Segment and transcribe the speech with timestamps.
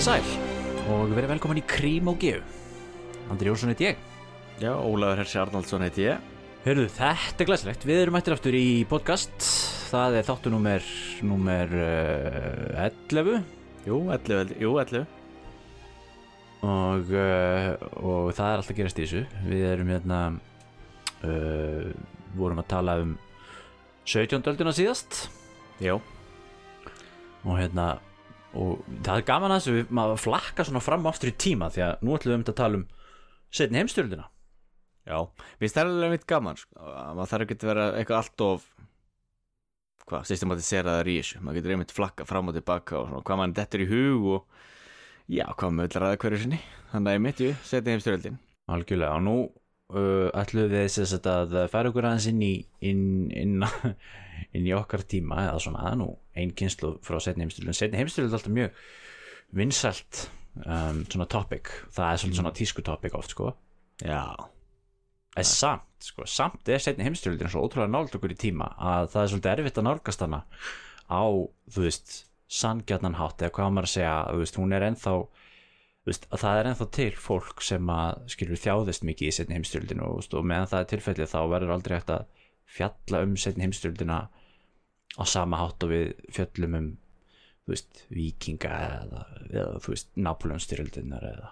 [0.00, 0.28] komið sæl.
[0.94, 2.38] Og verið velkomin í Krím og Geu
[3.28, 3.98] Andri Jónsson heit ég.
[4.56, 6.22] Já, Ólafur Hersi Arnaldsson heiti ég.
[6.64, 9.44] Hörðu, þetta er glæslegt, við erum eftir aftur í podcast.
[9.90, 10.88] Það er þáttu númer,
[11.20, 12.80] númer uh,
[13.12, 13.44] 11
[13.84, 15.04] Jú, 11, jú, 11
[16.64, 19.24] og, uh, og það er alltaf gerast í þessu.
[19.52, 20.26] Við erum hérna
[21.28, 21.90] uh,
[22.40, 23.18] vorum að tala um
[24.08, 24.40] 17.
[24.40, 25.26] öldina síðast.
[25.76, 25.98] Já,
[27.44, 27.98] og hérna
[28.54, 31.68] og það er gaman að þessu, við- maður flakka svona fram og aftur í tíma
[31.70, 32.86] því að nú ætlum við um að tala um
[33.50, 34.26] setni heimstyrldina
[35.10, 36.74] já Mér finnst það alveg mitt gaman sko.
[36.80, 38.66] að maður þarf ekki að vera eitthvað allt of
[40.10, 41.40] hvað, systematiseraðar í þessu.
[41.44, 44.46] Maður getur einmitt flakka fram og tilbaka og svona, hvað mann dettur í hug og
[45.30, 46.60] já, hvað maður vil ræða hverju sinni.
[46.90, 48.38] Þannig að ég mitt ju, setja heimstyröldin
[48.70, 49.36] algjörlega og nú
[49.90, 52.54] uh, ætlum við þess að færa okkur aðeins inn í
[52.86, 53.60] inn, inn,
[54.56, 58.30] inn í okkar tíma eða svona að nú ein kynslu frá setni heimstyrldin setni heimstyrldin
[58.32, 58.84] er alltaf mjög
[59.60, 60.24] vinsælt
[60.64, 61.72] um, svona topic.
[61.94, 63.52] Það er svolítið svona tísku topic oft sko.
[64.00, 64.22] Já,
[65.36, 69.22] en samt, sko, samt er setni heimstyrjöldin svo ótrúlega nált okkur í tíma að það
[69.22, 70.40] er svolítið erfitt að nálgast hana
[71.10, 71.22] á,
[71.70, 72.14] þú veist,
[72.50, 75.14] sangjarnan hátt eða hvað maður að segja, þú veist, hún er ennþá
[76.08, 80.06] veist, að það er ennþá til fólk sem að, skilur, þjáðist mikið í setni heimstyrjöldinu
[80.06, 82.26] og, þú veist, og meðan það er tilfellið þá verður aldrei hægt að
[82.70, 84.18] fjalla um setni heimstyrjöldina
[85.20, 86.90] á sama hátt og við fjöllum um
[87.70, 91.50] veist, vikinga eða, eða Napoleonstyrjöldinar eða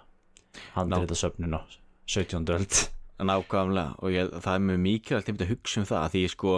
[0.76, 1.62] handriðasöfnun á
[2.08, 2.46] 17.
[2.54, 2.78] öld
[3.18, 6.54] nákvæmlega og ég, það er mjög mikilvægt að hugsa um það að því sko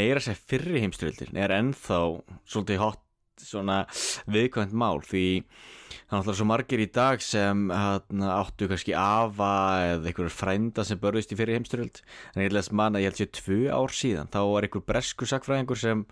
[0.00, 2.00] meira sér fyrri heimstyröldin er ennþá
[2.48, 3.02] svolítið hot
[3.46, 3.82] svona
[4.30, 9.52] viðkvæmt mál því það er náttúrulega svo margir í dag sem hana, áttu kannski afa
[9.92, 12.02] eða einhverjur frænda sem börðist í fyrir heimstyröld
[12.34, 15.80] en ég les manna, ég held sér tvö ár síðan þá var einhver breskur sakfræðingur
[15.80, 16.04] sem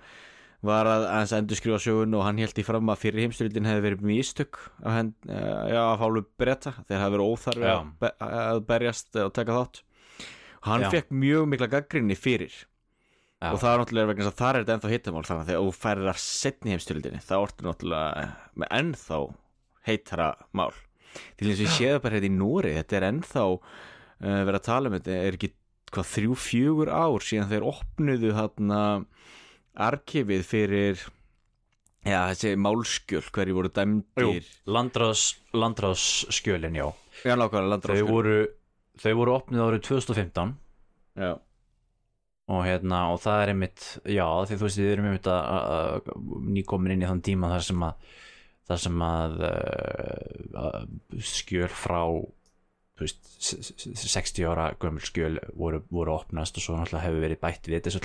[0.67, 3.85] var að aðeins endur skrifa sögun og hann held í fram að fyrir heimstyröldin hefði
[3.85, 4.01] verið
[4.83, 9.59] hend, já, af hálfu bretta þegar það hefði verið óþarfi að, að berjast og taka
[9.59, 9.83] þátt.
[10.67, 10.91] Hann Já.
[10.97, 12.55] fekk mjög mikla gaggrinni fyrir
[13.39, 13.53] Já.
[13.53, 15.67] og það er náttúrulega vegna þess að það er þetta ennþá hittamál þannig að þegar
[15.69, 18.25] þú færir að setni heimstyröldinni þá ertu náttúrulega
[18.59, 19.19] með ennþá
[19.89, 20.29] heitara
[20.59, 20.73] mál.
[21.39, 23.61] Til eins og ég séð bara hérna í Nóri þetta er ennþá uh,
[24.19, 25.53] verið að tala um þetta er ekki
[25.95, 28.81] hvað þrjú fjögur ár síðan þeir opnuðu þarna
[29.89, 31.07] arkifið fyrir
[32.07, 34.47] já þessi málskjöl hverju voru dæmdir.
[34.67, 36.89] Landrás, landrás skjölin, já.
[37.25, 38.39] Já nákvæmlega voru,
[38.99, 40.55] þau voru opnið árið 2015
[41.19, 41.33] já,
[42.49, 45.69] og hérna, og það er einmitt já, því þú veist, við erum einmitt að, að,
[45.75, 48.09] að nýkomin inn í þann tíma þar sem að
[48.69, 52.01] þar sem að, uh, að skjöl frá
[52.99, 57.41] veist, s- s- 60 ára gömul skjöl voru, voru opnast og svo náttúrulega hefur verið
[57.45, 57.85] bætt við.
[57.87, 58.03] Þessu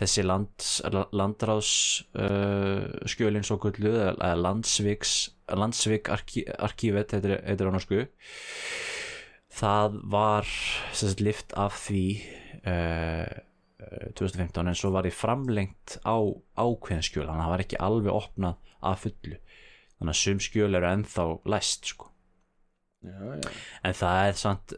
[0.00, 0.70] þessi lands,
[1.14, 1.70] landrás
[2.18, 5.14] uh, skjölin svo gullu eða landsviks
[5.48, 8.02] landsvik arkívet heitir heitir á norsku.
[9.58, 10.50] Það var
[10.92, 12.02] sagt, lift af því
[12.68, 13.38] uh,
[13.78, 16.18] 2015 en svo var því framlengt á
[16.58, 19.40] ákveðin skjöl þannig að það var ekki alveg opnað að fullu.
[19.98, 22.10] Þannig að sum skjöl eru ennþá læst sko.
[22.98, 23.50] Já, já.
[23.86, 24.72] en það er samt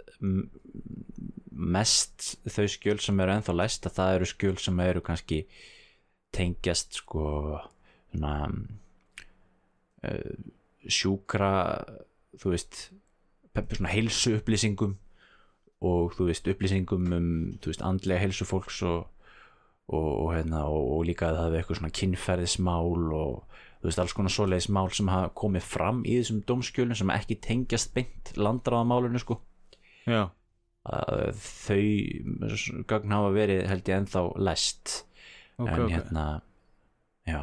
[1.51, 5.39] mest þau skjöl sem eru ennþá læst að það eru skjöl sem eru kannski
[6.37, 7.25] tengjast sko
[8.11, 8.35] svona
[10.05, 10.35] uh,
[10.85, 11.53] sjúkra
[12.37, 12.83] þú veist
[13.89, 14.99] heilsu upplýsingum
[15.81, 17.29] og þú veist upplýsingum um
[17.61, 19.07] þú veist andlega heilsu fólks og,
[19.89, 24.03] og, og, hérna, og, og líka að það hefur eitthvað svona kynferðismál og þú veist
[24.03, 28.35] alls konar svoleiðis mál sem hafa komið fram í þessum dómskjölum sem ekki tengjast beint
[28.37, 29.41] landráðamálinu sko.
[30.09, 30.29] Já.
[30.91, 34.95] að þau gögn hafa verið held ég ennþá læst
[35.61, 36.25] ok, en hérna
[37.29, 37.43] já,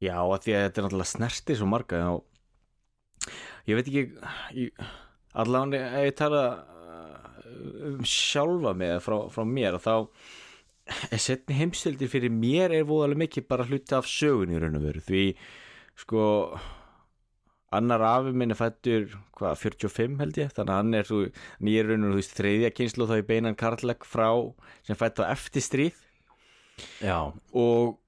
[0.00, 2.22] Já, að því að þetta er náttúrulega snertir svo marga og
[3.68, 4.04] ég veit ekki
[4.56, 4.84] ég,
[5.38, 7.40] allavega ef ég tala uh,
[7.90, 9.94] um sjálfa mig eða frá, frá mér þá
[11.14, 14.86] er setni heimstildir fyrir mér er voðalega mikið bara hluti af sögun í raun og
[14.88, 15.02] veru.
[15.06, 15.24] Því
[16.00, 16.24] sko
[17.76, 19.06] annar afi minn er fættur
[19.38, 20.52] hvað, 45 held ég?
[20.56, 21.20] Þannig að hann er svo
[21.62, 24.30] nýja raun og þú veist þriðja kynslu þá í beinan karlæk frá
[24.86, 26.06] sem fætt á eftir stríð
[27.04, 27.98] já, og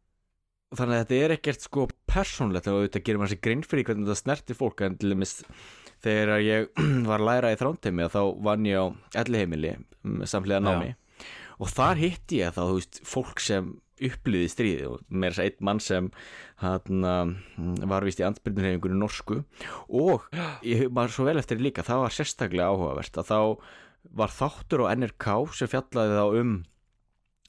[0.72, 4.08] þannig að þetta er ekkert sko persónlegt og þetta gerir maður sér grinn fyrir hvernig
[4.08, 5.36] þetta snertir fólk en til dæmis
[6.02, 6.68] þegar ég
[7.10, 8.86] var að læra í þrántemi þá vann ég á
[9.22, 10.92] elliheimili mm, samhliða námi.
[11.62, 15.48] Og þar hitti ég þá þú veist fólk sem upplýði stríði og með þess að
[15.48, 16.08] einn mann sem
[16.62, 17.04] hann
[17.90, 19.42] var vist í andbyrnurhefingunni norsku.
[19.88, 20.26] Og
[20.72, 23.40] ég maður svo vel eftir líka það var sérstaklega áhugavert að þá
[24.18, 26.52] var þáttur á NRK sem fjallaði þá um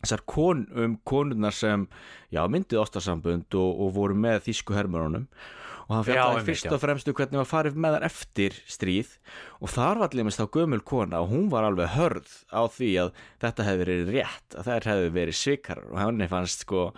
[0.03, 1.87] þessar kon, um konurnar sem
[2.33, 5.29] já, myndið ástarsambund og, og voru með þýsku hermurunum
[5.87, 6.71] og hann Já, fjallaði fyrst já.
[6.73, 9.11] og fremstu hvernig var farið með hann eftir stríð.
[9.59, 12.91] Og þar var allir mest á gömul kona og hún var alveg hörð á því
[13.03, 13.13] að
[13.43, 15.87] þetta hefði verið rétt að þær hefði verið svikarar.
[15.91, 16.89] Og henni fannst sko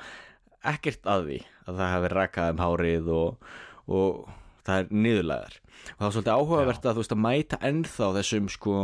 [0.65, 3.51] ekkert að því að það hefði rakað um hárið og,
[3.89, 4.33] og
[4.65, 8.47] það er niðurlegar og það var svolítið áhugavert að þú veist að mæta ennþá þessum
[8.49, 8.75] sko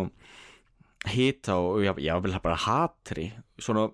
[1.10, 3.88] hita og já, já vil bara hatri svona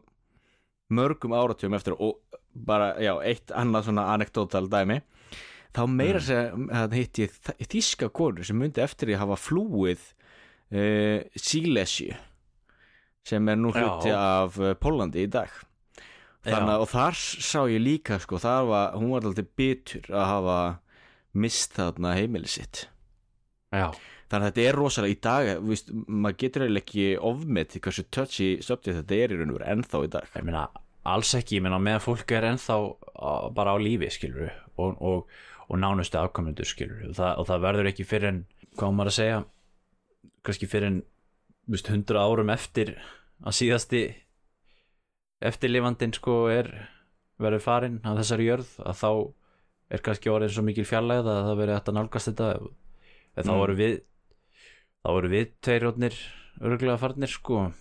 [0.92, 2.20] mörgum áratugum eftir og
[2.52, 5.02] bara, já, eitt annað svona anekdótal dæmi
[5.78, 6.70] þá meira mm.
[6.74, 10.04] að hitt ég þ- þýska konur sem myndi eftir að hafa flúið
[10.74, 12.18] uh, Sílesju
[13.28, 13.82] sem er nú Já.
[13.84, 15.52] hluti af uh, Pólandi í dag.
[16.48, 20.30] Þannig að og þar sá ég líka sko, þar var, hún var alltaf bitur að
[20.32, 20.60] hafa
[21.38, 22.86] mist þarna heimili sitt.
[23.76, 23.92] Já,
[24.32, 28.06] þannig að þetta er rosalega í dag þú veist, maður getur eiginlega ekki ofmet hversu
[28.16, 30.30] touchy subject þetta er í raun og veru ennþá í dag.
[30.40, 30.64] Ég meina
[31.08, 32.80] alls ekki, ég meina meðan fólk er ennþá
[33.58, 37.90] bara á lífi skilur og, og, og nánustu afkomendur skilur og það, og það verður
[37.92, 38.42] ekki fyrir en
[38.78, 39.40] hvað maður að segja
[40.48, 41.00] kannski fyrir en
[41.74, 42.94] 100 árum eftir
[43.44, 44.04] að síðasti
[45.44, 46.70] eftirlifandinn sko er
[47.42, 49.10] verður farinn á þessari jörð að þá
[49.94, 52.48] er kannski orðin svo mikil fjarlæð að það verður að nálgast þetta.
[53.38, 53.60] En þá Mm.
[53.62, 53.94] voru við
[55.06, 56.16] þá voru við tveirjónir
[56.62, 57.74] örgulega farnir sko.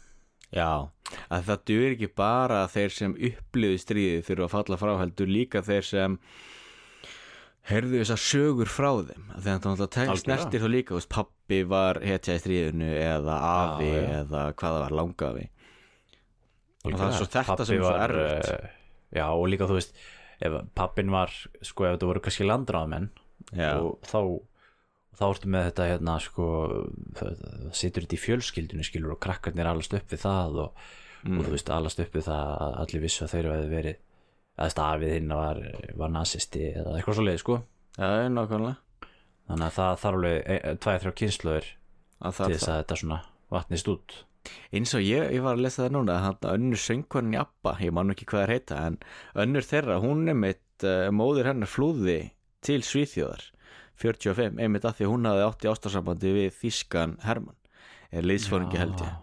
[0.53, 0.89] Já,
[1.31, 5.27] að það duður ekki bara að þeir sem upplýðu stríðið þurfa að falla frá heldur
[5.27, 6.19] líka þeir sem
[7.67, 12.01] heyrðu þessar sögur frá þeim að þegar það náttúrulega snertir þá líka veist, pappi var
[12.07, 14.11] hetja í stríðinu eða afi Já, já.
[14.21, 15.47] eða hvað það var langafi.
[16.87, 18.51] Og það er svo þetta sem er svo erfitt.
[18.55, 18.69] eh,
[19.19, 19.97] já og líka þú veist
[20.47, 21.33] ef pappin var
[21.65, 23.09] sko ef þetta voru kannski landráðamenn
[23.57, 24.21] Já, og þá
[25.17, 26.47] þá ertu með þetta hérna sko
[27.17, 30.87] það, það situr þetta í fjölskyldunni skilur og krakkarnir alast upp við það og,
[31.27, 31.41] Mm.
[31.41, 33.97] og þú veist alast upp við það að allir vissu að þeir hefði verið
[34.57, 35.61] að stafið hinn var,
[35.99, 37.59] var nazisti eða eitthvað svo leið sko.
[37.97, 38.77] Já, nákvæmlega.
[39.47, 41.69] Þannig að það þarf alveg e, tvæð þrjá kynsluður
[42.19, 43.19] að til þess að þetta svona
[43.53, 44.17] vatnist út.
[44.75, 47.95] Eins og ég, ég var að lesa það núna hann önnur söngkonin í Abba, ég
[47.95, 48.99] man ekki hvað það heita en
[49.43, 52.19] önnur þeirra, hún er mitt uh, móðir hennar flúði
[52.67, 53.49] til Svíþjóðar
[54.03, 57.57] 45, einmitt að því að hún hafði átt í ástarsambandi við Þískan Hermann.
[58.13, 59.15] Er liðsfóringi held ég.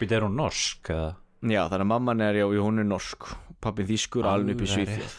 [0.00, 1.12] Býta er hún norsk eða?
[1.40, 3.30] Já, þannig að mamman er, já, hún er norsk
[3.60, 5.16] pappin Þískur, alveg upp í Svíþjóð.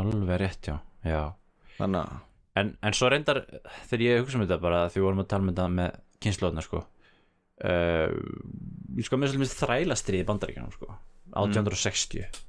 [0.00, 1.22] alveg rétt, já, já.
[2.56, 3.42] En, en svo reyndar
[3.90, 6.62] þegar ég hugsa um þetta bara því við vorum að tala um þetta með kynnslóðna
[6.64, 6.80] sko
[7.68, 8.14] uh,
[9.04, 10.88] sko með svolítið þrælastrið í bandaríkjanum sko
[11.36, 12.40] 1860 ég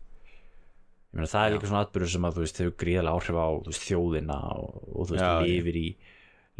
[1.18, 3.86] meina það er líka svona atbyrður sem að þú veist hefur gríðalega áhrif á veist,
[3.88, 5.88] þjóðina og, og þú veist Já, lifir í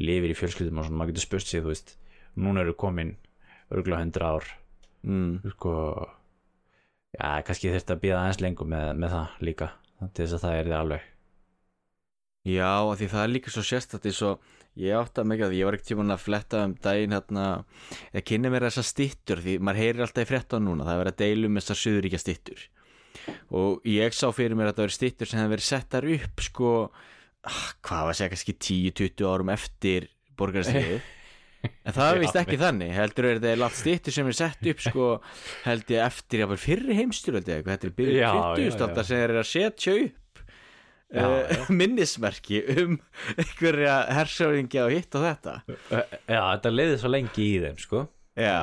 [0.08, 1.96] lifir í fjölskyldum og svona maður getur spurt sig þú veist
[2.38, 3.16] núna eru komin
[3.74, 4.52] örgulega 100 ár
[5.08, 5.74] mm, sko
[7.18, 10.58] já, kannski þurfti að býða aðeins lengur með, með það líka til þess að það
[10.58, 11.08] er þið alveg.
[12.48, 15.56] Já, af því það er líka svo sérstætt eins og ég átti að mikið að
[15.58, 17.46] ég var ekkert tíma að fletta um daginn hérna,
[18.14, 21.16] ég kynni mér þessar stittur því maður heyrir alltaf í frétta núna það er verið
[21.16, 22.66] að deilum með þessar suðuríkja stittur
[23.58, 26.72] og ég sá fyrir mér að það verið stittur sem hefði verið settar upp sko,
[27.50, 31.02] ah, hvað var að segja kannski 10-20 árum eftir borgarstríði
[31.68, 32.94] en það er Já, vist ekki þannig.
[32.98, 35.10] Heldur er þetta allt stittur sem er sett upp sko,
[35.66, 38.72] held ég eftir jáfnvel fyrri eitthvað, þetta er byrjuð Já, já, 20.
[38.72, 38.88] já.
[38.88, 40.24] aldar sem er að setja upp
[41.08, 42.98] Já, uh, minnismerki um
[43.40, 45.54] einhverja hersöfingja og hitt og þetta.
[46.28, 48.02] Já, þetta leiði svo lengi í þeim sko.
[48.36, 48.58] Já.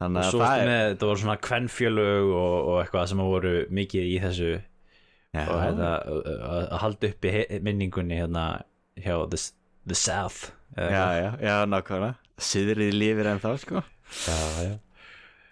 [0.00, 4.08] Þannig að það er með, þetta voru svona kvennfjölög og, og eitthvað sem voru mikið
[4.08, 4.50] í þessu.
[5.30, 5.90] Já, og þetta,
[6.50, 8.46] að að halda uppi he- minningunni hérna
[8.98, 9.38] hjá the,
[9.86, 12.14] the South já, já, já, nákvæmlega.
[12.40, 13.82] Siðrið lifir en þá sko.
[14.26, 14.76] Já, já.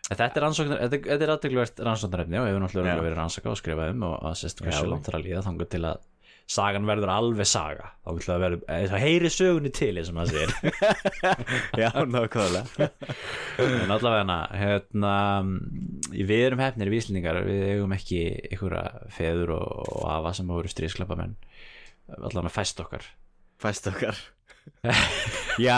[0.08, 3.90] Þetta er rannsóknar, þetta, þetta er aðtegluvert rannsóknarefni og hefur náttúrulega verið rannsaka og skrifað
[3.92, 4.64] um og að sérst Já.
[4.64, 6.06] hversu langt þar að líða þangur til að
[6.48, 7.90] sagan verður alveg saga.
[8.06, 10.54] Þá vil það verður, eh, það heyri sögunni til eins og maður segir.
[11.82, 12.88] Já, nákvæmlega.
[13.66, 15.12] En allavega hérna
[16.08, 21.20] við erum hefnir víslendingar við eigum ekki einhverja feður og, og afa sem voru stríðsklappa
[21.20, 21.36] menn
[22.16, 23.04] allavega fæst okkar.
[23.60, 24.16] Fæst okkar
[25.68, 25.76] já,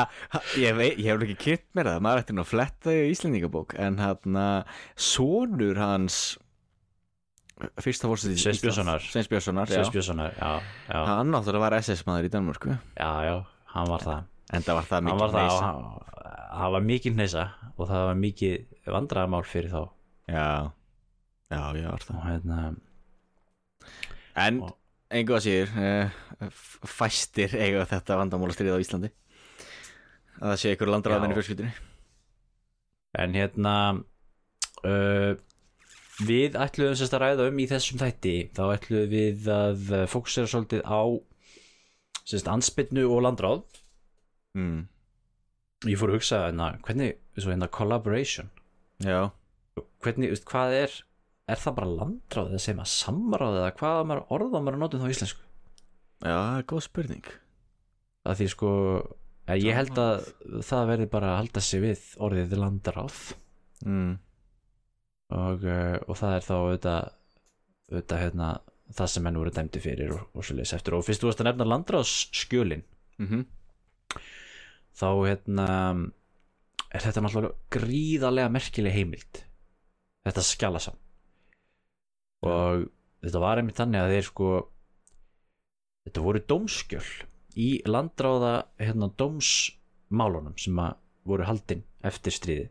[0.60, 3.74] ég, veit, ég hef ekki kynnt mér það maður ætti nú að fletta í Íslendingabók
[3.80, 4.38] en hann
[4.96, 6.20] sonur hans
[7.84, 9.04] fyrsta fórsetið Sveins Björnssonar.
[9.04, 9.76] Sveins Björnssonar, já.
[9.76, 10.52] Sveins Björnssonar, já,
[10.88, 12.76] já, hann náttúrulega var SS-maður í Danmörku.
[12.96, 13.34] Já, já,
[13.74, 14.28] hann var það.
[14.50, 15.40] En það var það mikið var
[16.50, 17.44] það var mikið neysa
[17.76, 19.82] og það var mikið vandræðamál fyrir þá.
[20.30, 20.46] Já,
[21.52, 22.16] já, já, var það.
[22.16, 22.60] Og hérna,
[24.40, 24.76] En Og-
[25.10, 26.50] engu að síður uh,
[26.86, 29.10] fæstir eiga þetta vandamála stríð á Íslandi.
[30.40, 31.38] Að það sé ykkur landræðin í Já.
[31.38, 31.72] fjölskyldunni.
[33.20, 33.74] En hérna
[34.86, 35.32] uh,
[36.24, 40.86] við ætluðum sérst að ræða um í þessum þætti þá ætluðum við að fókusera svolítið
[40.86, 41.02] á
[42.30, 43.62] sérst anspinnu og landráð.
[44.58, 44.88] Mm.
[45.86, 48.48] ég fór að hugsa hérna, hvernig, svo hérna collaboration?
[48.98, 49.30] Já,
[50.02, 50.96] hvernig, veist, hvað er
[51.52, 55.00] er það bara landráð eða segir maður samráð eða hvað maður orða maður að nota
[55.00, 55.46] þá íslensku?
[56.20, 57.30] Já, það er góð spurning.
[58.28, 58.72] Að því sko
[59.50, 60.26] að ég held að
[60.68, 63.22] það verði bara að halda sig við orðið landráð.
[63.80, 64.18] Mm.
[65.32, 67.14] og, uh, og það er þá auðvitað,
[67.88, 68.48] auðvitað hérna,
[68.98, 70.98] það sem menn voru dæmdi fyrir og, og svo leys eftir.
[70.98, 72.84] Og fyrst þú varst að nefna landráðsskjölin
[73.20, 73.46] Mm
[75.00, 75.68] þá hérna
[76.90, 79.42] er þetta náttúrulega gríðarlega merkileg heimild
[80.26, 80.98] þetta skjalasam
[82.46, 82.86] og
[83.20, 84.50] þetta var einmitt þannig að þeir sko
[86.06, 87.08] þetta voru dómskjöl
[87.60, 90.96] í landráða hérna dómsmálunum sem að
[91.28, 92.68] voru haldin eftir stríði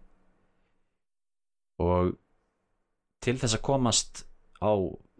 [1.80, 2.16] og
[3.24, 4.24] til þess að komast
[4.60, 4.74] á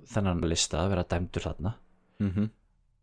[0.10, 1.76] þennan lista að vera dæmdur þarna
[2.20, 2.50] -hmm.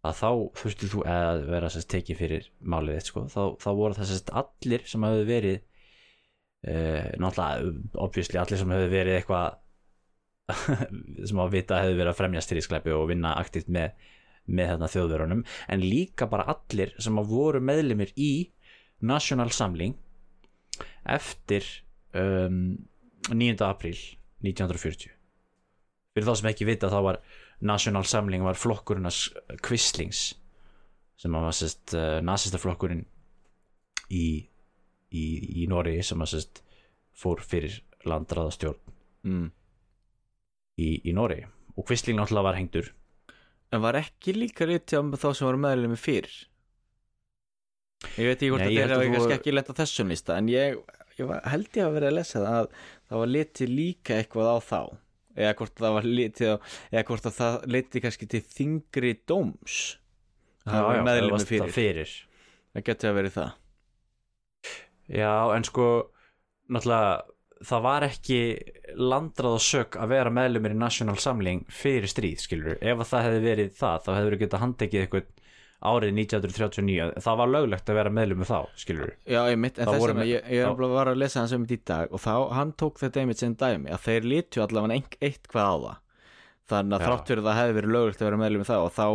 [0.08, 3.24] að þá þurftu þú að vera sérst, tekið fyrir málið þitt sko.
[3.28, 5.58] þá, þá voru það sérst, allir sem hafðu verið
[6.66, 9.58] uh, náttúrulega obviously allir sem hafðu verið eitthvað
[11.28, 13.96] sem að vita hefðu verið að fremja styrskleipi og vinna aktíft með,
[14.46, 15.42] með þarna þjóðverunum
[15.74, 18.30] en líka bara allir sem að voru meðlimir í
[19.06, 19.96] National Samling
[21.06, 21.66] eftir
[22.16, 22.76] um,
[23.32, 23.58] 9.
[23.66, 23.98] apríl
[24.44, 25.10] 1940
[26.14, 27.20] fyrir þá sem ekki vita þá var
[27.66, 30.28] National Samling var flokkurinn að Kvistlings
[31.20, 33.04] sem að var sérst uh, nazistaflokkurinn
[34.12, 34.26] í,
[35.10, 35.24] í,
[35.62, 36.62] í Nóri sem að sérst
[37.16, 39.46] fór fyrir landræðastjórn mm.
[40.76, 41.42] Í, í Nóri
[41.76, 42.92] og Kvistling náttúrulega var hengdur.
[43.74, 46.34] En var ekki líka rítið á þá sem voru meðlum fyrir?
[48.16, 50.48] Ég veit ekki hvort Nei, að þeir hafa kannski ekki lent á þessum lista en
[50.52, 50.78] ég,
[51.16, 52.70] ég var, held ég að vera að lesa það að
[53.08, 54.80] það var litið líka eitthvað á þá
[55.36, 59.78] eða hvort það var litið eða hvort að það litið kannski til þingri dóms
[60.66, 61.64] það var meðlum fyrir.
[61.64, 62.14] það fyrir.
[62.76, 63.50] Það getur að verið það.
[65.06, 65.86] Já, en sko
[66.66, 68.38] náttúrulega það var ekki
[69.00, 73.26] landrað og sök að vera meðlumir í National Samling fyrir stríð, skilur ef að það
[73.28, 75.32] hefði verið það, þá hefur við getað handtekið eitthvað
[75.86, 79.98] árið 1939 það var löglegt að vera meðlumir þá, skilur Já, ég mitt, en Það
[80.00, 80.88] þess með- ég, ég já.
[80.96, 83.54] var að lesa hans um þetta í dag og þá, hann tók þetta einmitt sem
[83.60, 85.98] dæmi að þeir litu allavega ein, eitthvað á það.
[86.66, 88.94] Þannig að þrátt fyrir að það hefði verið löglegt að vera meðlum með það og
[88.96, 89.06] þá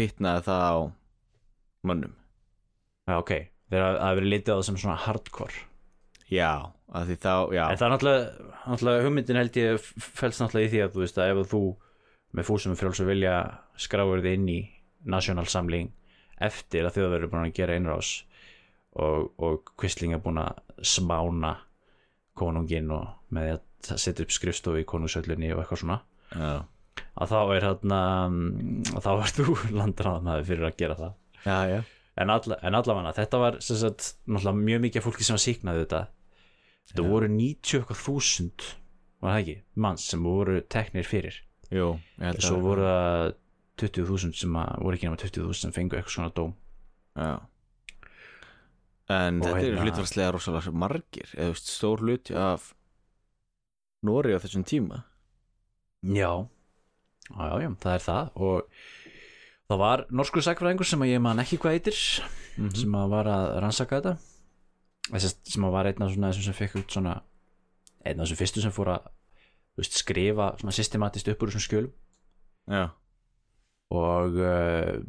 [0.00, 0.76] bitnaði það á
[1.90, 2.12] mönnum.
[3.08, 5.64] Já, ok, að það hefur verið litið á það sem svona hardcore
[6.30, 6.50] Já,
[6.94, 7.62] að því þá, já.
[7.72, 11.02] En það er náttúrulega, náttúrulega hugmyndin held ég f- felst náttúrulega í því að þú
[11.04, 11.62] veist að ef þú
[12.38, 13.34] með fúsum frjálsum vilja
[13.82, 14.58] skráir þið inn í
[15.10, 15.88] National Samling
[16.40, 18.10] eftir að þjóðverður er búin að gera einrás
[18.94, 21.56] og, og Quisling er búin að smána
[22.38, 25.98] konungin og með því að setja upp skrifstofu í konungsöllunni og eitthvað svona
[26.30, 26.52] Já,
[27.20, 28.00] að þá er hérna
[28.94, 31.12] að þá er þú landræðamaður fyrir að gera það.
[31.44, 31.80] Já, já.
[32.22, 36.02] en, alla, en allavega þetta var sagt, mjög mikið af fólki sem síknaði þetta
[36.90, 38.66] þetta voru 90 eitthvað þúsund
[39.20, 41.36] var það ekki, manns sem voru teknir fyrir.
[41.70, 43.34] Jú, ég held svo voru það
[43.80, 46.54] 20.000 sem að, voru ekki nema 20.000 sem fengu eitthvað svona dóm.
[47.16, 47.30] Já.
[49.10, 52.74] En Og þetta eru hérna- hlutvarslega rosalega margir eða þú veist, stór hluti af
[54.06, 55.02] Nóri á þessum tíma.
[56.02, 56.46] Já,
[57.28, 58.30] já, já, já, það er það.
[58.40, 58.62] Og
[59.68, 61.98] það var norskur sakfræðingur sem að ég man ekki hvað eitir
[62.56, 62.74] Mhm.
[62.76, 64.18] sem að var að rannsaka þetta
[65.18, 67.16] sem var einn af svona þessum sem fekk út svona
[68.04, 69.08] einn af þessum fyrstu sem fór að
[69.80, 71.94] veist, skrifa svona systematist upp úr þessum skjölum.
[72.70, 72.84] Já,
[73.90, 75.00] og uh,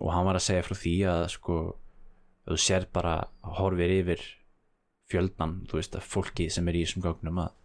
[0.00, 1.56] og hann var að segja frá því að sko
[2.48, 3.14] þú sér bara
[3.58, 4.22] horfir yfir
[5.10, 7.56] fjöldan, þú veist að fólki sem er í þessum gögnum að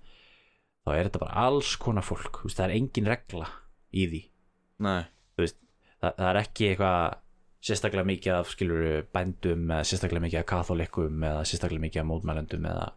[0.85, 2.41] þá er þetta bara alls konar fólk.
[2.45, 3.49] Veist, það er engin regla
[3.93, 4.21] í því.
[4.85, 5.03] Nei.
[5.35, 6.99] Það, það er ekki eitthvað
[7.65, 12.67] sérstaklega mikið af skilur bændum eða sérstaklega mikið af katholikum eða sérstaklega mikið af mótmælendum
[12.69, 12.87] eða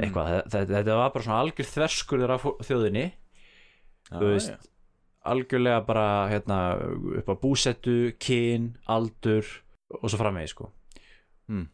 [0.00, 3.06] eitthvað, þetta, þetta var bara svona algjör þverskurður af þjóðinni
[4.08, 4.70] þú veist, já.
[5.32, 6.60] algjörlega bara hérna,
[7.20, 9.44] upp á búsettu, kyn, aldur
[10.00, 10.72] og svo framvegi sko
[11.50, 11.66] Mm.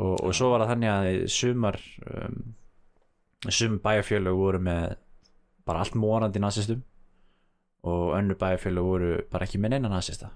[0.00, 1.76] og, og svo var það þannig að sumar
[2.08, 2.38] um,
[3.52, 4.94] sum bæjarfjölög voru með
[5.68, 6.80] bara allt morandi nazistum
[7.84, 10.30] og önnur bæjarfjölög voru bara ekki með neina nazista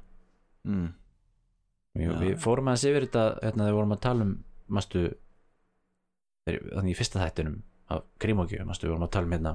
[0.69, 0.91] mm.
[1.99, 4.35] Já, við fórum aðeins yfir þetta hérna þegar við vorum að tala um
[4.77, 5.07] mástu,
[6.47, 7.57] þannig í fyrsta þættinum
[7.89, 8.05] af
[8.69, 9.55] mástu, við vorum að tala um hérna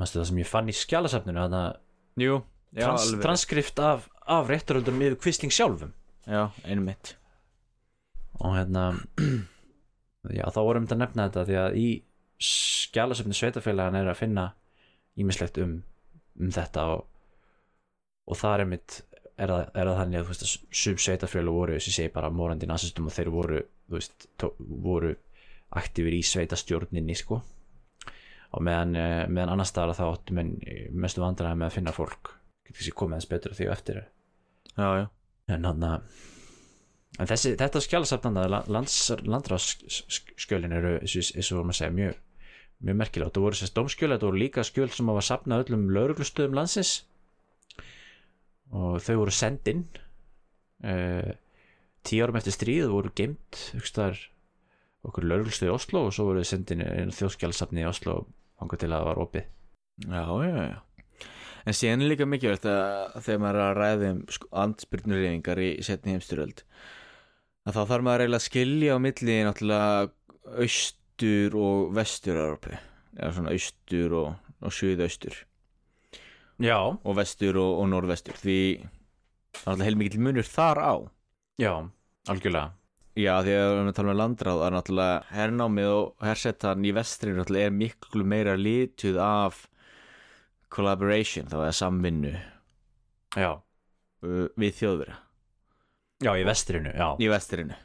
[0.00, 1.46] mástu það sem ég fann í skjálasafninu
[2.20, 2.42] Jú,
[2.76, 5.94] já, trans, alveg transkrift af, af réttaröldum yfir Quisling sjálfum.
[6.28, 7.14] Já, einmitt.
[8.42, 8.90] Og hérna
[10.38, 11.86] já þá vorum við að nefna þetta því að í
[12.42, 14.50] skjálasöfni sveitafélagan er að finna
[15.20, 15.78] ímislegt um,
[16.40, 17.06] um þetta og,
[18.28, 19.00] og það er mitt
[19.42, 22.30] er það, er það þannig að þú veist að sum sveitafjölu voru sem segi bara
[22.32, 25.12] morandi nasistum og þeir voru þú veist, tó, voru
[25.82, 27.40] aktífur í sveitastjórninni sko.
[28.52, 30.58] Og meðan, eh, meðan annars staðar þá áttu menn
[30.92, 32.34] mestu vandræði með að finna fólk.
[32.66, 34.02] Getur þessi komið eins betur því og eftir.
[34.76, 35.06] Já, já,
[35.56, 35.88] en hann
[37.20, 42.20] en þessi, þetta skjálasafnanda lands, landráðskjölin eru eins og maður segja mjög
[42.82, 46.56] mjög merkilega, þetta voru sérst dómskjöl þetta voru líka skjöl sem var safnað öllum lauruglustöðum
[46.58, 46.94] landsins
[48.72, 49.82] og þau voru sendinn
[50.86, 51.32] uh,
[52.06, 53.60] tíu árum eftir stríð voru geimt
[55.02, 58.22] okkur lauruglustöð í Oslo og svo voru sendinn þjóðskjálasafni í Oslo
[58.62, 59.46] hanga til að það var opið.
[60.06, 61.28] Já, já, já.
[61.62, 65.70] En síðan er líka mikilvægt að þegar maður er að ræða um sko, andspyrnureyfingar í
[65.86, 66.64] setni heimstyröld
[67.62, 72.74] að þá þarf maður eiginlega að skilja á milli náttúrulega aust austur og vestur Európi
[73.18, 74.30] eða svona austur og,
[74.62, 75.36] og suðaustur
[76.60, 76.78] já.
[76.78, 80.94] Og vestur og, og norðvestur því það er alltaf heilmikið munur þar á.
[81.62, 81.72] Já,
[82.32, 82.72] algjörlega.
[83.12, 86.86] Já því að við erum að tala um landráð það er náttúrulega hernámið og hersettan
[86.88, 89.66] í vestri náttúrulega er miklu meira lituð af
[90.72, 92.32] collaboration þá er samvinnu
[93.36, 93.50] já.
[93.52, 95.18] uh, við þjóðvera.
[96.22, 97.08] Já, í vestrinu, já.
[97.20, 97.76] Í vestrinu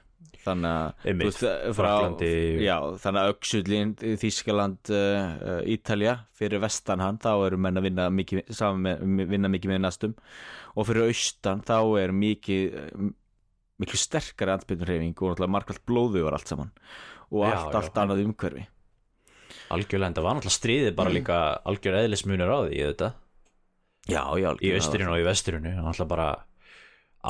[0.47, 2.31] þannig að veist, frá, Fraklandi
[2.63, 7.89] já, þannig að Öksullin, Þískaland uh, uh, Ítalja, fyrir vestan hann þá eru menn að
[7.89, 10.15] vinna mikið saman með, vinna mikið með næstum.
[10.77, 12.79] Og fyrir austan þá er mikið
[13.77, 16.73] miklu sterkari andbyrnurreyfing og náttúrulega markvælt blóðu var allt saman.
[17.29, 17.77] Og Já, allt, já.
[17.81, 18.65] allt annað umhverfi.
[19.75, 23.09] Algjörlega, en það var náttúrulega stríðið bara líka algjör eðlismunur á því þetta
[24.07, 26.27] Já, já, í austrinu og í vesturinu náttúrulega bara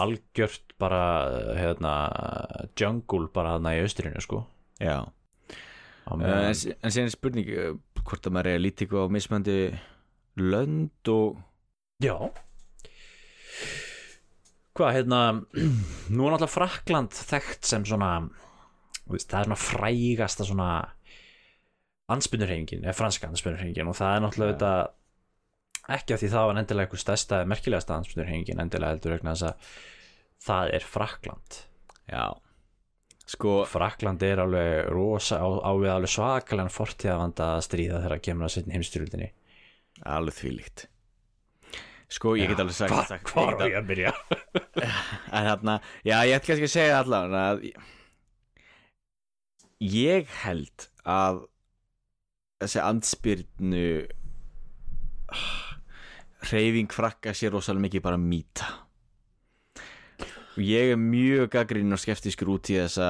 [0.03, 1.01] algjört bara
[1.57, 1.93] hérna
[2.79, 4.43] jungle bara þarna í austrinu sko.
[4.81, 4.99] Já,
[6.07, 7.71] meðan- en, en síðan spurning uh,
[8.03, 9.57] hvort að maður er að líti eitthvað á mismandi
[10.37, 11.39] lönd og
[12.03, 12.13] Já.
[14.77, 18.11] Hvað, hérna nú er náttúrulega Frakland þekkt sem svona
[19.09, 20.67] veist, það er svona frægasta svona
[22.13, 24.57] ansbyrnurhengin, eða franska ansbyrnurhengin og það er náttúrulega Já.
[24.59, 24.73] þetta
[25.95, 29.47] ekki af því það var endilega einhver stærsta eða merkilegasta ansbyrnurhengin endilega heldur vegna þess
[29.51, 29.71] að
[30.47, 31.61] það er Frakland
[32.07, 32.25] Já,
[33.27, 38.47] sko Frakland er alveg rosa á, á við alveg svakalega fortíðavanda að stríða þegar kemur
[38.47, 39.33] að setja heimstyrjöldinni
[40.05, 40.85] alveg þvílíkt.
[42.07, 44.13] Sko, ég get alveg sagt, Hvar, sagt hvar get ég að byrja?
[45.35, 45.73] En hérna,
[46.07, 47.65] já, ég ætti kannski að segja allavega að
[49.83, 51.41] ég held að
[52.63, 53.83] þessi andspyrnu
[56.53, 58.67] reyfing frakka sér rosalega mikið bara mýta
[60.57, 63.07] og ég er mjög gaggrinn og skeptiskur út í þessa,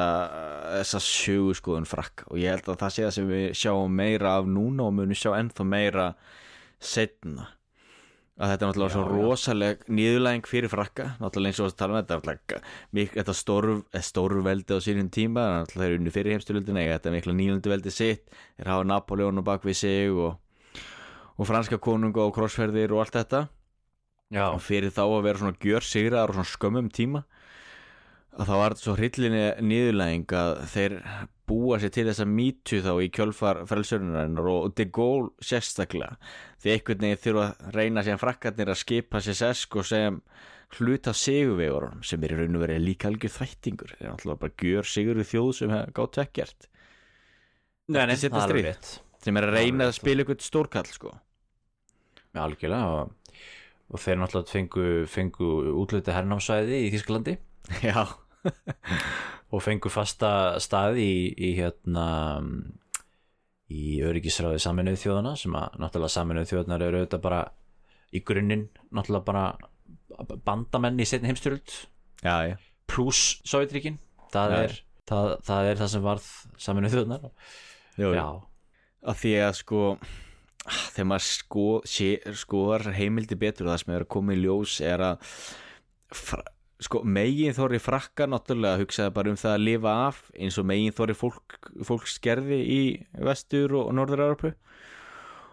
[0.82, 4.50] þessa sögurskoðun frakka og ég held að það sé það sem við sjáum meira af
[4.52, 6.08] núna og munum sjá ennþá meira
[6.84, 7.48] setna
[8.38, 9.14] að þetta er náttúrulega Já, svo já.
[9.16, 12.60] rosaleg niðurlæging fyrir frakka náttúrulega eins og að tala með þetta er náttúrulega
[13.00, 13.78] mik- þetta stóru,
[14.12, 17.96] stóru veldi á sínum tíma þeir eru unni fyrir heimstyrjöldina eiga þetta mikla nýlundu veldi
[17.96, 18.28] sitt
[18.60, 20.36] þeir hafa Napoleon og bakvið sig og,
[21.38, 23.48] og franska konunga og krossferðir og allt þetta.
[24.34, 27.24] Já, og fyrir þá að vera svona gjör sigraðar og svona skömmum tíma
[28.38, 30.96] að þá var þetta svo hryllinni niðurlæging að þeir
[31.48, 36.18] búa sér til þessa mýtu þá í kjölfar frelsörunarinnar og de Gaulle sérstaklega
[36.62, 40.20] því einhvern veginn þurfa að reyna sem frakkarnir að skipa sér sesk og sem
[40.78, 43.94] hluta sigurvegurum sem er í raun og verið líka algjör þvættingur.
[43.96, 46.68] Þeir er alltaf bara gjör sigur í þjóð sem gátt ekkert
[47.88, 48.92] nei, nei, það er rétt.
[49.24, 51.16] sem er að Það reyna að spila eitthvað stórkall sko
[52.42, 53.42] algjörlega og,
[53.92, 55.52] og þeir náttúrulega fengu, fengu
[55.84, 57.38] útluti hernámsvæði í Þísklandi
[57.84, 58.04] já,
[59.54, 60.32] og fengu fasta
[60.64, 62.08] staði í, í hérna
[63.68, 67.42] í öryggisráði saminuð þjóðana sem að náttúrulega saminuð þjóðanar eru auðvitað bara
[68.16, 71.74] í grunninn náttúrulega bara bandamenn í setni heimstyrjöld
[72.88, 74.00] pluss Sovjetríkin
[74.32, 76.30] það, það, það er það sem varð
[76.62, 77.34] saminuð þjóðanar.
[77.98, 78.24] Já,
[79.08, 79.82] að því að sko
[80.68, 81.68] þegar maður sko,
[82.44, 85.34] skoðar heimildi betur og það sem er að koma í ljós er að
[86.84, 90.96] sko, megin þorri frakka náttúrulega hugsaði bara um það að lifa af eins og megin
[90.96, 92.82] þorri fólk, fólks gerði í
[93.28, 94.54] vestur og norður-Európu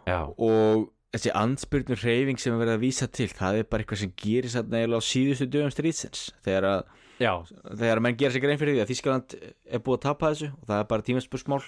[0.09, 4.03] já, og þessi ansbyrnur hreyfing sem er verið að vísa til það er bara eitthvað
[4.03, 6.27] sem gerir satt neila á síðustu dögum stríðsins.
[6.45, 6.81] Þegar að,
[7.23, 7.33] já,
[7.71, 10.51] þegar að menn gera sér grein fyrir því að Þískaland er búið að tapa þessu
[10.51, 11.61] og það er bara tímaspursmál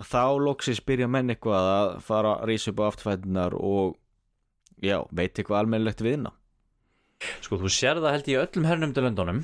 [0.00, 3.98] þá loksins byrja menn eitthvað að fara að rísa upp á aftfætunar og
[4.80, 6.32] já, veit eitthvað almennilegt viðna
[7.44, 9.42] sko þú sér það held ég í öllum hernumdu löndunum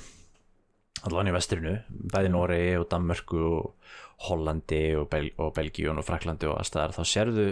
[1.07, 1.77] allan í vestrinu,
[2.11, 3.93] bæði Noregi og Danmörku og
[4.27, 7.45] Hollandi og, Bel og Belgíun og Fraklandi og aðstæðar þá sérðu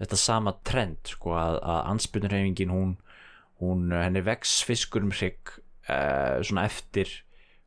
[0.00, 2.92] þetta sama trend sko að, að ansbyrnurhefingin hún,
[3.62, 5.56] hún, henni vex fiskur um hrygg
[5.90, 7.10] uh, svona eftir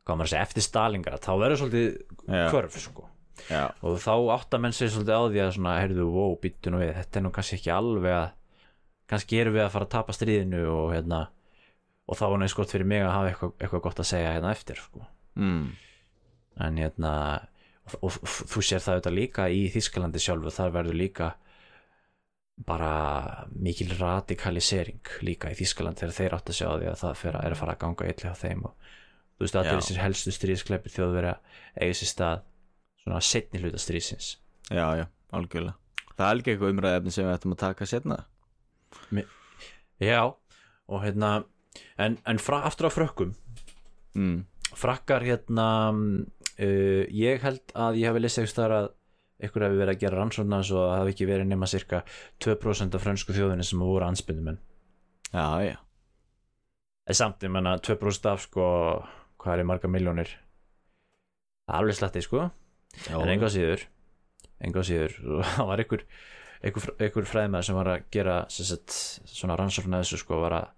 [0.04, 1.90] hvað maður að segja, eftir Stalingrad þá verður svolítið
[2.24, 2.46] Já.
[2.48, 3.10] kvörf sko
[3.48, 6.82] já, og þá átta menn sig svolítið á því að svona, heyrðu, wow, býttu nú
[6.82, 8.28] við, þetta er nú kannski ekki alveg að
[9.10, 11.22] kannski erum við að fara að tapa stríðinu og hérna
[12.04, 14.52] og þá var neins gott fyrir mig að hafa eitthvað, eitthvað gott að segja hérna
[14.54, 15.06] eftir sko.
[15.40, 15.64] mm,
[16.66, 17.14] en hérna
[17.84, 21.32] og, og, og þú sér það auðvitað líka í Þískalandi sjálfu, þar verður líka
[22.54, 27.54] bara mikil radikalisering líka í Þískaland þegar þeir átt að sjá því að það er
[27.54, 28.92] að fara að ganga illa hjá þeim og
[29.34, 29.72] þú veist að Já.
[29.74, 31.32] þessir helstu stríðskleipir þjóðverja
[31.80, 32.44] eiga sér stað
[33.04, 34.34] svona setni hluta stríðsins.
[34.72, 35.76] Já, já, algjörlega.
[36.14, 38.20] Það er ekki eitthvað umræðefni sem við ættum að taka setna
[39.98, 40.20] Já,
[40.86, 41.30] og hérna
[41.98, 43.32] en, en fra, aftur á frökkum.
[44.14, 44.44] Mm,
[44.78, 48.92] frakkar hérna uh, ég held að ég hafi lesið eitthvað að
[49.44, 52.02] ykkur hefði verið að gera rannsóknar og það hafi ekki verið nema cirka
[52.44, 54.60] 2% af frönsku þjóðinni sem voru anspyndumenn
[55.34, 55.76] já, já,
[57.08, 58.66] en samt, ég menna 2% af sko
[59.42, 62.46] hvað er marga miljónir það er alveg slatti sko
[63.08, 63.84] já en enga síður
[64.64, 66.06] enga síður, og það var ykkur,
[67.08, 68.96] ykkur fræðmaður sem var að gera sagt,
[69.28, 70.72] svona rannsókn að þessu sko var að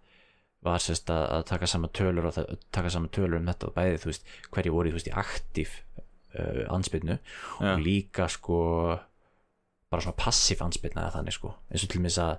[0.67, 2.39] var sérst að, að taka saman tölur og
[2.75, 5.75] taka saman tölur um þetta og bæði þú veist hverju voru þú veist í aktív
[6.01, 7.69] uh, ansbyrnu Já.
[7.71, 8.59] og líka sko
[9.93, 12.35] bara svona passív ansbyrna eða þannig sko eins og til mér að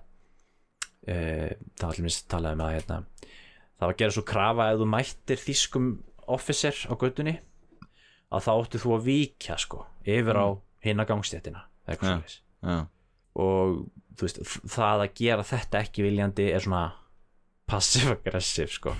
[1.08, 3.00] uh, það var til mér talaði með að hérna,
[3.78, 5.92] það var að gera svo krafa ef þú mættir þýskum
[6.38, 7.38] officer á göttunni
[8.34, 10.48] að þá áttu þú að víkja sko yfir á
[10.86, 12.40] hinna gangstéttina eitthvað svoleiðis.
[12.64, 12.78] já,
[13.38, 13.78] og
[14.18, 14.42] þú veist
[14.74, 16.86] það að gera þetta ekki viljandi er svona
[17.68, 18.94] passive-aggressive sko.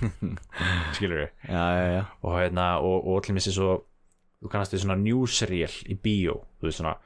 [0.96, 2.02] Skilur við já.
[2.22, 3.78] og hérna og, og allir missi svo
[4.38, 6.96] þú kannast við svona newsreel í bíó þú veist svona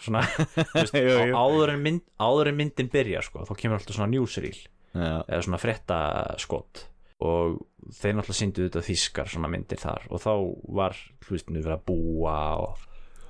[0.00, 0.22] svona
[1.42, 4.56] áður en, mynd, áður en myndin byrjar sko, þá kemur alltaf svona newsreel.
[4.96, 6.86] Eða svona fréttaskot
[7.24, 7.60] og
[7.96, 10.32] þeir náttúrulega síndu þetta þýskar svona myndir þar og þá
[10.76, 12.82] var nú verið að búa og,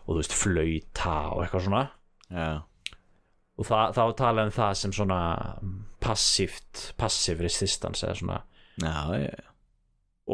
[0.06, 1.82] og þú veist, flauta og eitthvað svona
[2.32, 2.48] já.
[3.56, 5.20] og þá talaði um það sem svona
[6.02, 8.40] passíft, passive resistance eða svona
[8.82, 9.46] já, já, já.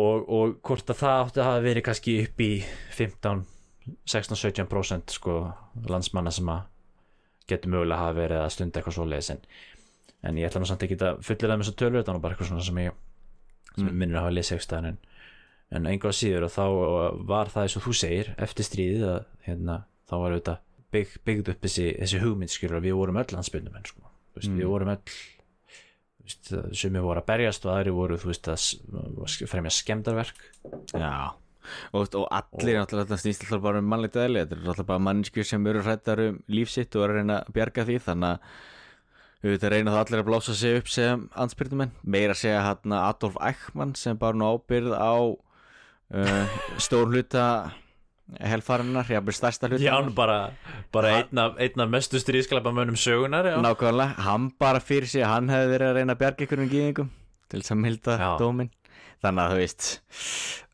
[0.00, 2.52] og, og hvort að það átti að hafa verið kannski upp í
[2.96, 3.44] 15
[4.06, 5.38] 16-17% sko
[5.90, 6.68] landsmanna sem að
[7.50, 9.40] getur mögulega hafa verið að stunda eitthvað svoleiðis en,
[10.30, 12.36] en ég ætla nú samt ekki að fullir það með svo tölur þetta er bara
[12.36, 13.00] eitthvað svona sem ég
[13.76, 13.98] sem mm.
[13.98, 15.00] minnir að hafa lesið eitthvað en,
[15.72, 16.64] en einhvað síður og þá
[17.32, 19.76] var það eins og þú segir eftir stríðið að hérna,
[20.08, 24.10] þá var auðvitað bygg, byggð upp þessi, þessi hugmyndskjur að við vorum öll landsbyndum sko.
[24.32, 24.58] Þú veist, Mm.
[24.60, 25.14] við vorum öll
[26.76, 30.44] sem við voru að berjast og aðri voru þú veist að fremja skemmdarverk
[30.94, 31.32] Já
[31.92, 35.04] og, og allir náttúrulega þetta snýst alltaf bara um mannlegt eðli þetta er alltaf bara
[35.08, 38.60] mannskjur sem eru hrættar um lífsitt og eru að reyna að bjarga því þannig að
[39.42, 43.38] auðvitað reyna það allir að blása sig upp sem ansbyrnumenn meira að segja hann Adolf
[43.42, 47.46] Eichmann sem bara nú ábyrð á uh, stór hluta
[48.40, 50.36] helfarinnar, jáfnir stærsta hluta Já, bara,
[50.94, 53.56] bara Ha- einn af, einn af mestu stríðsklæpamönnum sögunar já.
[53.60, 57.10] nákvæmlega, hann bara fyrir sig hann hefði verið að reyna að bjarga ykkur um gýðingum
[57.52, 58.70] til þess að milda dómin
[59.22, 59.88] þannig að þú veist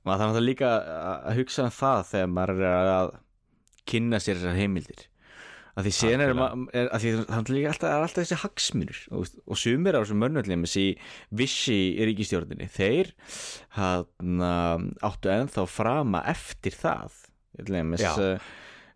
[0.06, 0.70] maður þarf náttúrulega líka
[1.24, 3.10] að hugsa um það þegar maður er að
[3.88, 5.07] kynna sér þessar heimildir
[5.78, 6.32] að því sen er,
[6.74, 10.22] er að því það er alltaf, er alltaf þessi hagsmunir og, og sumir á þessum
[10.24, 10.86] mönnvöldum þessi
[11.38, 13.12] vissi í ríkistjórninni þeir
[13.78, 14.42] hann,
[15.06, 17.20] áttu ennþá frama eftir það.
[17.68, 18.36] Lemis, uh,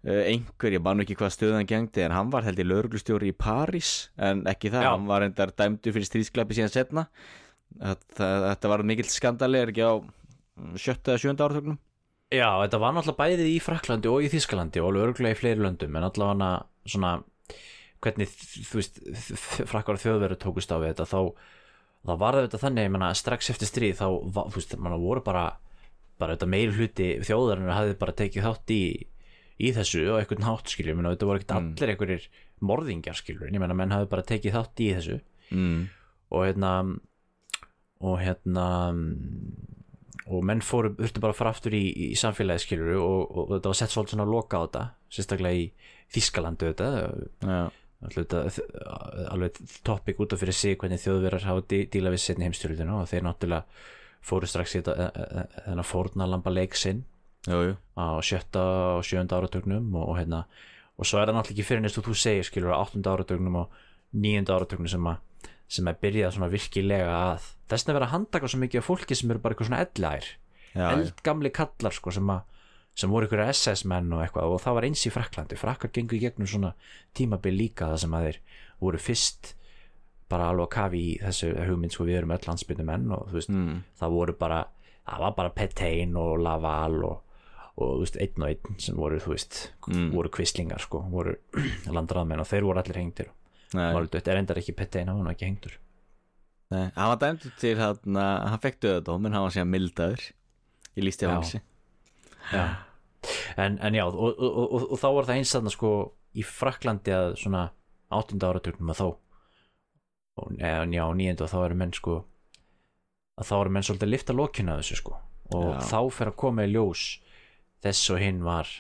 [0.03, 4.11] einhver, ég nú ekki hvað stöðan gengdi en hann var held í lauruglustjóri í París
[4.19, 4.91] en ekki það, Já.
[4.95, 7.07] hann var endar dæmdu fyrir stríðsklæpi síðan setna
[7.79, 9.95] þetta, þetta var mikill skandali er ekki á
[10.75, 11.79] sjötta eða sjönda áratögnum
[12.33, 15.61] Já, þetta var náttúrulega bæðið í Fraklandi og í Þískalandi og alveg örgulega í fleiri
[15.67, 16.53] löndum en allavega
[16.89, 17.11] svona
[18.03, 19.01] hvernig þú veist
[19.71, 21.21] frakkar og þjóðverður tókust á við þetta þá,
[22.09, 25.45] þá var þetta þannig, ég menna strax eftir stríð þá, þú veist, manna voru bara
[26.23, 28.83] bara þetta meiri hluti þjóðarinnar hafði bara tekið þátt í
[29.63, 31.69] í þessu og einhvern hátt skilur, ég menna þetta voru ekkert Mm.
[31.77, 32.27] allir einhverjir
[32.63, 35.19] morðingjar skilur, en ég menna menn hafði bara tekið þátt í þessu
[35.53, 35.81] mm.
[36.33, 36.73] og hérna
[38.03, 38.67] og hérna
[40.31, 43.73] og menn fóru, þurftu bara að fara aftur í, í samfélagi skilur og, og, þetta
[43.73, 44.83] var sett svolítið svona að loka á þetta
[45.17, 45.65] sérstaklega í
[46.13, 46.91] Þískalandu þetta
[47.43, 47.63] Já,
[48.07, 48.61] alveg,
[49.33, 53.09] alveg topic út af fyrir sig hvernig þjóðverðar hafa dí, díla við setni heimstjórninu og
[53.11, 53.89] þeir náttúrulega
[54.23, 57.03] fóru strax í þetta e, e, e, þennan fórnalamba leik sinn
[57.49, 58.65] jú, jú á sjötta
[58.99, 60.45] og sjönda áratögnum og, og hérna
[60.99, 63.59] og svo er það náttúrulega ekki fyrir næst og þú segir skilur á áttunda áratögnum
[63.65, 63.79] og
[64.15, 68.51] níunda áratögnum sem að sem að byrja svona virkilega að þess að vera að handtaka
[68.51, 69.83] svo mikið af fólki sem eru bara eitthvað svona
[70.75, 70.87] já.
[70.93, 72.45] eldgamli kallar sko sem að
[72.95, 76.19] sem voru ykkur SS menn og eitthvað og það var eins í Fraklandi, Frakkar gengur
[76.19, 76.75] í gegnum svona
[77.17, 78.39] tímabil líka það sem að þeir
[78.83, 79.55] voru fyrst
[80.33, 83.39] bara alveg að kafi í þessu hugmynd sko við erum öll landsbyrnu menn og þú
[83.39, 83.83] veist mm.
[84.01, 84.63] það voru bara,
[85.09, 87.39] það var bara Petain og Laval og,
[87.77, 90.13] og þú veist, einn og einn sem voru, þú veist Mm.
[90.15, 91.33] voru kvistlingar sko, voru
[91.97, 93.33] landraðmenn og þeir voru allir hengtir
[93.73, 95.79] var alveg, er endar ekki Petain, hann var nú ekki hengtur
[96.73, 100.25] nei, hann var dæmdur til hann, hann fekk döðadóm en hann var síðan mildaður
[100.97, 101.31] í lísti Já.
[101.31, 101.63] af hansi
[102.53, 102.65] já.
[103.57, 105.93] En, en já, og, og, og, og, þá var það eins þarna sko
[106.35, 107.67] í Fraklandi að svona
[108.13, 112.17] áttunda áratugnum að þá og, eða, já, nýjöndu og þá eru menn sko
[113.39, 115.19] að þá eru menn svolítið að lifta lokinu að þessu sko
[115.53, 115.85] og Já.
[115.91, 117.05] þá fer að koma í ljós
[117.85, 118.71] þess og hinn var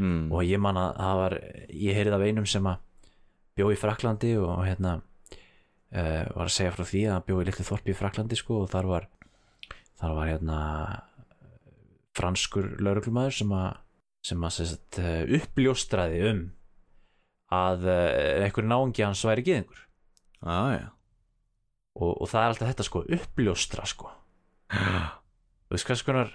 [0.00, 0.30] mm.
[0.32, 1.36] og ég man að það var
[1.70, 3.10] ég heyrið af einum sem að
[3.54, 4.98] bjó í Fraklandi og hérna
[5.94, 8.60] uh, var að segja frá því að hann bjó í litlu þorpi í Fraklandi sko
[8.64, 9.08] og þar var
[10.00, 10.58] þar var hérna
[12.14, 13.70] franskur lauruglumæður sem að
[14.24, 16.44] sem að sérst, uh, uppljóstraði um
[17.54, 19.82] að uh, einhver náungi hans væri gyðingur.
[20.44, 20.90] Ah,
[21.96, 24.10] og, og það er alltaf þetta sko uppljóstra sko.
[24.72, 26.32] Þú veist hvers konar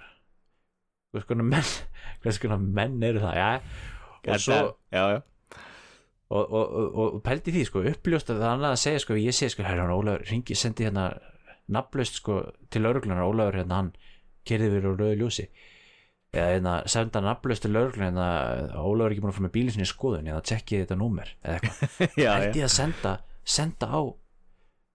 [1.14, 1.72] hvers konar menn
[2.24, 3.40] hvers konar menn eru það?
[3.40, 3.50] Já,
[4.30, 4.60] og svo
[4.94, 5.20] já, já.
[6.30, 9.36] Og, og, og, og pældi því sko uppljóst að það annað að segja sko ég
[9.36, 11.10] segi sko hérna Ólafur ringi sendi hérna
[11.74, 12.40] nafnlaust sko
[12.70, 13.92] til lauruglunar Ólafur hérna hann
[14.48, 15.48] kerði við á rauðu ljósi.
[16.30, 19.78] Eða hérna senda nafnlaust til lauruglunar hérna Ólafur er ekki búin að fara með bílinn
[19.78, 22.18] sinni í skoðun eða tjekkið þetta númer eða eitthvað.
[22.22, 23.16] Ég að senda
[23.50, 24.02] senda á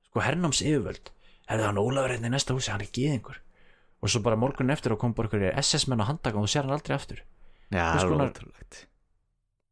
[0.07, 1.11] sko hernáms yfirvöld
[1.51, 3.43] herði hann Ólafur hérna í næsta húsi hann er gýðingur
[4.05, 6.69] og svo bara morgun eftir og kom bara SS menn á handtaka og þú sér
[6.69, 7.25] hann aldrei aftur.
[7.73, 7.97] Já,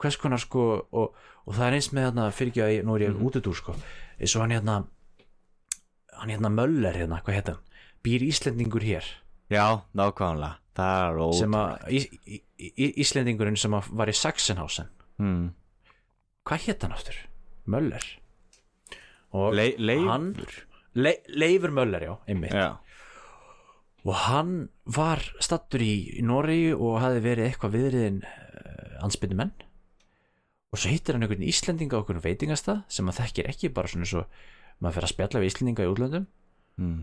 [0.03, 1.15] Hvers er konar- sko og,
[1.47, 3.27] og það er eins með hérna fyrir ekki að nú er ég Mhm.
[3.29, 3.75] út úr sko.
[4.21, 4.77] Eins og hann hérna
[6.19, 7.57] hann hérna Möller hérna, hvað hérna
[8.05, 9.05] býr Íslendingur hér?
[9.51, 11.85] Já, nákvæmlega, það er sem ótrúlegt.
[11.85, 14.88] Að í, í, Íslendingurinn sem að var í Sachsenhausen.
[15.19, 15.53] Mm.
[16.47, 17.15] hvað hétt hann aftur?
[17.69, 18.03] Möller?
[19.33, 20.09] Og Le Leifur?
[20.11, 20.35] hann
[20.95, 22.51] Le, Leifur Möller já, einmitt.
[22.53, 22.77] Já,
[24.05, 29.53] og hann var stattur í, Noregi og hafi verið eitthvað viðriðin uh, ansbyrni menn
[30.73, 34.07] og svo hittir hann einhvern Íslendinga á einhvern veitingastað sem hann þekkir ekki bara svona
[34.07, 34.25] eins og
[34.83, 36.27] maður fer að spjalla við Íslendinga í útlöndum
[36.81, 37.01] mm.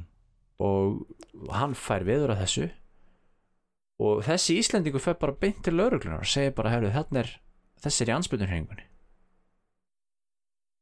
[0.66, 2.70] og hann fær viður að þessu
[4.00, 7.34] og þessi Íslendingu fer bara beint til lauruglunar og segir bara hefur þarna er
[7.84, 8.86] þessi er í ansbyrnurhengunni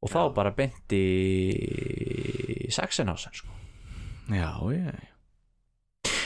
[0.06, 0.34] og þá Já.
[0.38, 3.54] bara beint í Sachsenhausen sko
[4.30, 5.14] já, já, já.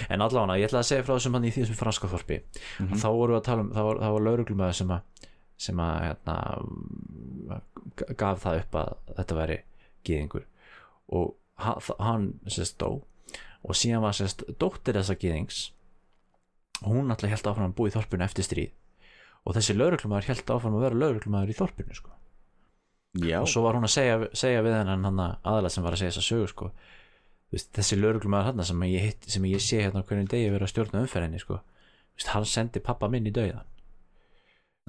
[0.09, 2.37] En allavega, ég ætla að segja frá þessum hann í því þessum franska þorpi
[2.81, 2.95] Mhm.
[2.97, 5.01] þá voru við að tala um, það var, var lauruglumæður sem að
[5.61, 6.37] sem að hérna,
[8.17, 9.57] gaf það upp að þetta væri
[10.07, 10.47] gýðingur
[11.11, 13.03] og hann, sérst dó
[13.61, 15.63] og síðan var sérst dóttir þessa gýðings
[16.81, 18.71] hún alltaf held áfram að búa í þorpinu eftir stríð
[19.45, 22.13] og þessi lauruglumæður held áfram að vera lauruglumæður í þorpinu sko.
[23.17, 23.39] já.
[23.41, 26.27] og svo var hún að segja, segja við hennan aðalega sem var að segja þessa
[26.27, 26.71] sögu sko.
[27.51, 28.85] Þessi lauruglumæður hann sem
[29.27, 31.59] sem ég sé hérna hvernig degi vera að stjórna umferðinni sko.
[32.31, 33.65] Hann sendi pappa minn í dauðan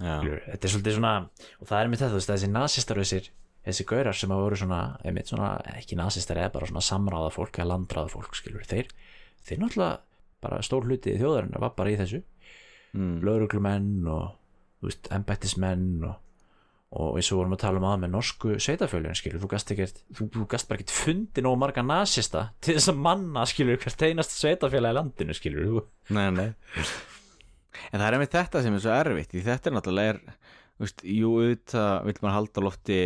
[0.03, 1.15] þetta er svolítið svona
[1.61, 3.29] og það er með þetta, þessi nasistar þessir,
[3.67, 7.59] þessi gaurar sem að voru svona, einmitt svona ekki nasistar eða bara svona samráða fólk
[7.61, 8.91] eða landráða fólk, skilur, þeir
[9.47, 10.01] þeir náttúrulega,
[10.43, 12.23] bara stór hluti þjóðarinnar var bara í þessu,
[12.93, 13.23] Mm.
[13.25, 14.35] lauruglumenn og,
[14.83, 16.19] þú veist, embættismenn og,
[16.93, 20.03] og eins og vorum að tala um að með norsku sveitafjölun, skilur, þú gast ekkert
[20.13, 24.05] þú, þú gast bara ekkert fundið nóg marga nasista til þess að manna, skilur, hvert
[24.11, 26.51] einast sveitafjöla í landinu, skilur, Nei, nei
[27.91, 30.21] En það er einmitt þetta sem er svo erfitt því þetta er náttúrulega er,
[30.83, 32.99] veist, jú, auðvitað vil maður halda lofti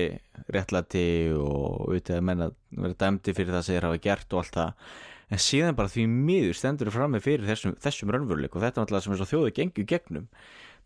[0.54, 1.04] réttlæti
[1.36, 4.96] og auðvitað menn að vera dæmdi fyrir það sem þeir hafa gert og allt það.
[5.26, 8.84] En síðan bara því miður stendur þú frammi fyrir þessum, þessum raunveruleik og þetta er
[8.84, 10.28] náttúrulega sem er svo þjóðu gengu gegnum.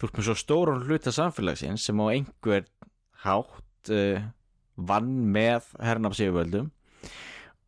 [0.01, 2.65] Þú ert með svo stóran hluta samfélagsins sem á einhver
[3.25, 4.23] hátt uh,
[4.81, 6.71] vann með hernafsífuvöldum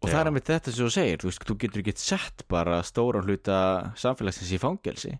[0.02, 0.20] og það Já.
[0.20, 3.58] er einmitt þetta sem þú segir þú, veist, þú getur ekki sett bara stóran hluta
[4.00, 5.12] samfélagsins í fangelsi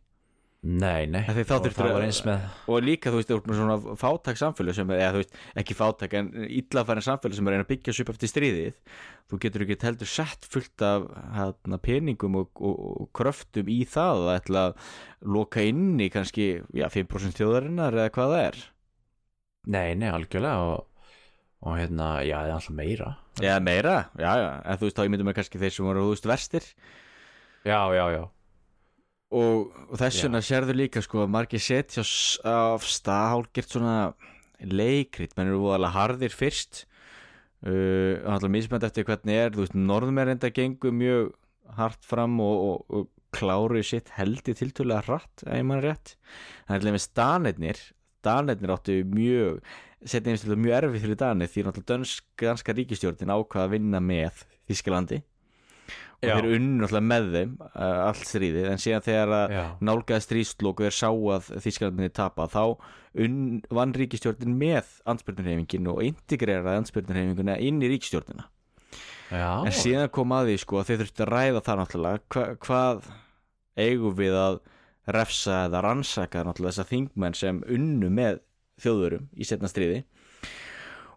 [0.62, 4.90] Nei, nei, það að- var eins með og líka þú veist, svona fátæk samfélag sem
[4.94, 8.04] eða þú veist, ekki fátæk en illafærin samfélag sem er að reyna að byggja sig
[8.04, 8.76] upp eftir stríðið.
[9.26, 14.22] Þú getur ekki heldur sett fullt af hana, peningum og, og, og kröftum í það
[14.22, 14.76] að ætla að
[15.34, 16.46] loka inn í kannski,
[16.78, 18.60] já, 5% þjóðarinnar eða hvað það er.
[19.66, 21.08] Nei, nei, algjörlega og,
[21.66, 23.08] og hérna, já, það er alltaf meira.
[23.42, 26.06] Eða meira, já, já, en þú veist, þá ég myndum með kannski þeir sem voru,
[26.06, 26.70] þú veist, verstir.
[27.66, 28.22] Já, já, já
[29.32, 32.04] og, og þess vegna sérðu líka sko að margir setja
[32.48, 33.96] af stað hálgert svona
[34.62, 36.84] leikrit, menn eru voðalega harðir fyrst.
[37.62, 41.32] Uh, og alltaf mismænt eftir hvernig er, þú veist, norðmerenda gengur mjög
[41.78, 46.16] hart fram og, og, og kláru sitt heldi tiltölulega hratt, ef mann rétt.
[46.66, 47.82] Þannig að með stanirnir
[48.22, 49.62] Danirnir áttu mjög
[50.02, 55.20] setja einstu mjög erfið fyrir Danir því náttúrulega danska ríkistjórnin ákvað að vinna með Þískalandi
[56.22, 60.86] og þeir unnu náttúrulega með þeim uh, allt stríðið en síðan þegar að stríðslók og
[60.86, 62.64] þeir sá að Þískalandi tapa þá
[63.74, 68.46] vann ríkistjórnin með ansbyrnurhefingin og integreraði ansbyrnurhefinguna inn í ríkistjórnina
[69.32, 72.46] já, en síðan kom að því sko að þeir þurftu að ræða það náttúrulega hva,
[72.62, 73.10] hvað
[73.82, 74.62] eigum við að
[75.18, 78.40] refsa eða rannsaka náttúrulega þessa þingmenn sem unnu með
[78.82, 80.04] þjóðurum í setna stríði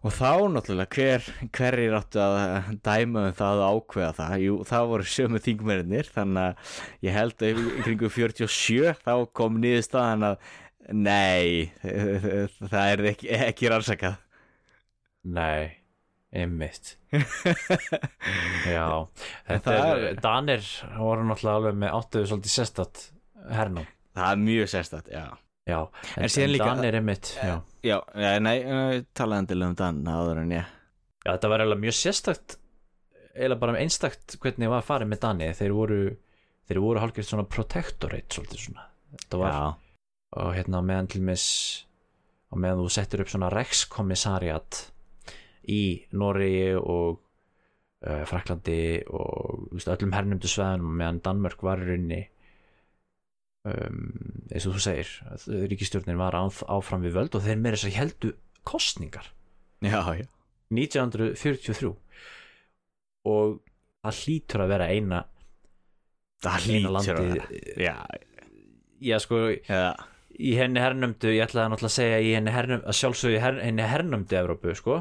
[0.06, 1.24] og þá náttúrulega hver,
[1.56, 4.34] hverjir áttu að dæma um það og ákveða það?
[4.44, 6.76] Jú, það voru sömu þingmennir þannig að
[7.08, 10.52] ég held að kringu 47 þá kom niður staðan að
[10.94, 11.72] nei
[12.70, 14.20] það er ekki, ekki rannsakað.
[15.26, 15.72] Nei,
[16.30, 16.92] einmitt.
[18.76, 18.86] Já,
[19.48, 20.62] þetta er, er- Danir
[21.00, 23.02] voru náttúrulega alveg með áttuðu svolítið sérstætt
[23.56, 25.26] hernum það er mjög sérstætt, já
[25.66, 25.80] Já,
[26.16, 27.56] En síðan líka- Danir einmitt já.
[27.82, 30.62] Já, nei, nei uh, talaði endilega um Dan áður en ég
[31.26, 32.54] já, þetta var eiginlega mjög sérstætt
[33.34, 35.48] eiginlega bara einstakt hvernig var farið með Dani.
[35.58, 35.98] Þeir voru,
[36.70, 38.86] þeir voru hálfgjörð svona protectorate svolítið svona.
[39.16, 39.98] Þetta var, Já,
[40.40, 41.44] og hérna meðan til mis
[42.46, 44.80] á meðan þú settur upp svona rekskommissariat
[45.68, 45.82] í
[46.14, 47.18] Noregi og
[48.06, 52.22] uh, Fraklandi og veist, öllum hernumdu sveðunum meðan Danmörk var í rauninni
[53.66, 54.00] um,
[54.50, 55.12] eins og þú segir
[55.72, 58.32] ríkistjórnin var áf, áfram við völd og þeir meira þess að heldu
[58.66, 59.30] kostningar
[59.84, 60.26] já, já.
[60.74, 61.92] 1943
[63.26, 63.58] og
[64.06, 65.24] það hlýtur að vera eina
[66.44, 67.46] Það eina hlýtur að vera.
[67.80, 67.94] Já,
[69.00, 69.94] já sko já,
[70.36, 73.60] í henni hernumdu, ég ætlaði náttúrulega að segja í henni hernum, að sjálfsögðu í her,
[73.64, 74.98] henni hernumdu Evrópu, sko.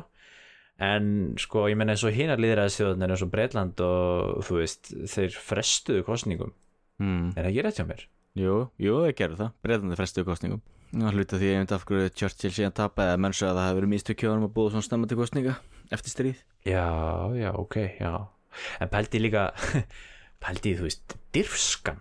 [0.85, 1.07] En
[1.39, 5.37] sko, ég menna eins og hinar líðræðis þjóðanir eins og Breitland og þú veist, þeir
[5.39, 6.51] frestuðu kostningum
[6.99, 7.29] mm.
[7.31, 8.03] er það ekki rétt hjá mér?
[8.35, 9.51] Jú, jú, þeir gerðu það.
[9.63, 10.61] Breiðandi frestuðu kostningum
[10.95, 13.79] Nú hluta því myndi af hverju Churchill síðan tapaði að menn svo að það hefur
[13.81, 15.55] verið místu kjóðanum að búða svona stemma til kostninga
[15.95, 16.37] eftir stríð.
[16.65, 16.85] Já,
[17.35, 18.11] já, ok, já.
[18.79, 19.45] En pældi líka
[20.45, 21.99] pældi, þú veist, dirfskan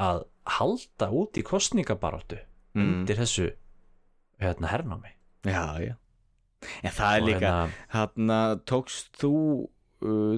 [0.00, 0.22] að
[0.56, 2.38] halda út í kostningabaráttu
[2.70, 2.84] Mm.
[3.02, 3.48] undir þessu
[4.38, 5.10] hérna hernámi.
[5.42, 5.94] Já, já.
[6.86, 9.30] En það er Og líka, hérna- hann tókst þú
[10.06, 10.36] uh,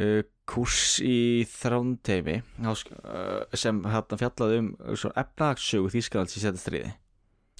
[0.00, 6.92] uh, kurs í þrándheimi uh, sem hann fjallaði um svona efnagssögu Þýskalands í setja stríði.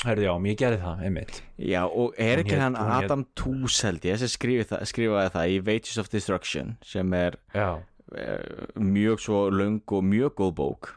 [0.05, 1.39] Herðu, já, ég gerði það, einmitt.
[1.57, 6.11] Já, og er ekki hann Adam Tooze held ég sem skrifaði það, í Wages of
[6.13, 10.91] Destruction sem er Já, uh, mjög svo löng og mjög góð bók.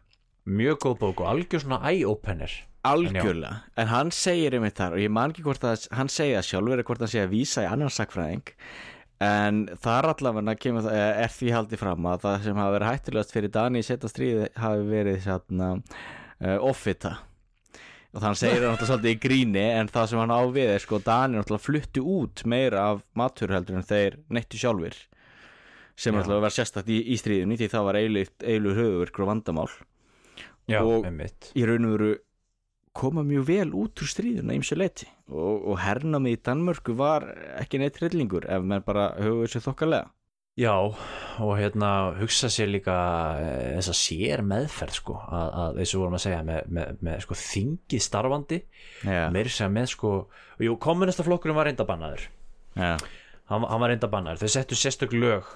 [0.50, 2.52] Mjög góð bók og algjör svona eye-opener.
[2.90, 6.46] Algjörlega, en, hann segir einmitt þar og ég man ekki hvort að hann segir það
[6.48, 8.54] sjálfur eða hvort hann segir að vísa í annan sakfræðing
[9.20, 13.34] en þar allavega kemur eh, er því haldið fram að það sem hafi verið hættulegast
[13.36, 17.18] fyrir Dani í setja stríði hafi verið svona uh, offita.
[18.10, 20.82] Og þannig segir hann náttúrulega svolítið í gríni en það sem hann á við er
[20.82, 24.96] sko Dani náttúrulega fluttu út meira af maturheldur en þeir neittu sjálfur
[26.00, 26.18] sem Já.
[26.18, 29.70] náttúrulega var sérstakt í, í stríðinu því það var eiginlega höfuverkur og vandamál.
[30.70, 31.52] Já, Og- einmitt.
[31.60, 32.12] í raun og veru
[32.96, 37.26] koma mjög vel út úr stríðuna ímsu leiti og, og hernami í Danmörku var
[37.60, 40.10] ekki neitt hryllingur ef menn bara höfðu þessu þokkalega.
[40.60, 42.96] Já, og hérna hugsa sér líka
[43.40, 47.38] eh, þessa sér meðferð sko, að, að þessu vorum að segja með, með, með sko,
[47.40, 48.60] þingi starfandi
[49.06, 50.12] Já, meiri segja með sko
[50.60, 52.26] jú, kommunistaflokkurinn var reyndabannaður
[52.76, 52.92] já,
[53.54, 55.48] hann, hann var reyndabannaður, þau settu sérstök lög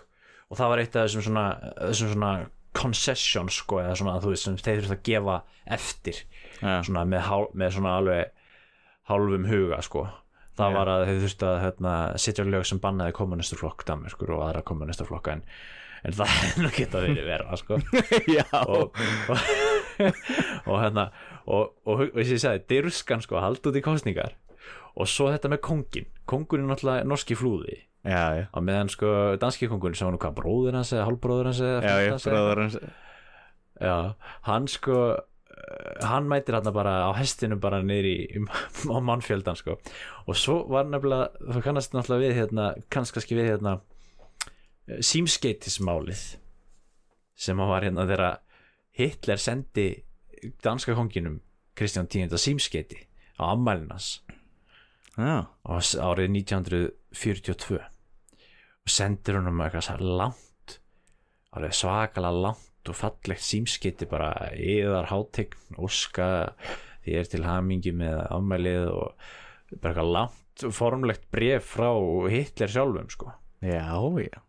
[0.48, 1.46] og það var eitt af þessum svona,
[1.82, 2.32] þessum svona
[2.74, 5.36] concessions sko, eða svona þú veist sem þeir þurft að gefa
[5.76, 6.24] eftir.
[6.60, 8.32] Já, svona með, með svona alveg
[9.10, 10.08] hálfum huga sko.
[10.54, 10.76] Það Já.
[10.78, 15.34] var að þeir þurftu að hérna, setja lög sem bannaði kommunistaflokk Danmerskur og aðra kommunistaflokka
[15.34, 15.42] en,
[16.06, 17.80] en það er nú geta verið vera sko.
[18.78, 19.02] Og,
[19.34, 19.48] og,
[20.70, 21.08] og hérna
[21.44, 24.38] og, og, og ég segi, dyrskan sko haldt út í kostningar
[24.94, 27.80] og svo þetta með kongin kongurinn er náttúrulega norski flúði.
[28.04, 31.50] Já, já, á meðan sko danski kongurinn sem var nú hvað bróður hans eða hálfbróður
[31.50, 32.78] hans eða já, hans hans.
[33.80, 33.96] Já,
[34.48, 34.98] hann sko
[36.04, 38.16] hann mætir hann bara á hestinu bara í
[38.90, 39.78] á mannfjöldan sko.
[40.28, 43.78] Og svo var nefnilega, þú kannast náttúrulega við hérna, kannast kannski við hérna
[45.00, 46.24] símskeitismálið
[47.44, 48.40] sem hann var hérna þegar
[48.98, 49.88] Hitler sendi
[50.64, 51.40] danska konginum
[51.78, 53.00] Kristján X símskeiti
[53.40, 54.20] á ammælinas
[55.82, 60.78] s- árið 1942 og sendir honum eitthvað svo langt
[61.54, 66.28] alveg svakalega langt og fallegt símskiti bara yðar hátegn óska
[67.04, 69.08] því er til hamingi með afmælið og
[69.74, 71.92] bara eitthvað langt formlegt bref frá
[72.32, 73.32] Hitler sjálfum sko.
[73.64, 74.40] Já, já.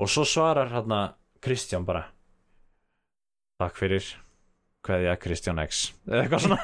[0.00, 2.06] Og svo svarar hérna Kristján bara
[3.60, 4.06] takk fyrir
[4.86, 5.90] kveðja Kristján X.
[6.08, 6.60] Eða eitthvað svona.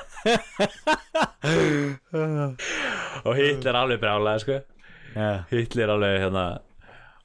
[3.26, 4.60] Og Hitler alveg brjálega sko.
[5.16, 6.46] Já, Hitler alveg hérna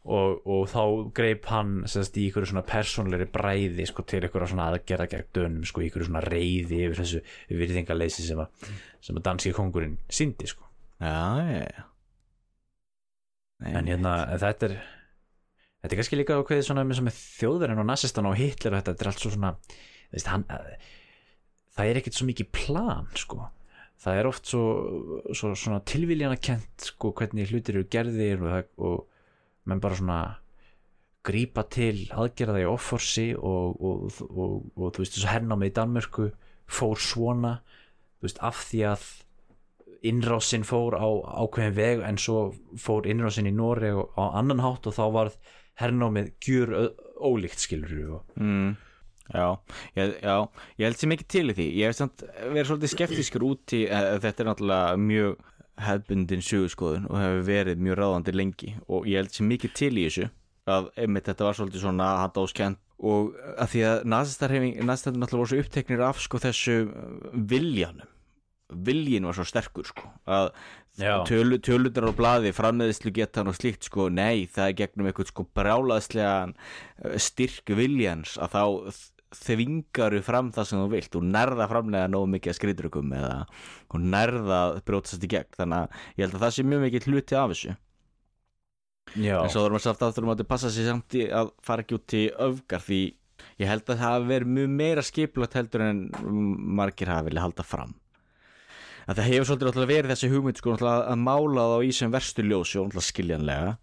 [0.02, 0.82] og, og þá
[1.18, 5.68] greip hann semst, í ykkur svona persónleiri bræði sko, til ykkur svona aðgerða gegn dönum
[5.68, 7.22] sko, ykkur svona reyði yfir þessu
[7.52, 8.74] virðingaleysi sem, að,
[9.04, 10.66] sem að danski kongurinn síndi sko.
[11.02, 11.14] já,
[11.52, 11.88] já, já.
[13.62, 14.76] Nei, en hérna þetta er
[15.82, 19.06] þetta er kannski líka ákveðið svona með, þjóðverðin og nazistan og Hitler og þetta, þetta
[19.06, 19.52] er allt svo svona
[20.12, 20.46] veist, hann,
[21.76, 23.44] það er ekkert svo mikið plan sko
[24.02, 24.64] það er oft svo,
[25.38, 29.11] svo svona tilvíljana kent sko hvernig hlutir eru gerðir og, og
[29.70, 30.22] menn bara svona
[31.26, 36.30] grípa til aðgerða í offorsi og, og, og, og, þú veist þessu hernámið í Danmörku
[36.72, 37.60] fór svona
[38.22, 39.08] veist af því að
[40.08, 41.10] innrásin fór á
[41.46, 42.52] ákveðin veg en svo
[42.82, 45.38] fór innrásin í Noreg á annan hátt og þá varð
[45.82, 46.74] hernámið gjur
[47.22, 48.74] ólíkt skilur mm,
[49.30, 49.46] já,
[50.00, 50.36] ég, já,
[50.80, 51.68] ég held sér mikið til því.
[51.78, 55.51] Ég hef verið svolítið skeptískur út í eh, Þetta er náttúrulega mjög
[55.86, 58.76] hefbundin sögurskoðun og hefur verið mjög ráðandi lengi.
[58.88, 60.30] Og ég held sér mikið til í þessu
[60.72, 65.52] að einmitt þetta var svolítið svona handáskent og að því að nazistarhefing nazistarnir náttúrulega voru
[65.52, 68.10] svo uppteknir af sko þessu eh, viljanum.
[68.72, 70.52] Viljin var svo sterkur sko að
[71.00, 71.24] Já.
[71.28, 75.46] tölu, tölunar á blaði frammeðislu getan og slíkt sko nei það er gegnum eitthvað sko
[75.58, 78.64] brjálaðslegan eh, styrk viljans að þá
[79.36, 81.16] þvingaru fram það sem þú vilt.
[81.20, 83.38] Og nærða framlega nógu mikið að skrýtrugum eða
[83.92, 85.56] og nærða að brjótast í gegn.
[85.58, 87.78] Þannig að ég held að það sé mjög mikið hluti af þessu.
[89.18, 91.84] Já, en svo þurfum að saft aftur um að passa sér samt í að fara
[91.84, 93.02] ekki út í öfgar því
[93.60, 96.06] ég held að það verið mjög meira skipulagt heldur en
[96.78, 97.96] margir hafi vilja halda fram.
[99.10, 102.80] Að það hefur svolítið verið þessi hugmynd sko að mála þá í sem verstu ljósi
[102.80, 103.76] og skiljanlega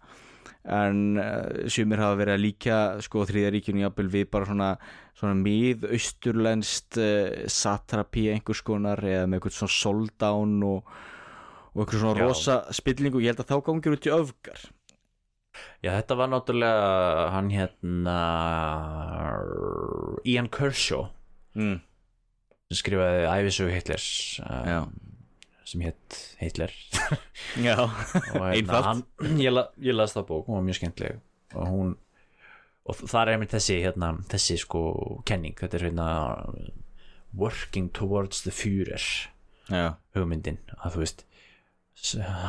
[0.67, 4.71] en uh, sumir hafa verið að líka sko þriðja ríkjunu jafnvel við bara svona,
[5.17, 10.91] svona mið austurlenskt uh, satrapi einhvers konar eða með einhvern svona soldán og,
[11.71, 12.25] og einhver svona Já.
[12.27, 14.65] rosa spillingu, ég held að þá gangir út í öfgar
[15.79, 18.17] já, þetta var náttúrulega hann hérna
[20.27, 21.07] Ian Kershaw
[21.55, 21.77] mm.
[22.67, 24.09] sem skrifaði æfisögu Hitlers
[24.43, 24.83] Já.
[25.69, 26.73] Sem hétt Hitler.
[27.67, 29.07] Já, hérna, Einfalt.
[29.45, 31.19] ég, la, ég las það bók, hún var mjög skemmtileg.
[31.55, 31.97] Og hún
[32.89, 34.83] og það er einmitt þessi hérna, þessi sko
[35.29, 36.07] kenning, þetta er hérna
[37.37, 39.03] working towards the Führer
[39.69, 41.25] já, hugmyndin, að þú veist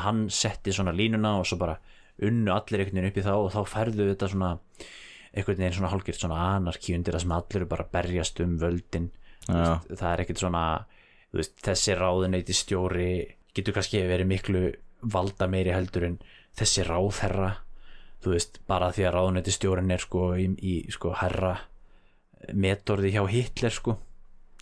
[0.05, 1.77] hann setti svona línuna og svo bara
[2.25, 4.51] unnu allir einhvern veginn upp í þá og þá færðu þetta svona
[5.35, 9.11] einhvern veginn svona hálfgjört svona anarki undir það sem allir eru bara berjast um völdin.
[9.47, 10.64] Það er ekkert svona
[11.39, 13.11] veist, þessi ráðuneyti stjóri
[13.55, 14.62] getur kannski verið miklu
[15.01, 16.16] valda meiri heldur en
[16.59, 17.53] þessi ráðherra.
[18.20, 21.55] Þú veist, bara því að ráðuneyti stjórin er sko í, í sko herra
[22.53, 23.97] metorði hjá Hitler sko.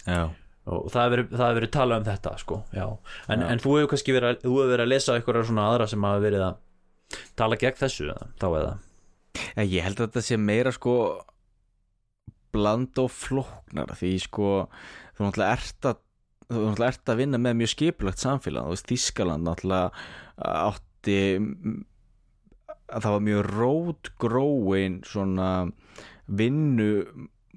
[0.05, 0.29] Já.
[0.69, 1.23] Og það hefur
[1.57, 5.14] verið, talað um þetta sko, en, en þú hefur kannski verið að, verið að lesa
[5.16, 6.59] eitthvað svona aðra sem hafa verið að
[7.41, 8.75] tala gegn þessu þá eða?
[9.57, 10.97] Já, ég held að þetta sé meira sko
[12.53, 14.51] bland og flóknar því sko
[15.16, 16.05] þú náttúrulega ert að
[16.49, 19.89] þú náttúrulega ert að vinna með mjög skipulagt samfélag þú veist Þískaland náttúrulega
[20.39, 21.19] átti
[22.89, 25.51] að það var mjög rótgróin svona
[26.29, 26.91] vinnu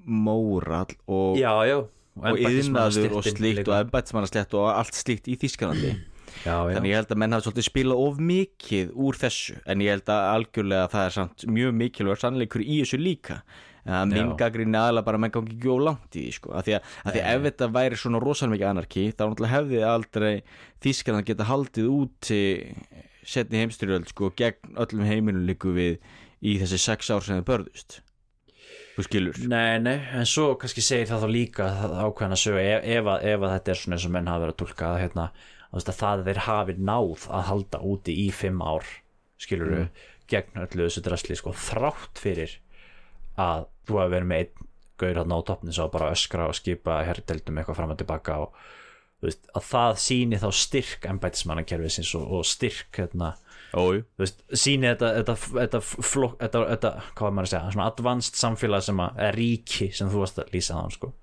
[0.01, 1.77] mórall og, já, já,
[2.19, 5.93] og yðnaður og slíkt og embætismannaslétt og allt slíkt í Þískalandi
[6.47, 9.95] já, Þannig ég held að menn hafa svolítið spilað of mikið úr þessu en ég
[9.95, 13.41] held að algjörlega það er samt mjög mikilvæg sannleikur í þessu líka
[13.87, 14.35] að minn Já.
[14.43, 17.21] gaggrinni aðalega bara menn gangi ekki of langt í sko að því að, að, því
[17.21, 19.23] að ef þetta væri svona rosalega mikið anarki þá
[19.55, 20.33] hefði aldrei
[20.85, 22.41] Þískaland geta haldið úti
[23.25, 25.97] setni heimstyrjöld sko gegn öllum heiminum líku við
[26.41, 27.99] í þessi sex ár sem þið börðust
[28.95, 32.77] þú skilur Nei, nei, en svo kannski segir það þá líka það ákveðan að sögja
[32.77, 34.89] ef, ef, að- ef að þetta er svona eins og menn hafa verið að tólka
[35.01, 35.25] hérna,
[35.71, 38.89] að, það þeir hafi náð að halda úti í fimm ár
[39.41, 39.87] skilur Mm.
[40.31, 42.57] gegn öllu þessu drasli sko, þrátt fyrir
[43.39, 44.69] að þú hafi verið með einn
[45.01, 48.57] gaur hann á toppnin svo bara öskra og skipa herdeldum eitthvað fram og tilbaka og
[49.21, 53.31] veist, að það síni þá styrk embætismannakerfisins og, og styrk hérna,
[54.19, 58.85] veist, síni þetta, þetta, þetta, flok, þetta, þetta hvað maður að segja, svona advanced samfélag
[58.85, 61.13] sem er ríki sem þú varst að lýsa sko.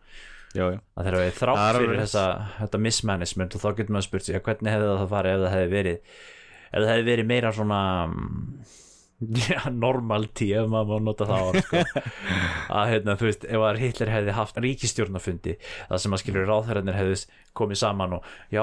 [0.56, 4.06] Já, já að þeirra við Það þrátt fyrir þessa, þetta mismanagement og þá getur maður
[4.08, 5.98] spurt sig, hvernig hefði það farið ef það hefði verið
[6.68, 7.80] ef það hefði verið meira svona
[9.18, 11.80] já, normalty ef maður má nota það sko.
[12.78, 16.98] að hérna, þú veist, ef að Hitler hefði haft ríkistjórnafundi það sem að skilur ráðherrarnir
[16.98, 17.18] hefði
[17.58, 18.62] komið saman og já,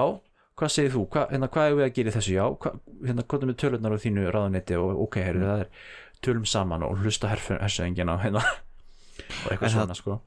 [0.56, 3.28] hvað segir þú, Hva, hérna, hvað er við að gera í þessu, já hva, hérna,
[3.28, 5.92] hvað er með tölurnar á þínu ráðunetti og ok, heyrðu, það er
[6.26, 8.46] tölum saman og hlusta hersöðingina hérna,
[9.44, 10.22] og eitthvað svona sko.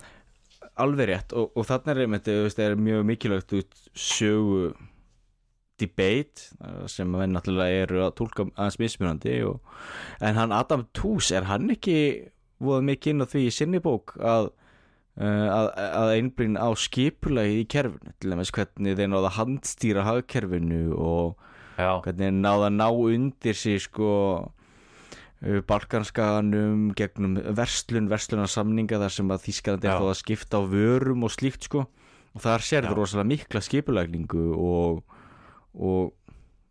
[0.78, 4.74] alveg rétt og, og þarna er er mjög mikilvægt út sögu
[5.80, 9.60] debate uh, sem að venn náttúrulega eru að tólka aðeins mismunandi og,
[10.24, 11.98] en hann Adam Tooze, er hann ekki
[12.62, 17.62] voða mikið inn á því í sinni bók að uh, að, að einblýn á skipulagi
[17.62, 18.14] í kerfinu?
[18.18, 21.36] Til dæmis hvernig þeir náða handstýra hagkerfinu og
[21.78, 24.12] já, hvernig þeir náða að ná undir sig sko
[25.42, 31.26] uh, Balkanskaganum gegnum verslun, verslunarsamninga þar sem að Þískalandi er þá að skipta á vörum
[31.26, 31.86] og slíkt sko.
[32.36, 32.98] Og þar sérður Já.
[32.98, 34.98] rosalega mikla skipulagningu og,
[35.74, 36.14] og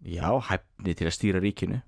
[0.02, 1.82] já, hæfni til að stýra ríkinu.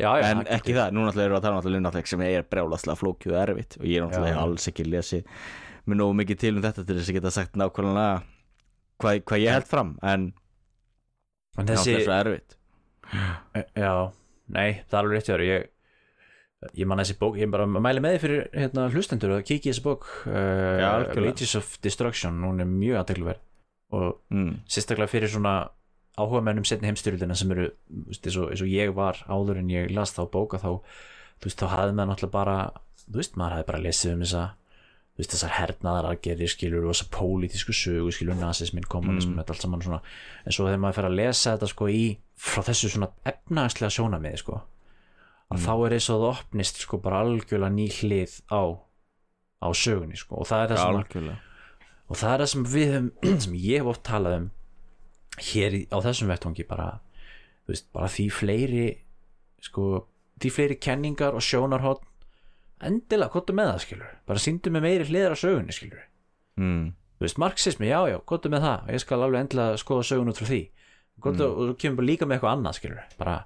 [0.00, 2.98] Já, já en ekki það, nú náttúrulega við að tala um náttúrulega sem er brjálaslega
[2.98, 5.42] flókjuð og erfitt og ég er náttúrulega Já, alls ekki lesið
[5.84, 8.22] með nógu mikið til um þetta til þess að geta sagt nákvæmlega
[9.02, 10.30] hvað, hvað ég held fram en
[11.58, 11.98] en þessi...
[11.98, 12.56] náttúrulega erfitt.
[13.76, 13.92] Já,
[14.56, 15.44] nei, það er alveg rétt hjá þér.
[15.50, 15.68] Ég,
[16.80, 19.84] ég man þessi bók, ég bara mæli með því fyrir hérna, hlustendur að kíkja þessi
[19.84, 20.08] bók.
[20.24, 21.28] Uh, algjörlega.
[21.28, 23.48] Wages of Destruction, hún er mjög aðteglverð
[23.92, 24.52] og mm.
[24.72, 25.56] sérstaklega fyrir svona
[26.20, 27.68] áhuga mennum setni heimstyrjöldina sem eru
[28.08, 30.80] eins, og, eins og ég var áður en ég las þá bóka þá,
[31.40, 32.56] þú veist, þá hafði maður náttúrulega bara
[33.06, 34.42] þú veist, maður hafði bara lesið um þessa
[35.12, 39.44] þú veist, þessar hernaðar aðgerðir skilur og þessar pólitísku sögu skilur nazismin, kommunismin, Mm.
[39.48, 40.00] allt saman svona
[40.46, 42.04] en svo þegar maður fer að lesa þetta sko í
[42.36, 44.60] frá þessu svona efnaðslega sjónamiði sko
[45.52, 45.64] að Mm.
[45.66, 48.62] þá er eins og það opnist sko bara algjörlega ný hlið á
[49.62, 50.96] á sögunni sko og það er það sem
[52.08, 53.12] og það er það sem við
[53.44, 54.50] sem ég hef oft talað um
[55.40, 56.88] hér í, á þessum vettvangi bara,
[57.70, 58.88] veist, bara því fleiri
[59.62, 60.06] sko,
[60.42, 62.04] því fleiri kenningar og sjónarhótt
[62.82, 66.04] endilega, kottu með það, skilur bara síndu með meiri hliðar á sögunni, skilur
[66.58, 66.84] mm.
[67.18, 68.92] þú veist, marxismi, já, já, kottu með það.
[68.96, 70.62] Ég skal alveg endilega skoða sögun út frá því.
[71.22, 73.36] Kottu, og þú kemur bara líka með eitthvað annað, skilur bara,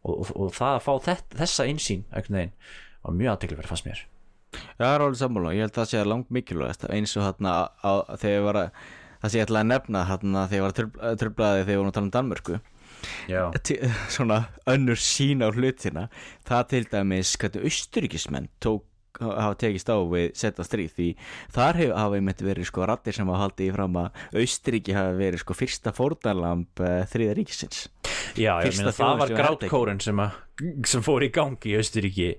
[0.00, 2.54] og, og, og það að fá þett, þessa einsýn, einhvern veginn
[3.02, 4.04] var mjög aðtekli fannst mér.
[4.48, 7.54] Já, það er alveg sammála, ég held að það sé langt mikilvægast eins og þarna
[8.16, 8.78] þegar ég var að
[9.22, 10.74] það sé ég ætla að nefna þarna þegar ég var
[11.10, 12.60] að tröflaði þegar ég var að tala um Danmörku.
[14.10, 14.38] Svona
[14.68, 16.08] önnur sín á hlutina.
[16.48, 18.50] Það til dæmis hvernig austuríkismenn
[19.18, 21.06] hafa tekist á við setja stríð því
[21.54, 25.16] þar hef, hafa einmitt verið sko rattir sem hafa haldið í fram að Austuríki hafa
[25.18, 27.80] verið sko fyrsta fórnarlamb uh, þriða ríkisins.
[28.38, 30.22] Já, ég meina það var grátkóren sem,
[30.86, 32.30] sem fór í gangi í Austuríki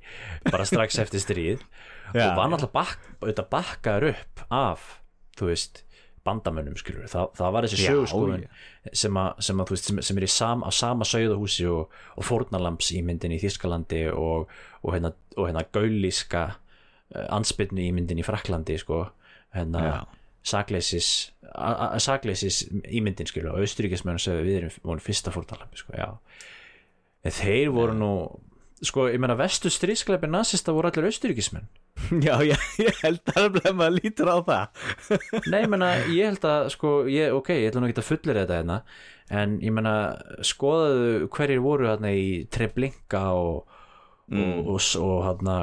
[0.47, 1.67] bara strax eftir stríð
[2.15, 4.89] og var náttúrulega bak, bakkaður upp af,
[5.39, 5.83] þú veist
[6.29, 8.45] bandamönnum, skilur Þa, það var þessi Já, sögurskoðun
[8.93, 9.19] sem,
[9.49, 14.05] sem, sem, sem er í sam, á sama sauðahúsi og, og fórnalamps ímyndin í Þískalandi
[14.13, 14.53] og,
[14.83, 19.03] og hérna, og hérna gaulíska uh, ansbyrnu ímyndin í Fraklandi sko,
[19.57, 20.05] hérna
[20.45, 21.09] sakleysis
[21.99, 25.97] sakleysis ímyndin skilur og austuríkismenn sögðu við erum voru fyrsta fórnalambi sko,
[27.25, 28.11] þeir voru nú
[28.85, 31.67] sko, ég meina vestu stríðskleipi nazista voru allir austuríkismenn
[32.25, 34.85] Já, já, ég held að það maður lítur á það.
[35.51, 38.39] Nei, ég meina, ég held að sko, ég, ok, ég ætla nú ekki að fullir
[38.41, 38.77] þetta hérna
[39.29, 39.93] en ég meina,
[40.45, 43.75] skoðaðu hverjir voru hérna í Treblinka og
[44.29, 44.59] Mm.
[44.61, 45.53] og, og, og hérna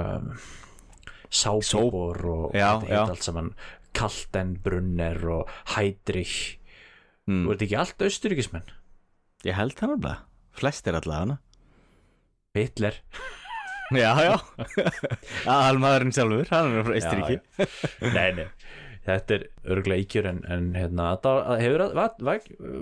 [1.30, 3.53] Sábor og heit allt saman
[3.95, 6.57] Kaltenbrunner og Heidrich.
[7.30, 7.45] Mm.
[7.47, 8.72] voru þetta ekki allt austuríkismenn
[9.47, 10.18] Ég held það nefnilega,
[10.59, 11.39] flestir allavega
[12.59, 12.99] Hitler
[13.95, 14.34] Já, já.
[15.47, 17.37] Almaðurinn sjálfur, hann er frá Austuríki.
[17.39, 18.12] Já, já.
[18.16, 18.47] nei, nei.
[19.07, 21.84] Þetta er örgulega íkjör en, en hérna, þetta hefur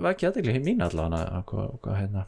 [0.05, 2.23] vakið aðdegli mín allavega hvað, hérna.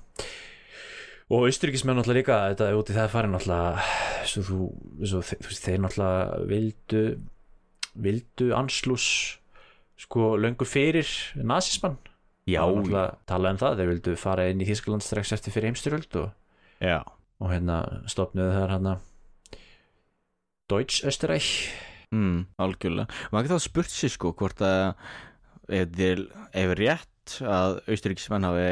[1.34, 4.60] og austuríkismenn náttúrulega líka þetta er út í það farin svo þú,
[5.02, 7.04] veist, þeir náttúrulega vildu
[7.98, 9.10] vildu anslús
[9.98, 11.10] sko löngu fyrir
[11.42, 11.98] nazismann
[12.48, 15.58] Já, Það var náttúrulega tala um það, þeir vildu fara inn í Þískaland strax eftir
[15.58, 16.30] fyrir heimstyröld og,
[16.80, 17.02] já
[17.42, 18.96] og hérna stopnuðu þar hérna
[20.72, 21.50] Deutsch Österreich
[22.12, 23.08] mm, Algjörlega.
[23.32, 24.82] Maður getur þá spurt sér sko hvort að
[25.70, 26.24] ef, þér,
[26.64, 28.68] ef rétt að Austuríkismenn hafi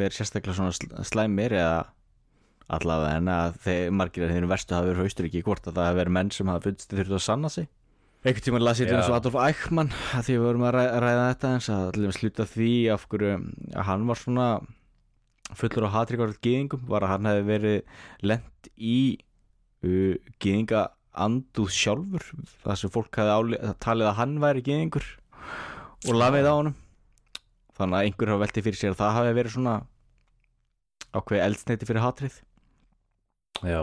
[0.00, 1.78] verið sérstaklega svona sl- slæmir eða
[2.68, 6.00] allavega en að þeir margir að þeir verstu hafi verið Austuríki hvort að það hafi
[6.02, 7.68] verið menn sem hafi fundist þurftu að sanna sig?
[8.26, 10.96] Einhvern tímann las ég til eins og Adolf Eichmann að því við vorum að ræða,
[11.04, 13.30] ræða þetta eins að allir sluta því af hverju
[13.78, 14.48] að hann var svona
[15.56, 17.78] fullur á hatryggarlega gýðingum var að hann hefði verið
[18.28, 18.98] lent í
[19.84, 20.82] uh, gýðinga
[21.18, 22.26] anduð sjálfur
[22.64, 25.06] það sem fólk hefði talið að hann væri gýðingur
[26.08, 26.76] og lafið á honum.
[27.78, 29.74] Þannig að einhver hafa veltið fyrir sér að það hafi verið svona
[31.18, 32.38] ákveði eldsneiti fyrir hatrið.
[33.66, 33.82] Já,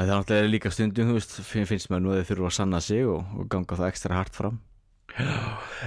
[0.00, 2.54] Það er náttúrulega líka stundum, þú veist, fin- finnst maður nú að þau þurfa að
[2.56, 4.54] sanna sig og, og ganga það ekstra hart fram.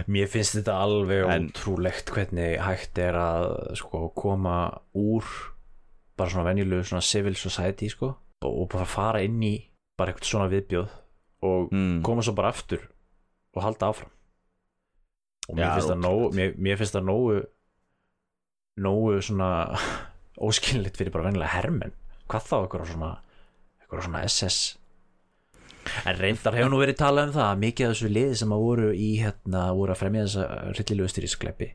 [0.08, 4.56] Mér finnst þetta alveg En- ótrúlegt hvernig hægt er að sko koma
[4.96, 5.24] úr
[6.18, 8.12] bara svona venjulegu svona civil society sko
[8.44, 9.54] og, bara fara inn í
[9.98, 10.90] bara eitthvað svona viðbjóð
[11.44, 12.02] og Mm.
[12.04, 12.80] koma svo bara aftur
[13.56, 14.10] og halda áfram.
[15.50, 17.42] Og mér Já, finnst það nógu mér, mér finnst það nógu
[18.80, 19.50] nógu svona
[20.48, 21.94] óskilnleitt fyrir bara vennilega hermenn.
[22.32, 23.12] Hvað þá eitthvað svona
[23.82, 24.78] eitthvað svona SS
[26.08, 28.66] En reyndar hefur nú verið talað um það að mikið af þessu liði sem að
[28.66, 31.70] voru í hérna voru að fremja þessa hrittilegu styrískleppi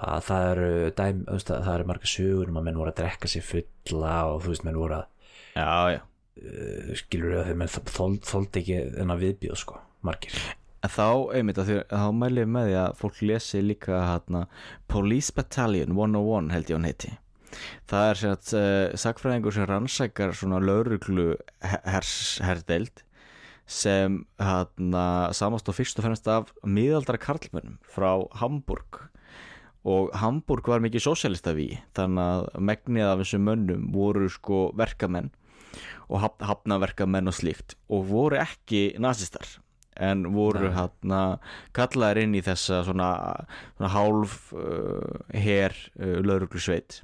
[0.00, 3.30] að það eru dæm, veist, það eru marga sögur um að menn voru að drekka
[3.30, 6.00] sér fulla og þú veist menn voru að já, já.
[6.40, 10.36] Uh, skilur við að þeir menn þóld þol, ekki þennan viðbjóð sko margir.
[10.80, 14.46] En þá, einmitt, þá mælum við með því að fólk lesi líka hérna
[14.88, 17.10] Police Battalion 101 held ég hann heiti.
[17.90, 22.14] Það er sér að uh, sakfræðingur sem eh, rannsækjar svona lauruglu hers,
[22.46, 23.02] herdeld
[23.70, 29.04] sem hérna samast og fyrst og fremst af miðaldra karlmönnum frá Hamburg.
[29.86, 35.30] Og Hamburg var mikið sósjalista við þannig að megnið af þessum mönnum voru sko verkamenn
[36.10, 39.46] og haf, hafnaverkamenn og slíkt og voru ekki nazistar
[40.00, 41.20] en voru hérna
[41.76, 43.10] kallaðir inn í þessa svona,
[43.76, 47.02] svona hálf uh, her uh, lauruglusveit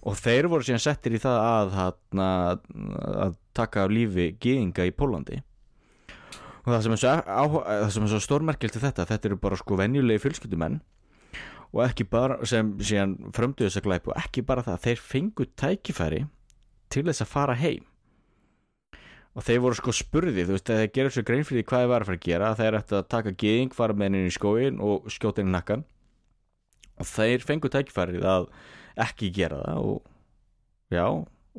[0.00, 2.28] og þeir voru síðan settir í það að hérna,
[3.26, 5.42] að taka af lífi gýðinga í Pólandi
[6.62, 7.42] og það sem er svo, á,
[7.82, 10.80] það sem er svo stórmerkilt til þetta, þetta eru bara sko venjulegi fjölskyldumenn
[11.72, 16.20] og ekki bara sem síðan frömdu þess að glæpu ekki bara það, þeir fengu tækifæri
[16.92, 17.86] til þess að fara heim.
[19.32, 22.04] Og þeir voru sko spurði þú veist, þeir gerur svo grein fyrir hvað þeir var
[22.04, 25.08] að fara að gera þeir ættu að taka geðing, fara með henni í skóin og
[25.12, 25.86] skjóta henni nakkan.
[27.00, 28.50] Og þeir fengu tækifærið að
[29.00, 30.02] ekki gera það og
[30.92, 31.06] já,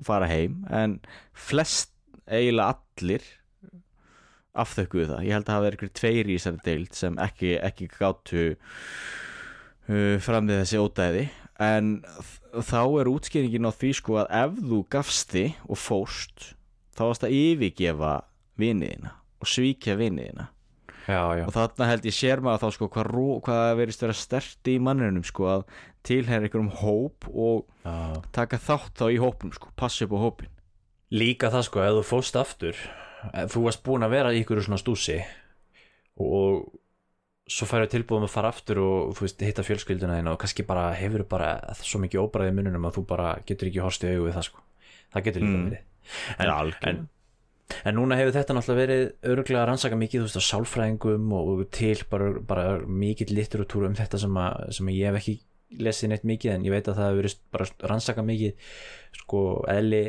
[0.06, 0.62] fara heim.
[0.70, 0.99] En
[1.34, 1.89] flest
[2.30, 3.26] eiginlega allir
[4.54, 5.24] afþökkuðu það.
[5.26, 10.18] Ég held að hafa verið ykkur tveir í þessari deild sem ekki, ekki gátu uh,
[10.24, 11.24] fram við þessi ódæði.
[11.64, 11.93] En
[12.62, 16.54] þá er útskýringin á því sko að ef þú gafsti og fóst
[16.93, 18.16] þá varst að yfirgefa
[18.60, 20.49] viniðina og svíkja viniðina
[21.08, 23.12] já, já, og þarna held ég sér maður þá sko hvað,
[23.47, 25.66] hvað verist vera sterti í manninum sko að
[26.06, 28.22] tilherra einhverjum hóp og já.
[28.36, 30.54] taka þátt þá í hópum sko, passa upp á hópin
[31.14, 32.86] líka það sko, ef þú fóst aftur
[33.53, 35.19] þú varst búin að vera í ykkur svona stúsi
[36.17, 40.63] og, og svo færðu tilbúðum að fara aftur og veist, hitta fjölskylduna þín og kannski
[40.67, 41.49] bara hefur bara
[41.84, 44.63] svo mikið óbræði mununum að þú bara getur ekki horst í augu við það sko
[45.13, 45.65] það getur líka Mm.
[45.67, 45.82] verið
[46.39, 46.89] en, Já, algjörlega.
[46.89, 47.09] en,
[47.89, 49.03] en núna hefur þetta náttúrulega verið
[49.34, 53.95] öruglega rannsaka mikið þú veist á sálfræðingum og, og til bara, bara mikið litteratúr um
[53.99, 55.36] þetta sem, að, sem að ég hef ekki
[55.80, 58.53] lesið neitt mikið en ég veit að það hefur verið bara rannsaka mikið
[59.24, 60.01] sko eðli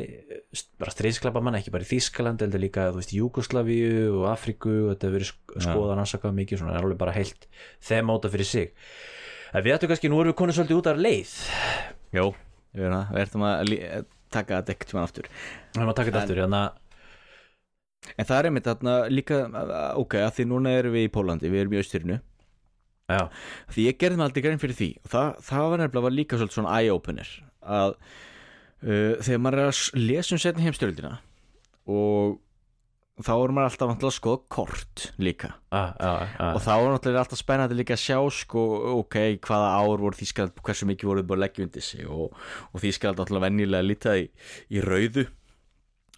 [0.81, 4.93] bara streiðsklappa manna, ekki bara í Þískaland heldur líka þú veist Júgoslavíu og Afríku og
[4.93, 5.63] þetta hefur verið sk- Já.
[5.69, 7.47] skoðað rannsakað mikið svona, það er alveg bara heilt
[7.89, 8.71] þeim áta fyrir sig.
[9.55, 11.35] En við ættum kannski, nú erum við konið svolítið út af leið.
[12.17, 12.25] Jó,
[12.75, 13.83] ég veit það, við ætlum að lí-
[14.35, 15.29] taka þetta ekkert tíma aftur.
[15.29, 16.63] Við höfum að taka þetta En- aftur hérna,
[18.19, 19.37] En það er einmitt þarna líka,
[19.97, 22.17] ok, að því núna erum við í Pólandi, við erum í Austyrinu
[23.11, 23.21] já,
[23.73, 24.89] Því ég gerði mig aldrei grein fyrir því.
[25.03, 27.35] Og það, það var nefnilega var líka svolítið svona eye-opener
[27.65, 31.13] að uh, þegar maður er að lesa um setni heimstyrildina
[31.85, 32.41] og
[33.23, 35.51] þá er maður alltaf vantilega að skoða kort líka.
[35.71, 38.63] Að, að, að, og þá er náttúrulega alltaf spennandi líka að sjá sko,
[38.99, 42.35] ok, hvaða ár voru Þískaland hversu mikið voruð búið að leggja undir sig og,
[42.71, 44.27] og Þískaland alltaf venjulega lítið í,
[44.75, 45.25] í rauðu.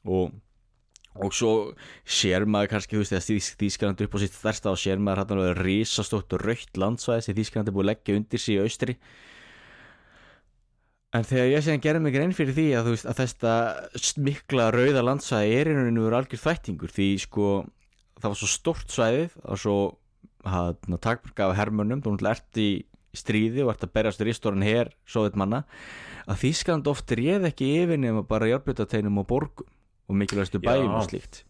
[0.07, 0.33] Og,
[1.23, 1.51] og svo
[2.05, 4.99] sér maður kannski, þú veist, þegar Þýs- Þýskaland er upp á sitt þærsta og sér
[5.01, 8.55] maður hann alveg risastótt og rautt landsvæði sem Þískaland er búið að leggja undir sig
[8.57, 8.97] í austri.
[11.15, 13.53] En þegar ég segja gerði mig grein fyrir því að, veist, að þetta
[14.27, 17.47] mikla rauða landsvæði er í rauninu verið algjör þvættingur því sko
[18.17, 19.77] það var svo stort svæðið og svo
[20.47, 22.67] hann takmarka af hermönnum þú náttúrulega ert í
[23.17, 25.63] stríði og ert að berjast ristorinn her, sovjet manna
[26.27, 29.71] að Þískland oft réð ekki yfir nema bara járbyttateinum og borgum
[30.09, 30.65] og mikilvægstu Já.
[30.69, 31.43] bæjum og slíkt.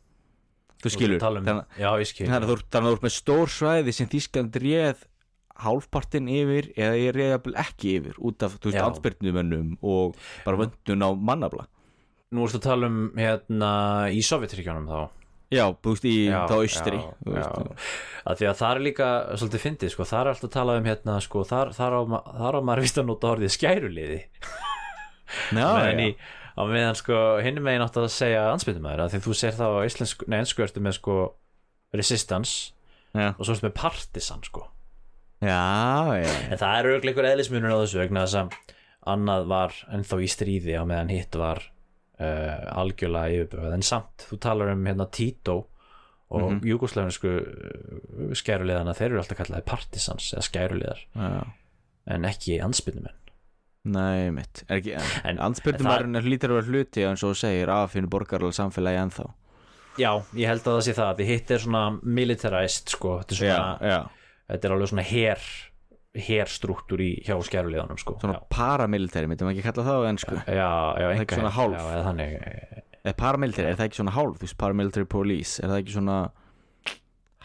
[0.84, 1.66] Þú skilur, um, þannig
[2.38, 5.06] að þú ert- með stór svæði sem Þískland réð
[5.58, 11.02] hálfpartin yfir eða ég jafnvel ekki yfir út af, þú veist, ansbyrnumönnum og bara vöndun
[11.02, 11.66] á mannafla.
[12.32, 13.72] Nú ertu að tala um hérna
[14.14, 15.10] í Sovjetríkjónum þá.
[15.50, 16.98] Já, þú veist, í Já, þá austri
[18.28, 19.08] því að það er líka
[19.40, 22.24] svolítið fyndið sko, það er alltaf að tala um hérna sko, þar, þar, á, ma-
[22.38, 24.20] þar á maður vist að nota orðið skæruliði
[25.56, 26.06] meðan já.
[26.08, 26.16] í
[26.58, 29.80] á meðan sko hinn megin átt að segja ansbyttumæður að því þú sér það á
[29.86, 31.18] íslensku, nei ennsku ertu með sko
[31.96, 32.74] resistance
[33.14, 33.30] Já.
[33.36, 34.66] og svo ertu með partisan sko
[35.44, 35.62] já,
[36.18, 38.76] já, en það er auðvitað einhver eðlismunur á þessu vegna þess að
[39.14, 44.40] annað var ennþá í stríði á meðan hitt var uh, algjörlega yfirböð en samt, þú
[44.44, 45.58] talar um hérna Tito
[46.28, 46.58] og mm.
[46.58, 46.66] -hmm.
[46.74, 51.48] júgoslavinsku uh, skæruliðana, þeir eru alltaf kallaði partisans eða skæruliðar já.
[52.08, 53.27] en ekki ansbyrnumenn
[53.86, 57.70] Nei, mitt er ekki, En- en ansbyrnumærin er hlýtur að vera hluti eins og segir
[57.70, 59.28] af hinn borgarlega samfélagi ennþá.
[59.98, 61.16] Já, ég held að það sé það.
[61.18, 64.10] Því hitt er svona militarized sko, þetta er svona, já, já.
[64.52, 65.40] þetta er alveg svona her
[66.18, 68.18] herstruktúr í hjá skæruleðanum sko.
[68.20, 71.76] svona paramilitary, myndum við ekki kalla það á ennsku já, já, einhver svona hálf.
[71.78, 72.32] já, eða þannig,
[73.06, 74.38] eða paramilitary, er það ekki svona hálf?
[74.40, 76.16] Þú veist, paramilitary police, er það ekki svona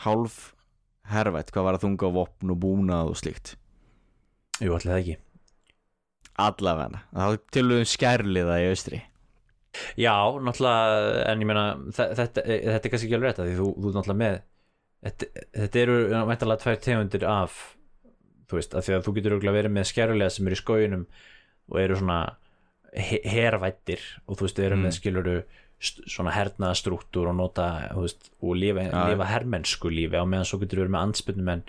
[0.06, 0.38] hálf
[1.12, 3.54] hervætt, hvað var að þunga á vopn og búnað og slíkt?
[4.62, 5.16] Jú, allir það ekki
[6.38, 9.02] allavega, þá tölum við skærliða í austri
[9.96, 10.12] Já,
[10.44, 11.62] náttúrulega, en ég meina
[11.96, 14.40] þe- þetta, þetta er kannski ekki alveg rétt að því þú, þú náttúrulega með
[15.06, 15.28] þetta,
[15.62, 15.96] þetta eru
[16.28, 17.56] væntalega tvær tegundir af
[18.52, 21.06] þú veist, að því að þú getur örugglega verið með skærulega sem eru í skóginum
[21.72, 22.18] og eru svona
[22.92, 24.84] he- hervættir og þú veist, eru Mm.
[24.84, 25.36] með skiluru
[25.82, 29.08] svona hernaða struktúr og nota veist, og lifa, Já.
[29.08, 31.62] lifa hermennsku lífi á meðan svo getur verið með anspynnumenn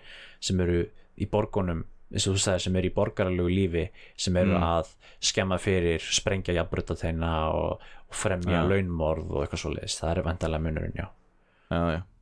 [0.44, 0.84] sem eru
[1.18, 3.86] í borgunum eins og þú sagðir sem eru í borgaralegu lífi
[4.18, 4.64] sem eru Mm.
[4.64, 4.88] að
[5.24, 8.68] skemma fyrir sprengja jafnbrutateina og, og fremja Já.
[8.70, 11.08] launmorð og eitthvað svo það er vandalega munurinn, já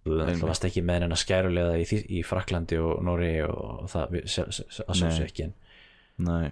[0.06, 0.38] þú Einmitt.
[0.38, 4.52] ætla varst ekki með hennar skærulega í, í Fraklandi og Nóri og það við- se-
[4.52, 5.18] se- se- að svo Nei.
[5.20, 5.52] sé ekki
[6.18, 6.52] nei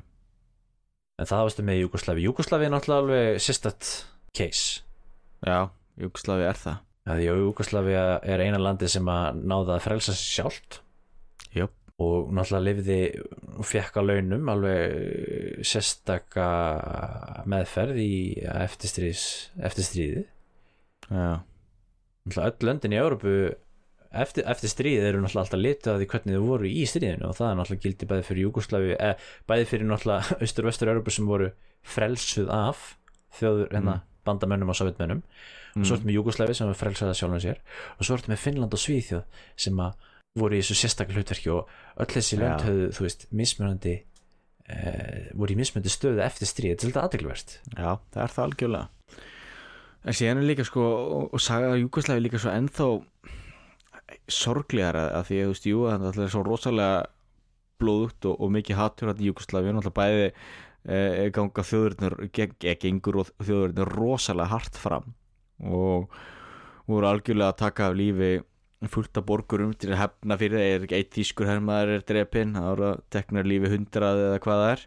[1.20, 4.04] en það varstu með Júkoslavi Júkoslavi er náttúrulega alveg sérstætt
[4.38, 4.82] case
[5.46, 5.70] já,
[6.00, 6.78] Júkoslavi er það
[7.26, 10.82] Júkoslavi er eina landi sem að náða að frelsa sig sjálft.
[12.00, 13.00] Og náttúrulega lifði
[13.60, 16.50] og fekk á launum alveg sérstaka
[17.50, 18.14] meðferð í
[18.50, 21.42] eftirstríði já,
[22.24, 23.34] náttúrulega öll löndin í Európu
[24.10, 27.38] eftir, eftir stríð eru náttúrulega alltaf litið að því hvernig þau voru í stríðinu og
[27.40, 31.16] það er náttúrulega gildi bæði fyrir Júgoslavi eh, bæði fyrir náttúrulega austur og vestur Európu
[31.16, 31.52] sem voru
[31.96, 32.86] frelsuð af
[33.40, 35.24] þjóður hérna bandamönnum og sovjetmönnum
[35.78, 37.60] og svo ertu með Júgoslavi sem var frelsaða sjálfum sér.
[37.98, 40.08] Og svo ertu með Finnland og Svíþjóð sem að
[40.38, 42.42] voru í þessu sérstaklega hlutverki og öll þessi Já.
[42.44, 43.96] lönd höfðu, þú veist, mismunandi
[44.70, 48.46] eh, voru í mismunandi stöðu eftir stríð þetta er svolítið aðdegluvert já, það er það
[48.46, 48.88] algjörlega
[50.00, 50.88] en síðan er líka sko
[51.26, 52.90] og, saga Júkoslavi líka svo ennþá
[54.30, 57.00] sorglegar að því að þú veist, jú, það er svo rosalega
[57.80, 62.16] blóðugt og, og mikið hattur að Júkoslavi, náttúrulega bæði e, ganga þjóðurinnur
[62.82, 65.14] gengur og þjóðurinnur rosalega hart fram
[65.60, 66.10] og
[66.90, 68.32] voru algjörlega að taka af lífi
[68.88, 72.70] fullt af borgurum til að hefna fyrir er ekki eitt þýskur hermaður er drepinn það
[72.70, 74.86] voru að tekna lífi hundrað eða hvað það er.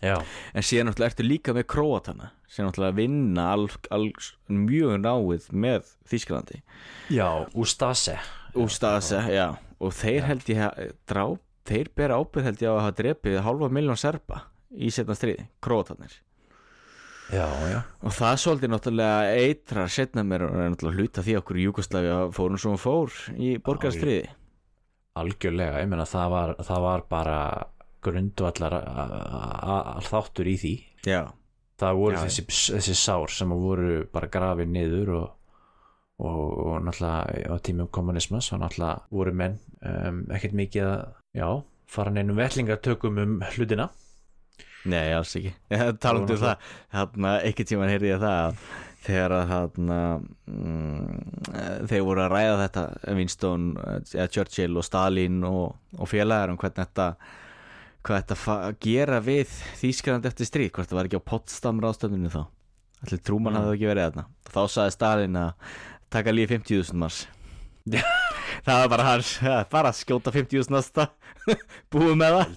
[0.00, 0.14] Já,
[0.56, 4.06] en síðan náttúrulega ertu líka með Króatana sem náttúrulega vinna al, al,
[4.48, 6.62] mjög náið með Þýskalandi.
[7.12, 8.16] Já, Ústase
[8.56, 9.58] Ústase, já.
[9.80, 10.26] og þeir Já.
[10.30, 11.24] held ég að drá
[11.68, 16.16] þeir bera ábyrð held ég að hafa drepið halva miljón serba í setna stríði Króatanir
[17.32, 17.80] já, já.
[18.04, 22.36] Og það svolítið náttúrulega eitrar setna mér og náttúrulega hluta því okkur í Júkoslavi að
[22.36, 24.30] fórum svo fór í borgarstríði.
[25.20, 27.40] Algjörlega, ég meina það var, það var bara
[28.00, 28.76] grundvallar
[30.06, 30.74] þáttur í því.
[31.08, 31.22] Já,
[31.80, 35.26] það voru Já, þessi, þessi sár sem voru bara grafið niður og,
[36.22, 41.02] og, og náttúrulega á tímum kommunismas og náttúrulega voru menn um, ekkert mikið að
[41.40, 41.48] já,
[41.90, 43.90] fara neinum vellingartökum um hlutina
[44.88, 45.50] Nei, alls ekki.
[46.02, 48.62] Talandu um það, þarna, ekki tíman heyrði ég það að
[49.00, 49.98] þegar að þarna
[50.52, 52.84] mm, þeir voru að ræða þetta
[53.18, 53.66] Winston,
[54.14, 57.06] eða Churchill og Stalin og, og félagar um hvernig þetta
[58.06, 62.42] hvað þetta gera við Þýskaland eftir stríð, hvort það var ekki á Potsdam ráðstöfninu þá.
[63.04, 63.60] Allir trúman Mm.
[63.60, 64.24] hafði ekki verið þarna.
[64.52, 65.52] Þá sagði Stalin að
[66.12, 67.22] taka lífi 50.000 mars
[68.66, 69.32] það var bara hans,
[69.74, 71.08] bara skjóta 50.000 næsta
[71.92, 72.50] búið með það.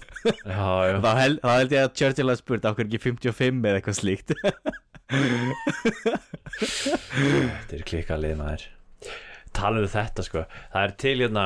[0.44, 3.80] Já, já, þá held, þá held ég að Churchill hafði spurt okkur ekki 55 eða
[3.80, 4.28] eitthvað slíkt?
[6.54, 8.62] Þetta er klikkalið maður.
[9.54, 10.40] Tala um þetta sko.
[10.72, 11.44] Það er til hérna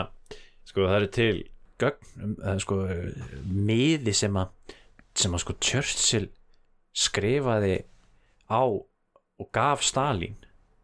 [0.69, 1.37] sko það er til
[1.79, 2.81] gögn um, eh, sko,
[3.47, 4.75] miði sem að
[5.19, 6.29] sem að sko Churchill
[6.99, 7.77] skrifaði
[8.51, 10.37] á og gaf Stalin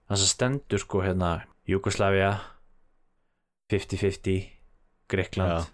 [0.07, 1.31] þannig að stendur sko hérna
[1.69, 2.33] Jugoslavia
[3.73, 4.51] 50-50
[5.09, 5.69] Greikland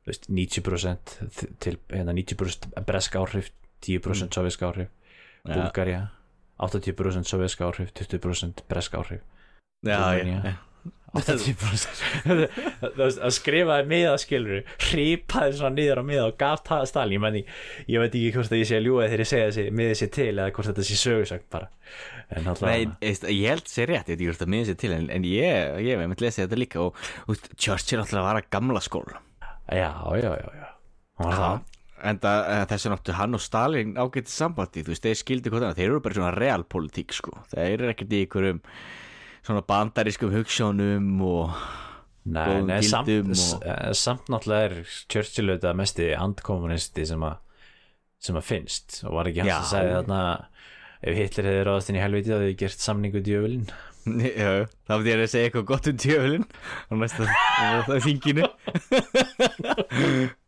[0.00, 1.14] þú veist, 90%
[1.62, 3.52] til hérna 90% breska áhrif
[3.84, 4.32] 10% mm.
[4.34, 4.90] soviska áhrif
[5.44, 6.08] Búlgaria
[6.60, 9.22] 80% soviska áhrif 20% breska áhrif
[9.86, 10.69] já, já, 80%
[11.10, 11.40] Það
[13.18, 17.40] að skrifaði miða skilur hrípaði svona niður á miða og gaf það Stalin ég, meni,
[17.90, 20.12] ég veit ekki hvort að ég sé að ljúga þegar ég segja þessi miðið sér
[20.14, 21.70] til eða hvort þetta sé sögursagt bara.
[22.62, 25.26] Nei, ég held sér rétt, ég veit ekki hvort að minnst sér til en, en
[25.26, 29.18] ég, ég með lesið þetta líka og, og Churchill alltaf var að gamla skóla.
[29.66, 30.70] Já, já, já, já.
[31.20, 31.60] Það.
[32.06, 35.88] en það, þessi náttu hann og Stalin ágætti sambandi, þú veist, þeir skildi það þeir
[35.90, 37.34] eru bara svona realpolitík, sko.
[37.50, 38.62] Þeir eru ekkert í einhverjum
[39.46, 41.54] svona bandarískum hugssjónum og
[42.30, 44.74] Nei, nei, samt, og- eh, samt náttúrulega er
[45.08, 47.38] Churchill auðvitað mesti andkommunisti sem að
[48.20, 48.98] sem að finnst.
[49.08, 49.56] Og var ekki hans Já.
[49.56, 50.18] að segja þarna
[51.00, 53.70] ef Hitler hefði ráðast inn í helviti þá hefði gert samningu djöfulinn.
[54.36, 54.50] Já,
[54.84, 58.44] þá myndi ég að segja eitthvað gott um djöfulinn á næsta þinginu.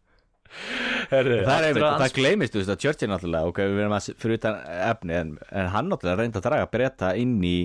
[1.13, 3.95] Herðu, það er aftur að það gleymist, þú veist, að Churchill náttúrulega, ok, við verðum
[3.97, 4.59] að fyrir utan
[4.93, 7.57] efni, en, en hann náttúrulega reyndi að draga breyta inn í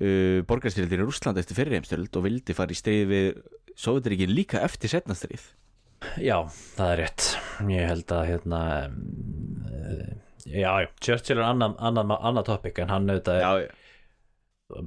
[0.00, 3.28] uh, borgarstyrjaldir í Rússland eftir fyrir heimstöld og vildi fara í stríð við
[3.74, 5.48] Sovjetiríkin líka eftir setna stríð.
[6.22, 6.36] Já,
[6.76, 7.28] það er rétt.
[7.72, 10.10] Ég held að hérna eh,
[10.44, 13.52] Já, já, Churchill er annað, annað, annað topic en hann auðvitað Já,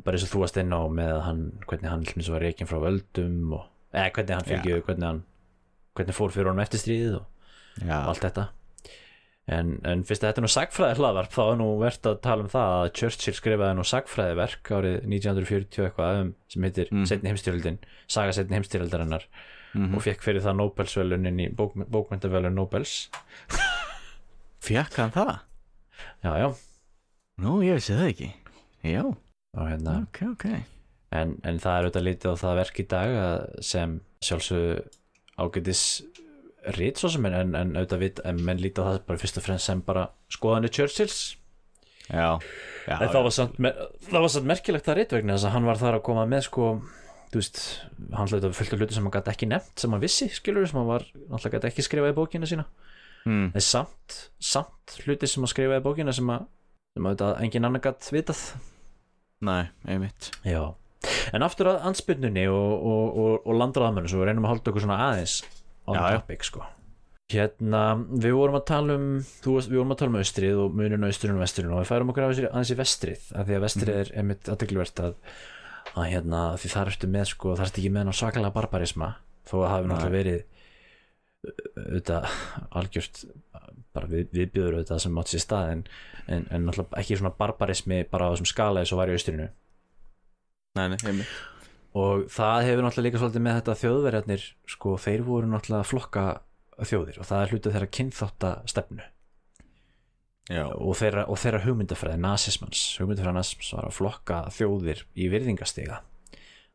[0.06, 2.78] bara eins og þú varst inn á með hann, hvernig hann hljóms var reikin frá
[2.84, 5.24] völdum og, eða hvernig hann fylgju hvernig hann
[5.98, 7.28] hvernig fór fyrir honum eftir stríðið og,
[7.88, 8.46] og allt þetta
[9.48, 12.44] en, en fyrst að þetta er nú sagfræði hlaðvarp þá er nú verðt að tala
[12.44, 17.06] um það að Churchill skrifaði nú sagfræðiverk árið 1940 og eitthvað um, sem heitir Mm.
[17.08, 17.78] setni heimstyrjöldin,
[18.08, 19.28] saga setni heimstyrjöldarinnar
[19.78, 19.96] Mhm.
[19.96, 23.10] og fekk fyrir það Nobelsvelunin í bók, bókmyndavelun Nobels
[24.68, 25.34] Fjakk hann það?
[26.24, 26.48] já, já,
[27.44, 28.30] Nú, ég vissi það ekki
[28.88, 29.04] Já,
[29.58, 30.46] hérna ok, ok
[31.18, 33.94] en, en það er auðvitað lítið á það verk í dag að sem
[34.28, 34.90] sjálfsög
[35.40, 35.84] ágætis
[36.76, 39.40] rít svo sem en, en, en auðvitað vit, en menn lítið á það bara fyrst
[39.40, 41.20] og fremst sem bara skoðanir Churchills.
[42.08, 42.40] Já,
[42.88, 43.58] já, en það var, samt,
[44.08, 46.46] það var samt merkilegt það rít vegna þess að hann var þar að koma með
[46.48, 46.68] sko
[47.28, 47.62] þú veist,
[48.16, 50.68] hann hlaut að fullt af hluti sem hann gæti ekki nefnt sem hann vissi, skilur
[50.70, 52.66] sem hann var náttúrulega gæti ekki skrifað í bókina sína.
[53.28, 56.48] Mm, en samt, samt hluti sem hann skrifaði í bókina sem að,
[56.96, 58.44] sem að auðvitað engin annar gætt vitað.
[59.44, 60.32] Næ, einmitt.
[60.48, 60.64] Já,
[61.36, 64.88] en aftur að ansbyrnunni og, og, og, og landræðamennu svo við reynum að halda okkur
[64.88, 65.42] svona aðeins
[65.88, 66.66] on Já, topic sko.
[67.32, 67.82] Hérna,
[68.24, 71.04] við vorum að tala um þú, veist, við vorum að tala um austrið og munin
[71.04, 73.98] á austrinu og vesturinu og við færum okkur aðeins í- vestrið af því að vestrið
[74.02, 75.18] er einmitt aðtegluvert að,
[75.98, 79.10] að hérna, því þar ertu með sko, þar ertu ekki með ná svakalega barbarisma
[79.48, 80.46] þó að það hafi náttúrulega verið
[81.78, 82.30] auðvitað
[82.80, 83.20] algjört
[83.98, 85.84] bara við, viðbjöður auðvitað sem átt sér stað en,
[86.28, 89.48] en, en náttúrulega ekki svona barbarismi bara á þessum skala eins og var í austrinu
[90.78, 91.36] Nei, nei, einmitt
[91.98, 96.26] og það hefur náttúrulega líka svolítið með þetta þjóðverjarnir sko, þeir voru náttúrulega flokka
[96.78, 99.08] þjóðir og það er hlutið þeirra kynþáttastefnu.
[100.78, 102.84] Og þeirra, og þeirra hugmyndafræði nasismans.
[103.02, 106.02] Hugmyndafræði nasismans var að flokka þjóðir í virðingastiga.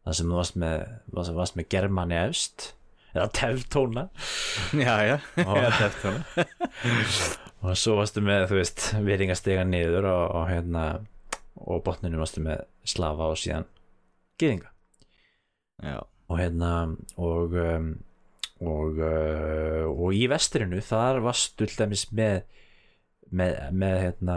[0.02, 0.82] Það sem þú varst með,
[1.14, 2.66] varst, með germani efst
[3.14, 4.04] eða teftóna.
[4.76, 5.16] Já, já,
[5.46, 6.20] Og- já er
[7.62, 10.84] og svo varstu með þú veist virðingastiga niður og, og hérna
[11.62, 13.68] og botninu varstu með slafa og síðan
[14.42, 14.71] gyðinga
[15.83, 15.99] Já,
[16.30, 16.72] og hérna
[17.18, 17.93] og um,
[18.62, 21.22] og, uh, og í vestrinu þar
[21.59, 22.45] til dæmis með
[23.33, 24.37] með, með hérna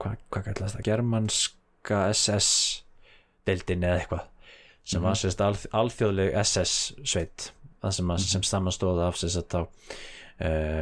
[0.00, 0.84] hvað hva kallast það?
[0.86, 2.50] Germanska SS
[3.48, 4.28] deildin eða eitthvað
[4.90, 6.76] sem var sérst alþ, alþjóðleg SS
[7.06, 7.50] sveit.
[7.80, 10.80] Það sem, mm sem samanstóða af sérst þá uh,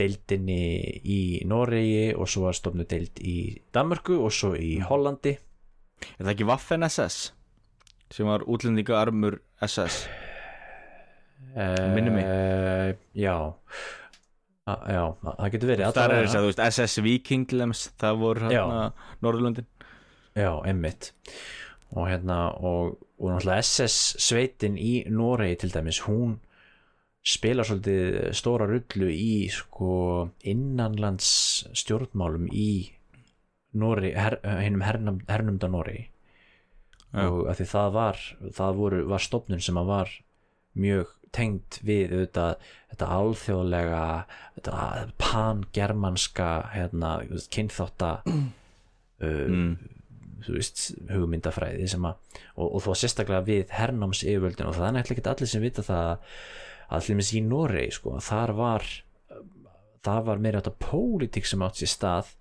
[0.00, 0.64] deildinni
[1.04, 3.36] í Noregi og svo var stofnu deild í
[3.74, 5.36] Danmörku og svo í Hollandi.
[6.16, 7.30] Er það ekki Waffen SS
[8.12, 10.04] sem var útlendinga armur SS
[11.94, 12.24] Minnir mig.
[12.24, 13.54] Eh, já.
[14.64, 17.82] A, já, það getur verið Það er þess að þú veist SS Viking til dæmis,
[17.98, 18.84] það voru hérna
[19.24, 19.66] Norðurlöndin.
[20.38, 21.10] Já, einmitt.
[21.92, 26.38] Og hérna og, og náttúrulega SS sveitin í Noregi til dæmis, hún
[27.26, 29.92] spilar svolítið stóra rullu í sko
[30.48, 31.28] innanlands
[31.76, 32.70] stjórnmálum í
[33.78, 36.11] Noregi, her, hernum, hernumda Noregi
[37.12, 37.26] Já.
[37.28, 38.20] og að því það var
[38.56, 40.12] það voru, var stofnun sem að var
[40.80, 44.02] mjög tengd við auðvitað, þetta alþjóðlega
[44.56, 47.12] þetta pangermanska hérna,
[47.52, 49.70] kynþátta uh, mm.
[50.46, 50.82] þú veist,
[51.12, 55.32] hugmyndafræði sem að, og, og þó sérstaklega við hernáms yfirvöldin og það er nættilega ekki
[55.34, 56.12] allir sem vita það
[56.92, 58.88] að dæmis í Noregi sko, þar var
[60.02, 62.34] það var meira þetta pólitík sem átt sér stað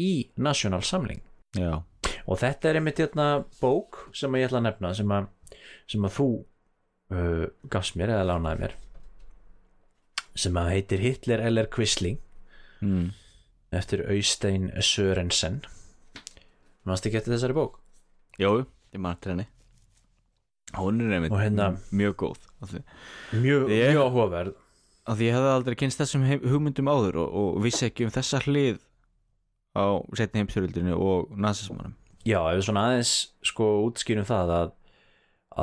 [0.00, 1.24] í National Samling
[1.58, 1.82] Já,
[2.26, 3.26] og þetta er einmitt hérna
[3.60, 5.26] bók sem ég ætla að nefna sem að,
[5.90, 6.28] sem að þú
[7.10, 8.76] uh, gafst mér eða lánaði mér
[10.38, 12.20] sem að heitir Hitler eller Quisling.
[12.80, 13.10] Mm.
[13.76, 15.58] eftir Austein Sörensen
[16.88, 17.74] mannst ekki eftir þessari bók?
[18.40, 18.62] Jó,
[18.94, 19.44] ég mann til henni.
[20.78, 22.38] Hún er einmitt hérna- mjög góð.
[23.34, 24.54] Mjög, mjög áhugaverð.
[25.06, 28.40] af því ég hefði aldrei kynst þessum hugmyndum áður og, og vissi ekki um þessa
[28.46, 28.78] hlið
[29.76, 29.86] á
[30.18, 31.94] setni heimstyrjöldinu og nazismannum
[32.26, 33.14] já, ef við svona aðeins
[33.46, 34.72] sko útskýrum það að,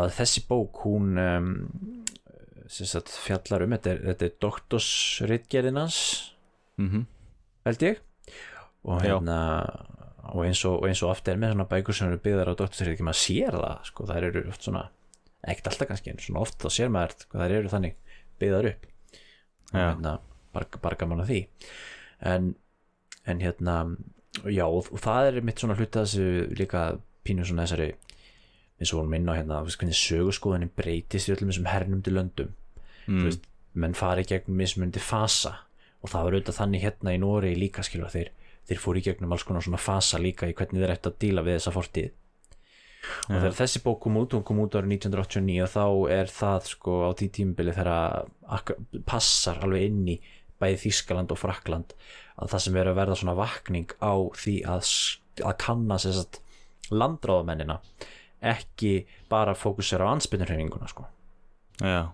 [0.01, 1.51] að þessi bók hún um,
[2.67, 5.99] sagt fjallar um þetta er, þetta er doktorsritgerðin hans
[6.77, 7.05] mm -hmm.
[7.65, 8.01] held ég.
[8.87, 9.37] Og hérna
[10.27, 12.59] og eins og, og eins og oft er með svona bækur sem eru byggðar á
[12.59, 14.89] doktorsritgerð maður sér það, sko, þær eru oft svona
[15.47, 17.95] ekkert alltaf kannski, en svona oft þá sér maður hvað þær eru þannig
[18.39, 18.87] byggðar upp.
[19.71, 20.19] Hérna,
[20.53, 21.41] bara, bara gaman að því.
[22.19, 22.55] En,
[23.27, 23.77] en hérna
[24.45, 26.87] já, og, og það er mitt svona hluta þessu líka
[27.27, 27.93] pínu svona þessari
[28.77, 32.51] eins og inn á hérna, hvernig sögurskoðunin breytist í öllum þessum hernumdu löndum.
[33.07, 33.21] Mm.
[33.21, 33.47] þú veist,
[33.77, 35.53] menn fari gegnum mismundi fasa
[36.03, 38.31] og það var auðvitað þannig hérna í Nóri líka skilur þeir,
[38.67, 41.43] þeir fóru í gegnum alls konar svona fasa líka í hvernig þeir ættu að díla
[41.45, 42.09] við þessa fortíð.
[43.27, 45.85] Og þegar þessi bók kom út, hún kom út árið 1989 og þá
[46.17, 48.73] er það sko á því tímubili þegar að
[49.07, 50.17] passar alveg inn í
[50.59, 51.93] bæði Þískaland og Frakland
[52.37, 54.91] að það sem er að verða svona vakning á því að,
[55.41, 56.39] að kanna sér satt
[56.93, 57.79] landráðamennina
[58.47, 58.93] ekki
[59.31, 61.07] bara fókusera á ansbytnurhefinguna sko.
[61.81, 62.13] Já,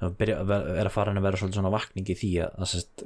[0.00, 0.40] það byrja,
[0.80, 3.04] er að fara að vera svona vakning í því að, að sérst,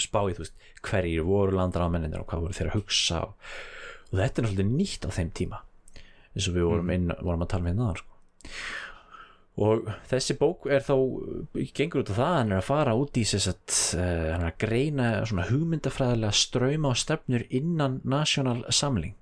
[0.00, 3.50] spá í þú veist hverjir voru landráðamenninir og hvað voru þeir að hugsa og,
[4.10, 5.64] og þetta er náttúrulega nýtt á þeim tíma
[6.30, 8.20] eins og við vorum, inn, vorum að tala með hérna sko.
[9.60, 10.94] Og þessi bók er þá
[11.76, 14.52] gengur út af það hann er að fara út í þess að uh, hann er
[14.52, 19.16] að greina svona hugmyndafræðilega ströyma og stefnur innan National Samling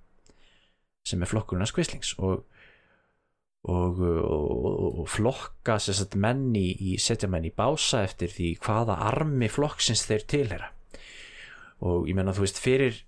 [1.09, 2.45] sem er flokkurinn að skvislings og
[3.69, 9.01] og, og, og flokka sagt, menn í, í setja menn í bása eftir því hvaða
[9.09, 10.71] armi flokksins þeir tilhera
[11.85, 13.03] og ég menna þú veist fyrir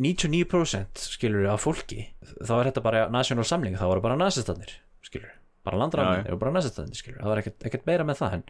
[0.00, 2.06] 99% skilur af fólki
[2.40, 5.32] þá er þetta bara national samling þá var bara nazistanir skilur
[5.66, 8.44] bara landræðin og bara nazistanir skilur það var ekkert, ekkert meira með það en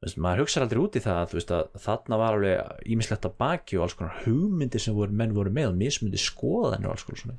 [0.00, 3.38] veist, maður hugsa aldrei út í það að, veist, að þarna var alveg ímislegt að
[3.42, 7.06] baki og alls konar hugmyndir sem voru, menn voru með og mismundi skoðanir og alls
[7.08, 7.36] konar svona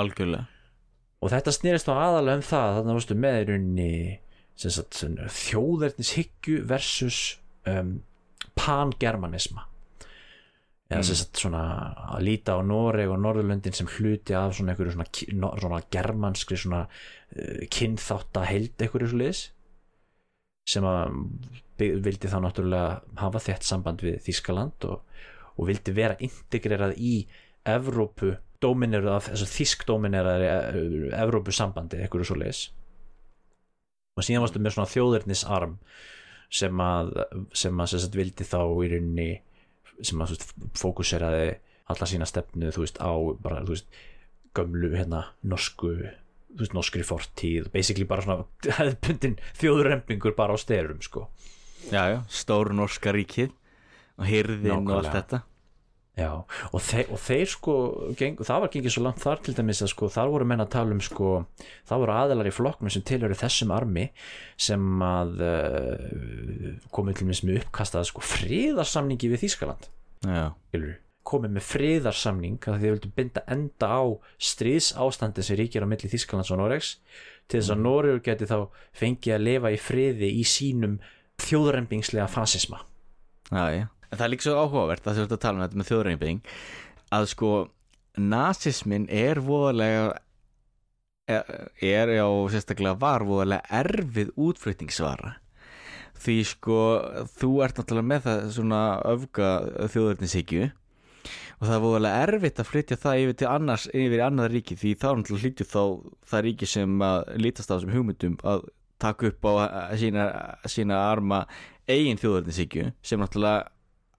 [0.00, 0.46] algjörlega.
[1.24, 3.92] Og þetta snýrist á aðalega um það þannig að varstu með í rauninni
[5.34, 7.20] þjóðverðnishyggju versus
[7.66, 7.96] um,
[8.58, 9.64] pangermanisma
[10.90, 11.08] eða mm.
[11.08, 11.64] sagt, svona
[12.14, 16.84] að líta á Noreg og Norðurlöndin sem hluti af svona einhverju svona, svona germanskri svona
[16.84, 19.44] uh, kynþátt að held einhverju sluðis
[20.68, 21.16] sem að
[22.04, 25.02] vildi þá náttúrulega hafa þett samband við Þískaland og,
[25.58, 27.16] og vildi vera integrerað í
[27.68, 30.48] Evrópu domineru af þess að þísk domineraði
[31.16, 32.66] Evrópusambandi eitthvað svo leis
[34.14, 35.74] og síðan varstu með svona þjóðurnisarm
[36.54, 37.10] sem að
[37.56, 39.28] sem að sagt, vildi þá í rauninni
[40.02, 40.36] sem að
[40.78, 41.54] fókuseraði
[41.92, 43.12] alla sína stefnu þú veist á
[43.44, 43.98] bara þú veist
[44.56, 45.94] gömlu hérna norsku
[46.54, 48.46] þú veist norskri fortíð basically bara svona
[48.78, 51.28] hefðbundin þjóðurrempingur bara á styrum sko.
[51.90, 53.52] Já já stór norska ríkið
[54.18, 55.42] og hyrðin og allt þetta
[56.14, 57.72] Já, og, þeir, og þeir sko
[58.14, 60.68] geng, það var gengið svo langt þar til dæmis að sko þar voru menn að
[60.70, 61.30] tala um sko
[61.88, 64.04] það voru aðelar í flokknum sem tilhöru þessum armi
[64.54, 69.88] sem að uh, komið til með uppkastað sko fríðarsamningi við Þískaland
[71.26, 74.02] komið með fríðarsamning að þau vildu binda enda á
[74.38, 76.92] stríðs ástandi sem ríkir á milli Þískalands og Noregs
[77.48, 77.88] til þess að mm.
[77.88, 78.58] Noregur geti þá
[78.94, 81.00] fengið að lifa í friði í sínum
[81.42, 82.84] þjóðrembingslega fasisma.
[83.50, 83.84] Já, já
[84.14, 86.52] en það er líka svo áhugavert að þú ert að tala um þetta með þjóðreinbygging
[87.14, 87.54] að sko
[88.14, 90.20] nazismin er voðalega
[91.26, 95.34] er já sérstaklega var voðalega erfið útflutningsvara.
[96.20, 96.78] Því sko
[97.34, 99.50] þú ert náttúrulega með það svona öfga
[99.92, 104.50] þjóðurninsíkju og það er voðalega erfitt að flytja það yfir til annars yfir í annað
[104.52, 105.82] ríki því þá náttúrulega hlýtju þá
[106.30, 108.66] það ríki sem að lítast á þessum hugmyndum að
[109.04, 109.52] taka upp á
[110.00, 110.26] sína,
[110.70, 111.44] sína arma
[111.88, 113.70] eigin þjóðurninsíkju sem náttúrulega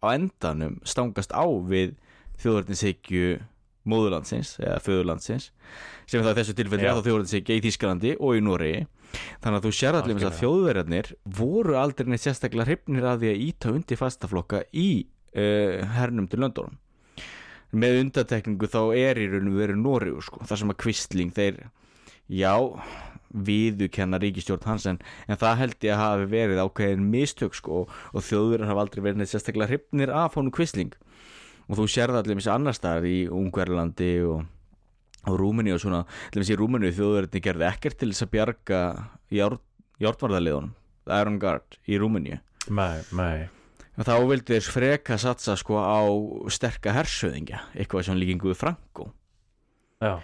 [0.05, 1.95] á endanum stangast á við
[2.43, 3.35] þjóðverðinshyggju
[3.85, 5.51] móðurlandsins eða föðurlandsins
[6.09, 8.71] sem það er þessu tilfelli að þjóðverðinshyggja í Þískalandi og í Nóri
[9.43, 13.21] þannig að þú sér allir með þess að þjóðverðarnir voru aldrei neitt sérstaklega hrifnir að
[13.21, 16.81] því að íta undir fastaflokka í uh, hernum til Londonum
[17.75, 21.61] með undatekningu þá er í rauninu verið Nóri sko, þar sem að kvistling þeir
[22.31, 22.53] já
[23.35, 28.25] viðukenna ríkistjórn hans en, en það held ég að hafi verið ákveðin mistök sko og
[28.25, 30.93] þjóðverðar hafa aldrei verið neitt sérstaklega hryfnir af honum kvisling
[31.67, 34.45] og þú sér það allir missi annar staðar í Ungverðlandi og,
[35.25, 38.81] og Rúmini og svona allir missi í Rúmini þjóðverðarni gerði ekkert til þess að bjarga
[39.33, 40.71] hjártvarðarliðunum
[41.15, 43.45] Iron Guard í Rúmini Nei, nei.
[43.95, 46.01] Þá vildi þess freka satsa sko á
[46.51, 49.11] sterka hersöðingja eitthvað sem líkinguði Franko
[50.03, 50.19] Já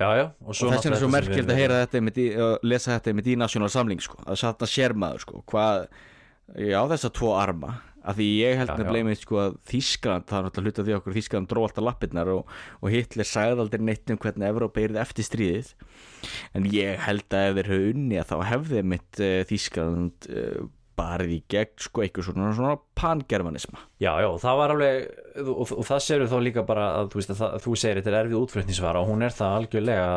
[0.00, 2.28] Já, já, og, og þess vegna er svo merkjöld að heyra þetta í,
[2.66, 5.86] lesa þetta með í National Samling sko, að satna sérmaður sko, hvað,
[6.60, 7.76] já þess að tvo arma.
[8.06, 11.14] Af því ég held með bleimið sko að Þískland, það er náttúrulega hluta því okkur
[11.16, 15.26] Þískland dró alltaf lappirnar og, og Hitler sagði aldrei neitt um hvernig Evrópa erði eftir
[15.26, 15.72] stríðið.
[16.54, 20.68] En ég held að ef þeir höfðu unni að þá hefði mitt uh, Þískland uh,
[20.96, 23.82] barið í gegn sko eitthvað svona, svona pangermanisma.
[24.02, 27.40] Já, já, það var alveg og, og það séu þá líka bara að þú, að
[27.42, 30.08] það, þú segir þetta er erfið útflutningsvara og hún er það algjörlega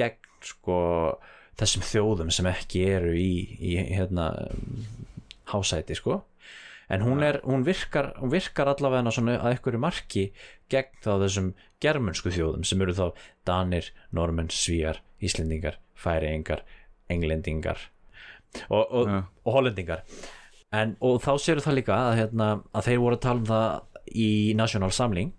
[0.00, 0.80] gegn sko
[1.60, 4.32] þessum þjóðum sem ekki eru í, í hérna
[5.52, 6.22] hásæti sko.
[6.92, 10.26] En hún, er, hún, virkar, hún virkar allavega að einhverju marki
[10.72, 13.06] gegn þá þessum germunsku þjóðum sem eru þá
[13.48, 16.64] Danir, Normenn, Svíjar Íslendingar, Færiengar
[17.12, 17.88] Englendingar
[18.68, 19.20] og, og, Já.
[19.44, 20.04] og Hollendingar
[20.72, 24.12] en, og þá séru það líka að, hérna, að þeir voru að tala um það
[24.12, 25.32] í National Samling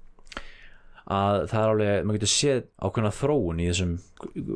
[1.14, 3.97] að það er alveg, maður getur séð ákveðna þróun í þessum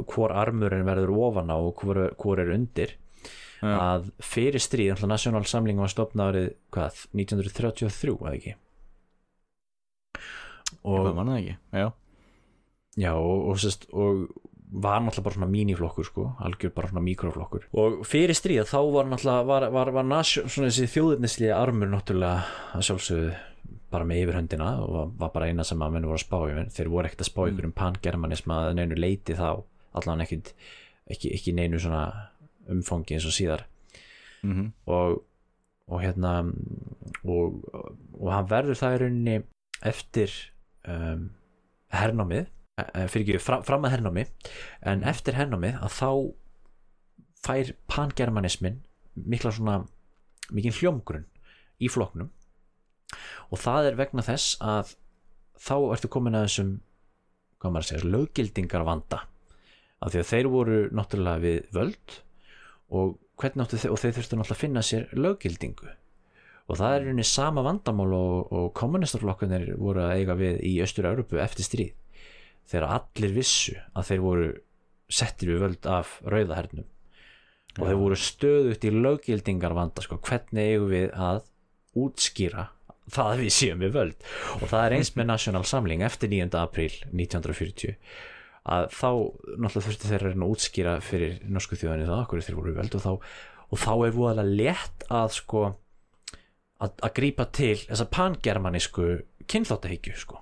[0.08, 2.96] hvor armurinn verður ofan á og hvor, hvor er undir
[3.58, 3.74] Já.
[3.74, 8.56] að fyrir stríð, alltaf National Samling var stopnað árið, hvað, 1933 eða ekki
[10.86, 11.56] og, mann það ekki?
[11.74, 11.88] Já,
[13.02, 18.02] já, og, og, og var náttúrulega bara svona míniflokkur sko, algjör bara svona mikroflokkur og
[18.08, 22.44] fyrir stríð þá var náttúrulega var, var, var nasjó, svona þessi þjóðurnisli armur náttúrulega
[22.76, 23.38] að sjálfsögðu
[23.92, 26.66] bara með yfirhöndina og var, var bara eina sem að menn voru að spá í.
[26.76, 29.48] Þeir voru ekkert að spá ykkur um pangermanisma að neinu leiti þá,
[29.96, 30.52] allan ekkit
[31.08, 32.04] ekki, ekki neinu svona
[32.72, 33.64] umfangi eins og síðar.
[34.44, 35.22] Mm og,
[35.88, 36.34] og hérna
[37.24, 37.62] og,
[38.20, 39.38] og hann verður það í rauninni
[39.88, 40.34] eftir
[40.84, 41.30] um,
[41.96, 44.26] hernámið fyrir ekki fram, fram að hernámi.
[44.86, 46.10] En eftir hernámið að þá
[47.48, 48.82] fær pangermanismin
[49.18, 49.80] mikla svona
[50.54, 51.28] mikinn hljómgrunn
[51.82, 52.30] í flokknum.
[53.50, 54.94] Og það er vegna þess að
[55.58, 56.74] þá ertu komin að þessum
[57.58, 59.24] hvað maður að segja, löggildingar vanda
[59.98, 62.18] af því að þeir voru náttúrulega við völd
[62.94, 65.94] og hvernig áttu þeir og þeir þurftu náttúrulega að finna sér löggildingu.
[66.68, 71.40] Og það er rauninni sama vandamál og, og kommunistarflokkanir voru að eiga við í Östur-Európu
[71.42, 71.96] eftir stríð
[72.68, 74.48] þegar allir vissu að þeir voru
[75.08, 76.88] settir við völd af rauðahernum.
[77.78, 81.44] Og þeir voru stöðugt í löggildingar vanda sko, hvernig eigum við að
[81.98, 82.72] útskýra
[83.14, 84.26] það að við séum við völd?
[84.60, 86.50] Og það er eins með National Samling eftir 9.
[86.60, 87.96] apríl 1940
[88.68, 89.12] að þá
[89.64, 92.98] náttúrulega þurfti þeir að útskýra fyrir norsku þjóðinni það okkur þeir voru við völd.
[92.98, 93.14] Og þá,
[93.72, 99.08] og þá er voðalega létt að sko að, að grípa til þessa pangermanísku
[99.48, 100.42] kynþáttahyggju sko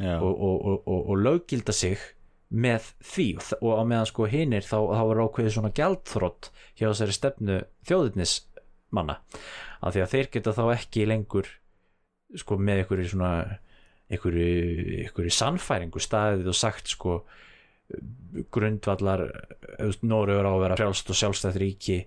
[0.00, 1.98] og, og, og, og, löggilda sig
[2.50, 3.28] með því.
[3.60, 8.34] Og, á meðan sko hinir þá, þá er ákveðið svona gjaldþrótt hjá þessari stefnu þjóðirnis
[8.94, 9.18] manna
[9.82, 11.48] af því að þeir geta þá ekki lengur
[12.36, 13.32] sko með einhverju svona
[14.06, 14.46] einhverju,
[15.06, 17.18] einhverju sannfæringu staðið og sagt sko
[18.54, 19.24] grundvallar
[20.02, 22.00] Nóruður á að vera frjálst og sjálfstætt ríki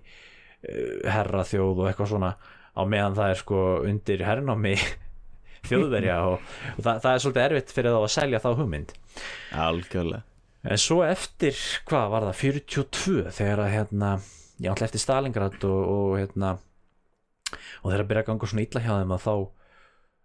[0.60, 2.34] herra þjóð og eitthvað svona.
[2.76, 4.74] Á meðan það er sko undir hernámi
[5.68, 8.92] þjóðverja og, og það, það er svolítið erfitt fyrir þá að selja þá hugmynd
[9.66, 10.22] algjörlega
[10.70, 11.56] en svo eftir,
[11.88, 14.10] hvað var það 42 þegar að hérna
[14.60, 16.50] ég ætla eftir Stalingrad og, og hérna
[17.80, 19.34] og þegar að byrja að ganga svona illa hjá þeim að þá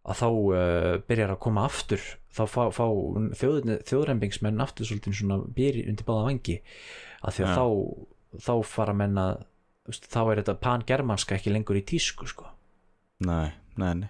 [0.06, 2.04] að þá uh, byrjar að koma aftur
[2.36, 2.86] þá fá, fá
[3.40, 6.58] þjóðrembingsmenn aftur svolítið svona byrji undir báða vangi
[7.26, 7.56] að því að Ja.
[7.56, 9.38] þá þá fara menn að
[9.86, 12.50] þú veist, þá er þetta pan-germanska ekki lengur í tísku sko.
[13.26, 14.10] Nei, nei, nei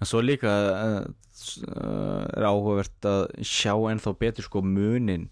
[0.00, 1.04] En svo líka uh,
[2.34, 5.28] er áhugavert að sjá ennþá betur sko munin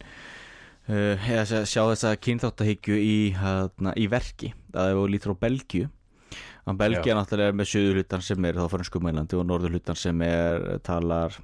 [0.89, 4.53] uh, eða sjá, þessa kynþáttahyggju í, hérna, í verki.
[4.73, 5.91] Að ef við lítur á Belgíu.
[6.63, 9.99] Að Belgía náttúrulega er með söður hlutan sem er þá fransku mælandi og norður hlutan
[9.99, 11.35] sem er talar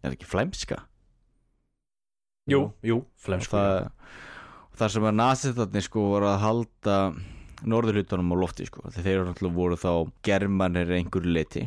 [0.00, 0.80] er það ekki flæmska?
[2.50, 3.90] Jú, jú, og flemsku það,
[4.70, 6.96] og það sem að nazistatni sko voru að halda
[7.68, 8.86] norðurhlutunum á lofti sko.
[8.94, 9.92] Þeir eru voru þá
[10.26, 11.66] germanir einhverju leiti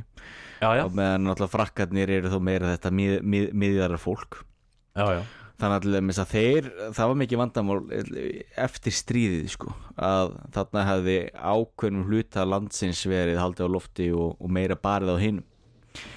[0.63, 4.41] já, já, og meðan náttúrulega frakkarnir eru þá meira þetta mið, mið, miðjarar fólk.
[4.93, 5.23] Já,
[5.61, 7.79] þannig að, þeir það var mikið vandamál
[8.65, 14.53] eftir stríðið sko að þarna hefði ákveðnum hluta landsins verið haldið á lofti og, og
[14.53, 15.17] meira barið á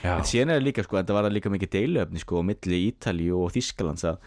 [0.03, 0.15] já.
[0.17, 3.41] En síðan er það líka sko, var það líka mikið deiluöfni sko á milli Ítalíu
[3.45, 4.21] og Þískalands að,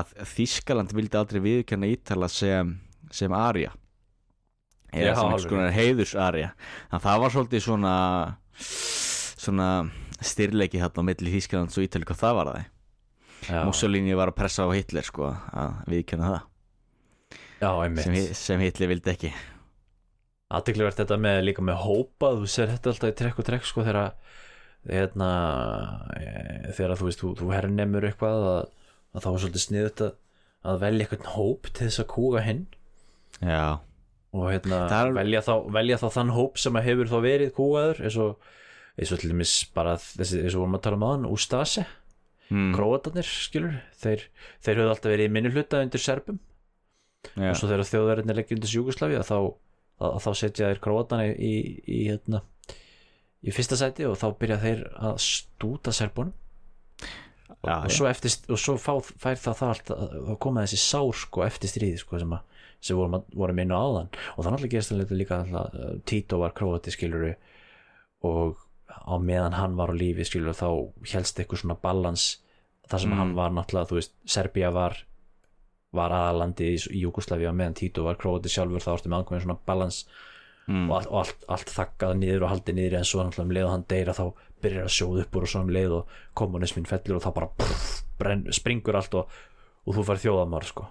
[0.00, 2.74] að Þískaland vildi aldrei viðkenna Ítala sem,
[3.14, 3.72] sem Arja
[4.92, 7.94] eða sem einhvers konar heiðurs Arja þannig að það var svolítið svona
[9.38, 9.68] svona
[10.18, 12.66] styrleiki hérna á milli Þískalands og Ítalíu hvað það var það
[13.46, 16.42] já, Mussolini var að pressa á Hitler sko að viðkenna það.
[17.58, 17.70] Já
[18.04, 19.32] sem, sem Hitler vildi ekki.
[20.54, 23.84] Aðteklivert þetta með líka með hópa þú sér þetta alltaf í trekk og trekk sko
[23.84, 24.14] þegar
[24.88, 25.30] hérna
[26.16, 26.28] e,
[26.76, 28.62] þegar þú veist, þú, þú herrnemur eitthvað að,
[29.12, 30.14] að þá er svolítið sniðut að,
[30.70, 32.64] að velja eitthvað hóp til þess að kúga hinn.
[33.42, 33.66] Já,
[34.36, 38.02] og hérna er- velja, þá, velja þá þann hóp sem að hefur þá verið kúgaður
[38.04, 38.50] eins og,
[38.98, 41.86] eins og til dæmis bara þessi, eins og vorum að tala um aðan, Ústase
[42.50, 44.26] mm, króatarnir skilur þeir,
[44.64, 46.38] þeir höfðu alltaf verið í minni hluta undir serbum.
[47.34, 47.50] Já.
[47.50, 49.38] og svo þegar þjóðverðinni leggja undir Júgoslavi þá,
[49.98, 52.42] að, þá setja þeir króatana í, í, hérna,
[53.42, 56.36] í fyrsta sæti og þá byrja þeir að stúta serbunum.
[57.66, 59.90] Já, og svo, eftir, og svo fá, fær það það allt
[60.28, 63.72] þá koma þessi sár sko eftir stríði sko sem, að, sem vorum, að- vorum inn
[63.74, 67.34] á áðan og það náttúrulega gerist það líka alltaf, uh, Tito var króati skiluru
[68.22, 68.56] og
[68.88, 70.68] á meðan hann var á lífi skiluru þá
[71.12, 72.38] helst eitthvað svona balans
[72.88, 73.18] þar sem Mm.
[73.18, 74.96] hann var náttúrulega þú veist, Serbía var
[75.92, 79.58] var aðalandi í, Júgoslavi á meðan Tito var króati sjálfur þá átti með ankominn svona
[79.66, 80.04] balans
[80.68, 80.90] mm.
[80.90, 83.64] og, allt, og allt, allt þakkað niður og haldið niður en svo náttúrulega um leið
[83.64, 84.24] og hann deyra þá
[84.62, 87.48] byrjar að sjóða upp úr og svo um leið og kommunismin fellur og þá bara
[87.58, 89.28] pff, brenn, springur allt og,
[89.86, 90.86] og þú fær þjóðamár sko.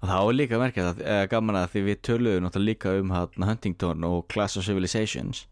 [0.00, 3.14] Og það var líka merkjað að eh, gaman að því við töluðum náttúrulega líka um
[3.14, 5.46] hana, Huntington og Class of Civilizations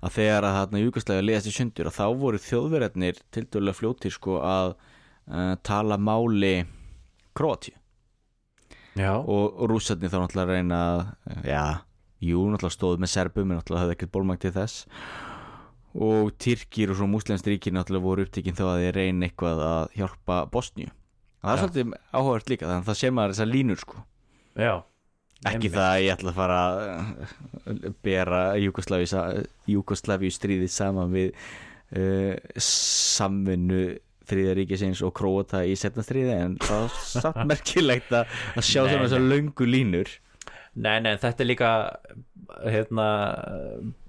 [0.00, 4.14] að þegar að hérna Júkoslæði liðast í sundur og þá voru þjóðverðarnir til dælulega fljótir
[4.14, 6.54] sko að uh, tala máli
[7.36, 7.74] Króti
[9.20, 11.00] og, og rússarnir þá náttúrulega reyna að
[11.44, 11.64] já,
[12.24, 14.86] jú, náttúrulega stóðu með serbum en náttúrulega hafði ekkert bólmægt til þess.
[15.96, 19.98] Og Tyrkir og svo múslemst ríkir náttúrulega voru upptekinn þá að þeir reyna eitthvað að
[20.00, 20.88] hjálpa Bosníu.
[20.88, 20.95] og
[21.42, 24.02] það er svolítið áhugavert líka þannig að það sé maður þessar línur sko.
[24.56, 24.74] Já.
[25.46, 28.40] Ekki það að ég ætla að fara að bera
[29.68, 32.34] Júkoslavíu stríðið saman við uh,
[32.66, 33.82] samvinnu
[34.26, 39.04] þriða ríkisins og króata í setna stríði en það er samt merkilegt að, sjá svona
[39.04, 40.10] þessar löngu línur.
[40.76, 41.70] Nei, nei, þetta er líka
[42.66, 43.06] hérna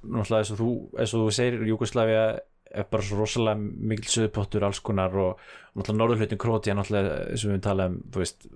[0.04, 2.24] náttúrulega eins og þú, eins og þú segir Júgoslavia
[2.72, 5.42] er bara svo rosalega mikil söðupottur alls konar og
[5.78, 8.48] náttúrulega norðurhlutin Króti er náttúrulega og við tala um, þú veist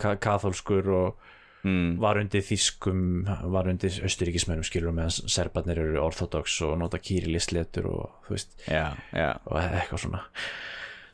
[0.00, 1.30] ka katholskur og
[1.66, 1.96] mm.
[2.02, 3.24] var undir þýskum
[3.54, 8.92] var undir austuríkismennum skilur meðan serbarnir eru orthodox og nota kýrilisletur og þú veist já,
[9.10, 10.22] já, og eitthvað svona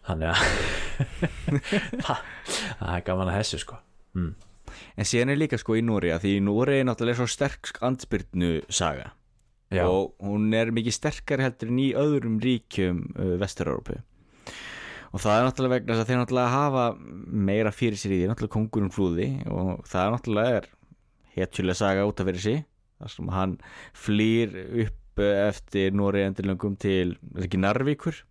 [0.09, 0.40] þannig að
[2.81, 3.81] það er gaman að þessu sko
[4.16, 4.32] mm.
[4.97, 8.59] en síðan er líka sko í Núri að því Núri er náttúrulega svo sterk andspyrnu
[8.69, 9.12] saga
[9.69, 13.99] Já, og hún er mikið sterkari heldur en í öðrum ríkjum uh, Vestur-Európu
[15.09, 16.85] og það er náttúrulega vegna þess að þeir náttúrulega hafa
[17.49, 20.69] meira fyrir sér í því, náttúrulega kongurinn flúði og það er náttúrulega er
[21.39, 22.65] hetjulega saga út af fyrir sig.
[22.99, 23.55] Þar sem hann
[23.97, 28.23] flýr upp uh, eftir Nóri endurlöngum til, ekki Narvíkur?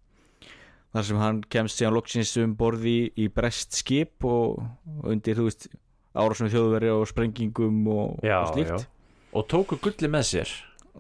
[0.95, 4.61] Þar sem hann kemst síðan loksins um borði í brest skip og,
[5.07, 5.69] undir, þú veist
[6.18, 8.73] árásum þjóðveri og sprengingum og, og slíkt.
[8.73, 8.93] já.
[9.38, 10.53] Og tóku gulli með sér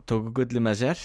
[0.05, 1.03] tóku gulli með sér.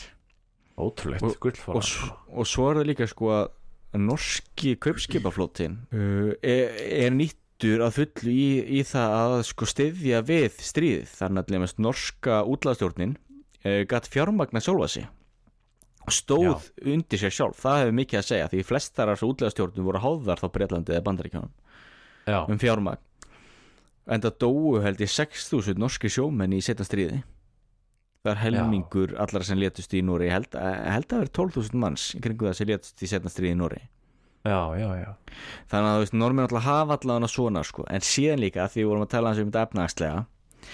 [0.81, 7.13] Ótrúlegt gullfóra og, og svo er það líka sko að norski kaupskipaflótin uh, er, er
[7.13, 8.47] nýttur að fullu í,
[8.81, 10.57] í það að sko styðja við
[11.13, 13.19] þannig að lemast norska útlaðstjórnin
[13.67, 15.11] uh, gatt fjármagna sjálfa sig.
[16.03, 17.61] Og stóð undir sér sjálf.
[17.63, 21.05] Það hefur mikið að segja því flestar af þessu útlaðstjórnum voru háðar þá Breitlandi eða
[21.07, 21.53] Bandaríkjónum
[22.27, 23.05] já, um fjármagn.
[24.11, 27.21] En það dóu held ég 6.000 norski sjómenn í setna stríði
[28.23, 32.05] það er helmingur allar sem létust í Núri ég held, held að vera 12.000 manns
[32.15, 33.81] í kringu það sem létust í setna stríði í Núri
[34.47, 35.09] já, já, já.
[35.71, 37.87] Þannig að þú veist, normin alltaf hafa allavega svona sko.
[37.91, 40.25] en síðan líka því við vorum að tala um þetta efnagslega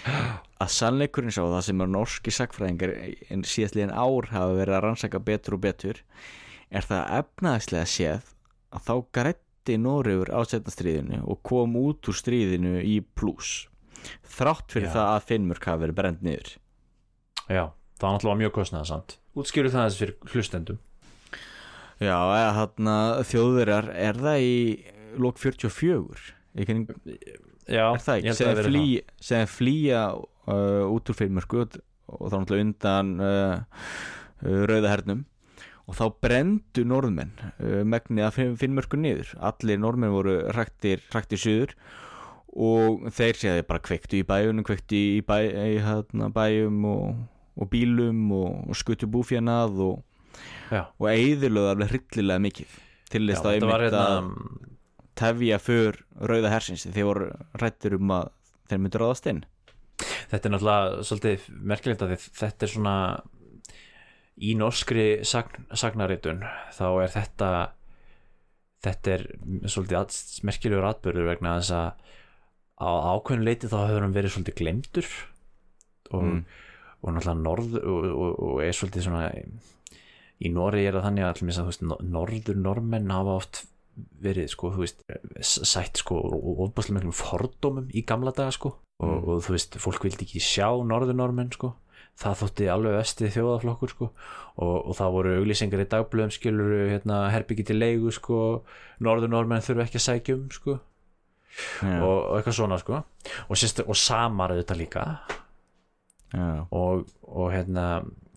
[0.63, 2.95] að sannleikurinn sá það sem er norski sakfræðingar
[3.33, 6.03] en síðastliðin ár hafa verið að rannsaka betur og betur
[6.69, 8.33] er það að efnagslega séð
[8.77, 13.69] að þá grætti Nóriður á setna stríðinu og kom út úr stríðinu í pluss
[14.37, 14.97] þrátt fyrir Já.
[14.99, 16.57] það að Finnmörk hafi verið brend niður
[17.49, 17.65] já,
[17.99, 20.81] það var náttúrulega mjög kostnaðasamt útskýru það þessi fyrir hlustendum.
[21.99, 22.97] Já, eða þarna
[23.27, 24.57] þjóðverjar er það í
[25.19, 26.85] lok 44 Ég kann,
[27.69, 28.85] já, er það ekki, sem flý,
[29.51, 31.77] flýja uh, út úr Finnmörku og
[32.09, 33.83] og þá náttúrulega undan uh,
[34.47, 35.25] uh, rauðahernum
[35.89, 39.33] og þá brendu norðmenn uh, megnið að Finnmörku niður.
[39.45, 41.05] Allir norðmenn voru hraktir
[41.41, 41.75] suður.
[42.59, 47.19] Og þeir séði bara kveiktu í bæjunum kveiktu í, bæ, í hérna, bæjum og,
[47.59, 50.03] og bílum og, og skutu búfjanað og,
[50.99, 52.75] og eigðilöðu alveg hryllilega mikið
[53.11, 54.33] til þess að einmitt hérna að
[55.19, 55.97] tefja för
[56.31, 56.85] rauða hersins.
[56.87, 58.29] Þeir voru rættur um að
[58.71, 59.41] þeir myndu ráðast inn.
[60.31, 62.95] Þetta er náttúrulega svolítið merkilegt að þetta er svona
[64.39, 66.45] í norskri sagn, sagnaritun
[66.77, 67.49] þá er þetta
[68.87, 69.25] þetta er
[69.67, 71.89] svolítið merkilegur atbyrður vegna þess að
[72.79, 75.09] á ákveðinu leiti þá hefur hann verið svolítið glemdur
[76.13, 76.45] og, Mm.
[77.03, 79.25] Og náttúrulega norð og, og, og er svolítið svona
[80.39, 83.65] í Nóri er það þannig að, allir, að veist, no- norður normenn hafa oft
[84.23, 85.01] verið sko, þú veist,
[85.43, 86.19] sætt sko
[86.63, 89.25] ofbúslega miklum fordómum í gamla daga sko og, Mm.
[89.31, 91.73] og þú veist, fólk vildi ekki sjá norður normenn sko.
[92.19, 94.07] Það þótti alveg vestið þjóðaflokkur sko
[94.59, 98.39] og, og það voru auglýsingar í dagblöðum skilur hérna herbyggi til leigu sko
[99.07, 100.75] norður normenn þurfa ekki að sækja um sko.
[101.83, 103.03] Já, og, og eitthvað svona sko.
[103.47, 105.05] Og, og samar auðvitað líka
[106.35, 107.85] og, og hérna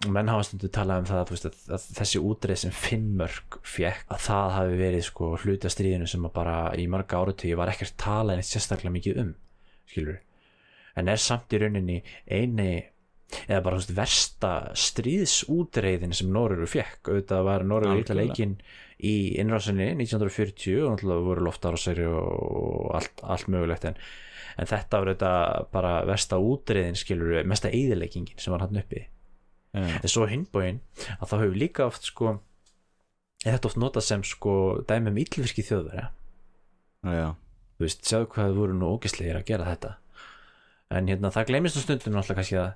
[0.02, 4.08] og menn hafa stundu talað um það að, að, að þessi útreið sem Finnmörk fekk
[4.16, 7.98] að það hafi verið sko hluti af stríðinu sem bara í marga áratögi var ekkert
[8.02, 9.36] talað neitt sérstaklega mikið um
[9.92, 10.18] skilur
[10.98, 12.72] en er samt í rauninni eini
[13.46, 18.34] eða bara veist, versta stríðsútreiðin sem Norröru fekk auðvitað var Norröru Algjörlega.
[18.34, 18.58] leikinn
[19.02, 24.02] í innrásinni 1940 og náttúrulega voru loftárásæri og allt, allt mögulegt en,
[24.58, 29.08] en þetta var auðvitað bara versta útreiðin skilur mesta eðileikingin sem var hann uppi.
[29.72, 30.82] Já, en svo hinbóin
[31.18, 32.34] að þá hefur líka oft sko
[33.46, 34.54] þetta oft notað sem sko
[34.88, 36.10] dæmi um illvirki þjóðverja?
[37.08, 37.28] Já,
[37.78, 39.94] þú veist, sjáðu hvað voru nú ógislegir að gera þetta.
[40.92, 42.74] En hérna það gleymist á stundum náttúrulega kannski að,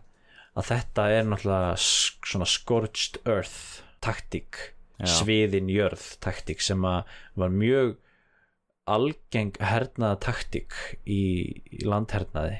[0.55, 4.61] að þetta er náttúrulega svona scorched earth taktík,
[5.03, 7.97] sviðin jörð taktík sem að var mjög
[8.85, 10.75] algeng hernaða taktík
[11.09, 11.21] í,
[11.73, 12.59] í landhernaði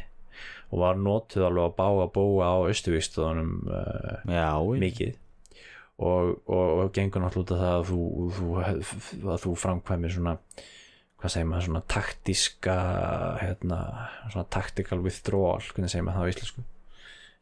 [0.73, 4.49] og var notuð alveg að bága bóa á austuvíkstöðunum uh, já,
[4.81, 5.13] mikið.
[5.95, 7.99] Og, og, og gengur náttúrulega það að þú,
[8.35, 8.47] þú,
[9.31, 10.33] að þú framkvæmir svona
[11.21, 12.75] hvað segir maður, svona taktíska
[13.39, 13.79] hérna,
[14.33, 16.65] svona tactical withdrawal, hvernig segir maður það á íslensku?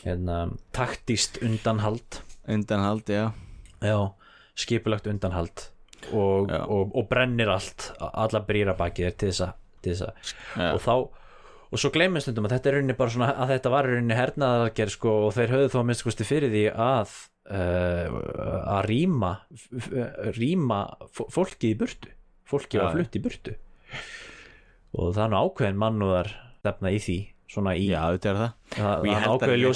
[0.03, 0.37] Hérna,
[0.75, 2.19] taktíst undanhald.
[2.51, 3.31] Undanhald, já.
[3.81, 3.97] Já,
[4.59, 5.71] skipulagt undanhald
[6.11, 9.53] og, og, og brennir allt alla brýra baki þér til þess að,
[10.57, 10.69] Já.
[10.73, 10.93] og þá
[11.73, 14.93] og svo gleymið stundum að þetta er rauninni bara svona að þetta var rauninni hernaðargerð
[14.93, 17.13] sko og þeir höfðu þó að minnst kosti fyrir því að
[17.49, 18.17] uh,
[18.77, 19.31] að rýma
[20.37, 22.11] rýma f- fólkið í burtu.
[22.53, 23.55] Fólkið var flutt í burtu.
[24.93, 26.29] Og það er nú ákveðin mannúðar
[26.61, 27.17] stefna í því
[27.53, 27.85] svona í
[28.39, 28.51] það.
[28.73, 29.27] Það, það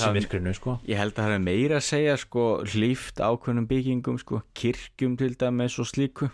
[0.02, 0.76] að hafi- myrkrinu sko.
[0.90, 5.34] Ég held að það er meira að segja sko hlýft ákveðnum byggingum sko kirkjum til
[5.38, 6.30] dæmis og slíku.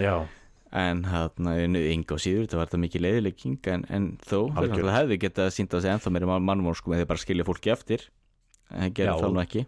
[0.00, 0.26] Já,
[0.72, 5.18] en hérna yngi og síður þetta var þetta mikið leiðilegging en, en þó náttúrulega hefði
[5.26, 8.06] getað sínt á sig ennþá meira mannmór sko með því bara að skilja fólki eftir.
[8.70, 9.66] En það gerir það nú ekki.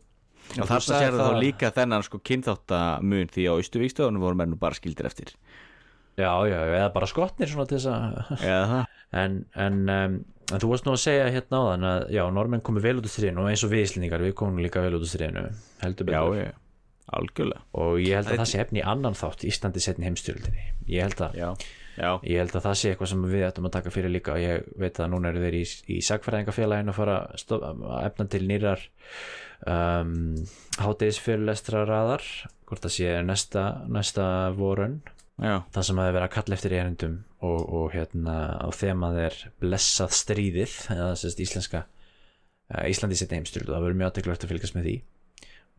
[0.58, 4.50] Og þarna sér það það- þá líka þennan sko kynþáttamun því á Ístuvíkstöðunum voru menn
[4.54, 5.34] nú bara skildir eftir
[6.18, 8.18] já, já, eða bara skotnir svona til þess að
[8.72, 8.84] það.
[9.22, 10.16] En, en, um,
[10.52, 13.14] en þú varst nú að segja hérna áðan að já, normenn komið vel út úr
[13.14, 15.46] stríðinu og eins og við Íslendingar, við komum líka vel út úr stríðinu
[15.84, 16.38] heldur betur.
[16.42, 16.54] Já,
[17.18, 17.62] algjörlega.
[17.80, 20.64] Og ég held Það að er- það sé efni í annan þátt Íslandi setni heimstyrildinni
[20.92, 21.48] ég held að já,
[21.96, 24.42] já, Ég held að það sé eitthvað sem við ættum að taka fyrir líka og
[24.42, 25.62] ég veit að núna eru þeir í,
[25.96, 28.84] í sagfæræðingafélaginu að fara að efna til nýrar
[29.64, 30.12] um,
[30.84, 32.24] hátegisfyrirlestra raðar
[32.68, 34.26] hvort það sé næsta, næsta
[34.60, 35.00] vorun
[35.38, 38.68] já, það sem að það er verið að kalla eftir erindum og, og hérna á
[38.74, 41.84] þemað er blessað stríðið eða sérst íslenska
[42.68, 44.96] Íslandi setja heimstyrlu það verður mjög aðteklegt að fylgjast með því.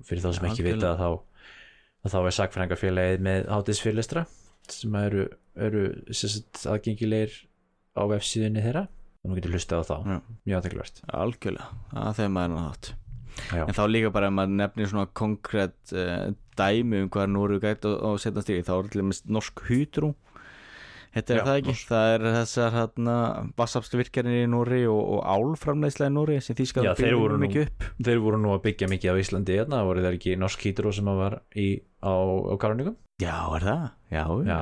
[0.10, 0.78] Fyrir þá sem ekki Algjörlega.
[0.80, 1.10] vita að þá,
[2.02, 4.24] að þá er sagfræðingafélagið með hátíðsfyrirlestra
[4.74, 5.26] sem eru,
[5.68, 5.84] eru
[6.74, 7.36] aðgengilegir
[7.94, 8.88] á vefsíðunni þeirra.
[9.20, 9.96] Og nú getur hlustað á þá.
[10.00, 10.18] Já.
[10.48, 11.80] mjög aðteklegt algjörlega.
[11.94, 12.92] Það þegar maður er nátt
[13.54, 13.64] Já.
[13.64, 16.30] en þá líka bara ef maður nefnir svona konkrétt uh,
[16.60, 20.14] dæmi um hvað Nóru gætt og, og setna stíði þá er til dæmis norsk hútrú
[21.10, 21.86] Þetta er Já, það ekki, norsk.
[21.90, 23.14] það er þessar hérna,
[23.58, 26.86] vassafsvirkjarnir í Nóri og, og álframleiðslega í Nóri sem því skal
[27.40, 30.36] nú- mikið upp þeir voru nú að byggja mikið á Íslandi hérna, voru þeir ekki
[30.38, 31.68] norsk hýtrú sem að var í,
[32.06, 33.88] á, á Karonikum Já, er það?
[34.14, 34.46] Já, já.
[34.46, 34.60] já,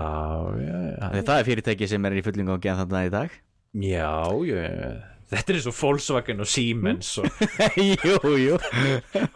[0.63, 1.21] já, já.
[1.27, 3.35] Það er fyrirtæki sem er í fullingu á geðan þarna í dag
[3.83, 4.07] Já,
[4.47, 4.63] já,
[5.31, 7.27] þetta er eins og Volkswagen og Siemens og,
[8.07, 8.59] Jú, jú.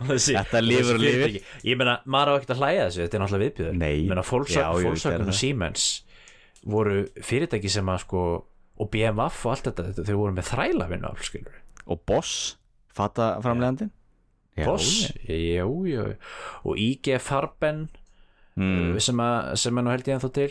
[0.07, 1.43] Þessi, Þetta lifir og fyrirtæki.
[1.67, 5.31] Ég meina, maður á ekkert að hlæja þessu, þetta er náttúrulega viðbjöður Volkswagen, Volkswagen og
[5.31, 5.39] það.
[5.41, 5.87] Siemens
[6.71, 8.25] voru fyrirtæki sem að sko
[8.81, 11.57] og BMF og allt þetta, þeir voru með þræla vinnu af, skilur
[11.91, 12.55] Og Boss,
[12.93, 13.91] fatta framleiðandinn
[14.61, 16.05] Boss, jú, jú.
[16.67, 17.85] Og IG Farben
[18.59, 18.99] mm.
[19.01, 20.49] sem, að, sem er nú held ég ennþá til.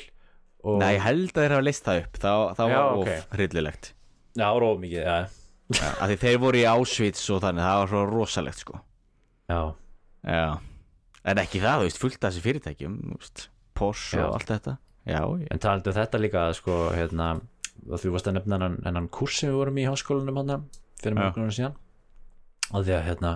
[0.65, 2.21] Og, Nei, held að þeir hafa list það upp.
[2.23, 3.11] Þá, þá Já, var ok.
[3.13, 3.91] of hryllilegt
[4.39, 5.19] Já, róð mikið, já,
[6.03, 8.81] að því þeir voru í Auschwitz og þannig það var svo rosalegt sko.
[9.51, 9.61] Já,
[10.27, 10.61] Já.
[11.25, 13.43] En ekki það, þú veist, fullt af þessi fyrirtækjum þú veist,
[13.77, 14.27] Porsche Já.
[14.27, 14.75] og allt þetta.
[15.09, 17.29] Já, ég, En talandi um þetta líka sko, hérna,
[17.89, 20.67] að þú varst að nefna hennan, hennan kurs sem við vorum í háskólanum hann
[21.01, 21.21] fyrir Já.
[21.21, 21.79] mörgum árum síðan.
[22.71, 23.33] Og því að hérna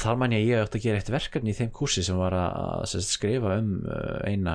[0.00, 2.36] þar man ég að ég átti að gera eitt verkefni í þeim kursi sem var
[2.36, 4.54] að, að sem sagt, skrifa um uh, eina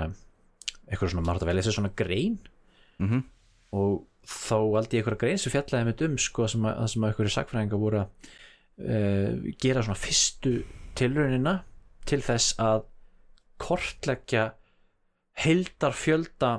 [0.90, 2.38] eitthvað svona, maður átti að velja þessi svona grein.
[3.02, 3.24] Mm
[3.76, 4.58] og þá
[4.98, 8.30] ég eitthvað grein sem fjallaði með um sko, sem að, að eitthvað sakfræðingar voru að
[8.82, 10.56] uh, gera svona fyrstu
[10.98, 11.60] tilraunina
[12.10, 12.86] til þess að
[13.62, 14.50] kortleggja
[15.46, 16.52] heildar fjölda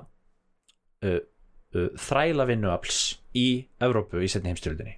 [1.04, 1.18] uh,
[1.76, 3.02] uh, þræla vinnuafls
[3.36, 4.96] í Evrópu í setni heimstyrildinni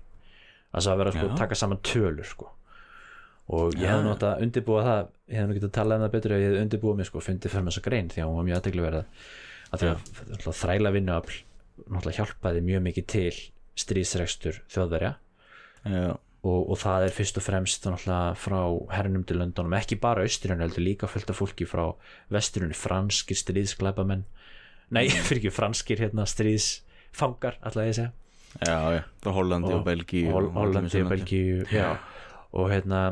[0.69, 2.53] það að vera sko, að taka saman tölur sko.
[3.57, 6.35] og ég hefði nátt að undirbúa það ég nú getað að tala um það betur
[6.35, 8.59] ef ég hefði undirbúa mig sko, fundið fyrir þessa grein því að hún var mjög
[8.61, 9.05] aðtegli verða
[9.69, 11.39] að að þræla vinnuafl
[11.87, 13.37] náttúrulega hjálpaði mjög mikið til
[13.79, 15.13] stríðsrekstur þjóðverja.
[15.89, 16.17] Já,
[16.49, 18.59] og, og það er fyrst og fremst náttúrulega frá
[18.97, 21.85] hernum til löndunum ekki bara austrinu heldur líka fullt af fólki frá
[22.35, 24.25] vesturinu, franskir stríðsklæpamenn
[24.95, 28.13] nei, fyrir ekki franskir hérna, stríðsfangar alltaf ég segja.
[28.65, 31.91] Já, já, frá Hollandi og, Og- Belgíu og Hollandi og Belgíu já.
[32.57, 33.03] og hérna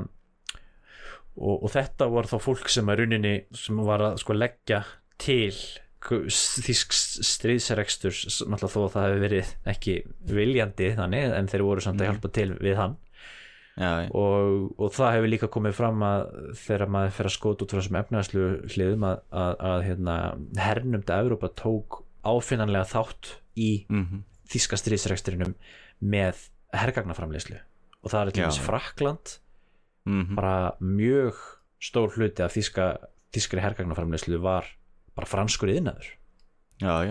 [1.36, 4.80] og, og þetta var þá fólk sem að runninni sem var að sko leggja
[5.20, 5.52] til
[6.06, 6.94] þýsk
[7.26, 9.96] stríðsrekstur náttúrulega þó að það hefði verið ekki
[10.30, 12.96] viljandi þannig en þeir voru samt að hjálpa til við hann.
[13.76, 16.22] Já, og, og það hefur líka komið fram að
[16.62, 20.14] þegar maður fer að skóta út frá þessum efnaðslu hliðum að, að, að hérna,
[20.64, 25.52] hernumda Evrópa tók áfinnanlega þátt í mhm, þíska stríðsreksturinnum
[26.00, 26.40] með
[26.76, 27.58] hergagnaframleyslu
[28.00, 29.36] og það er til dæmis Frakland
[30.08, 31.44] mhm, bara mjög
[31.82, 32.88] stór hluti af þíska,
[33.36, 34.72] þískri hergagnaframleyslu var
[35.16, 36.12] bara franskur yðnaður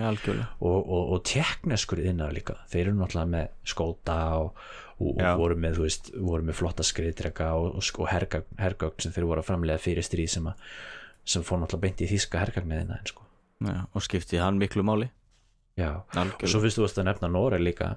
[0.06, 0.48] algjörlega.
[0.62, 2.54] Og, og, og tekneskur yðnaður líka.
[2.70, 4.60] Þeir eru náttúrulega með skóta og,
[5.00, 9.26] og, voru, með, veist, voru með flotta skriðdrega og, og, og hergagn, hergagn sem þeir
[9.26, 10.70] voru að framlega fyrir stríð sem, að,
[11.26, 13.26] sem fór náttúrulega beint í þíska hergagniðina sko.
[13.66, 15.10] Og skipti hann miklu máli.
[15.76, 17.96] Já, og svo Algjörlega fyrst þú að nefna Nóra líka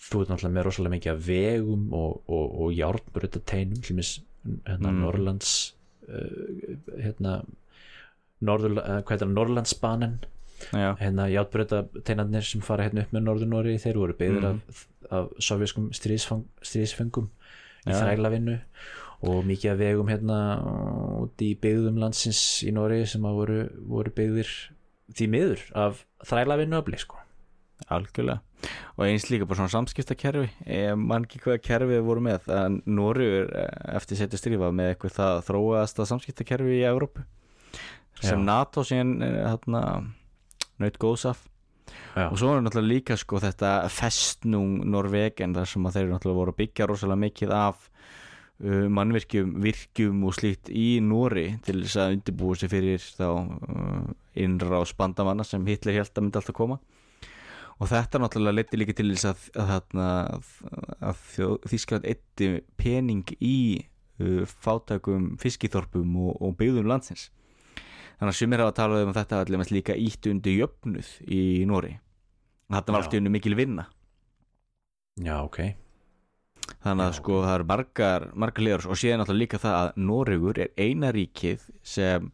[0.00, 2.22] þú ert náttúrulega með rosalega mikið af vegum og,
[3.98, 4.12] mis
[4.68, 5.00] hérna Mm.
[5.02, 5.52] Norrlands
[6.06, 7.40] uh, hérna
[8.44, 10.18] Norður, uh, það, Norrlandsbanen
[10.72, 14.60] hérna játbrötateinarnir sem fara hérna upp með Norður-Nóri þeir voru byggðir Mhm.
[14.70, 17.28] af, af sovjaskum stríðsfengum
[17.86, 18.58] í þrælavinnu
[19.26, 20.38] og mikið af vegum hérna
[21.22, 23.58] út í byggðum landsins í Nóri sem að voru,
[23.88, 24.50] voru byggðir
[25.12, 27.16] því miður af þrælavinnu öfli sko.
[27.92, 28.40] Algjörlega.
[28.96, 30.48] Og eins líka bara svona samskiptakerfi.
[30.66, 33.50] Ég man ekki hvaða kerfi við voru með að Nóriður
[33.94, 37.24] eftir setja strífa með eitthvað það þróaðasta samskiptakerfi í Evrópu
[38.22, 38.46] sem Já.
[38.46, 39.82] NATO síðan hérna
[40.80, 41.44] naut góðs af
[42.16, 42.30] Já.
[42.30, 46.54] og svo er náttúrulega líka sko þetta festnung Norvegen þar sem að þeir náttúrulega voru
[46.54, 47.86] að byggja rosalega mikið af
[48.64, 54.04] uh, mannvirkjum, virkjum og slíkt í Nóri til þess að undirbúa sig fyrir þá uh,
[54.36, 56.80] innrás bandamanna sem Hitler held að myndi alltaf koma
[57.76, 60.52] og þetta náttúrulega leiti líka til þess að, að, að,
[61.12, 61.24] að
[61.68, 67.28] Þýskaland eitti pening í uh, fátækum fiskiþorpum og, og byggðum landsins
[68.16, 71.96] þannig að sumir hafa um að þetta allir mest líka ítt undir jöfnuð í Nóri
[72.72, 73.06] þetta var Já.
[73.06, 73.88] allt í undir mikil vinna.
[75.22, 75.58] Já, ok.
[76.82, 77.18] Þannig að Já.
[77.20, 81.12] sko það eru margar margar liður og síðan náttúrulega líka það að Nórigur er eina
[81.14, 82.30] ríkið sem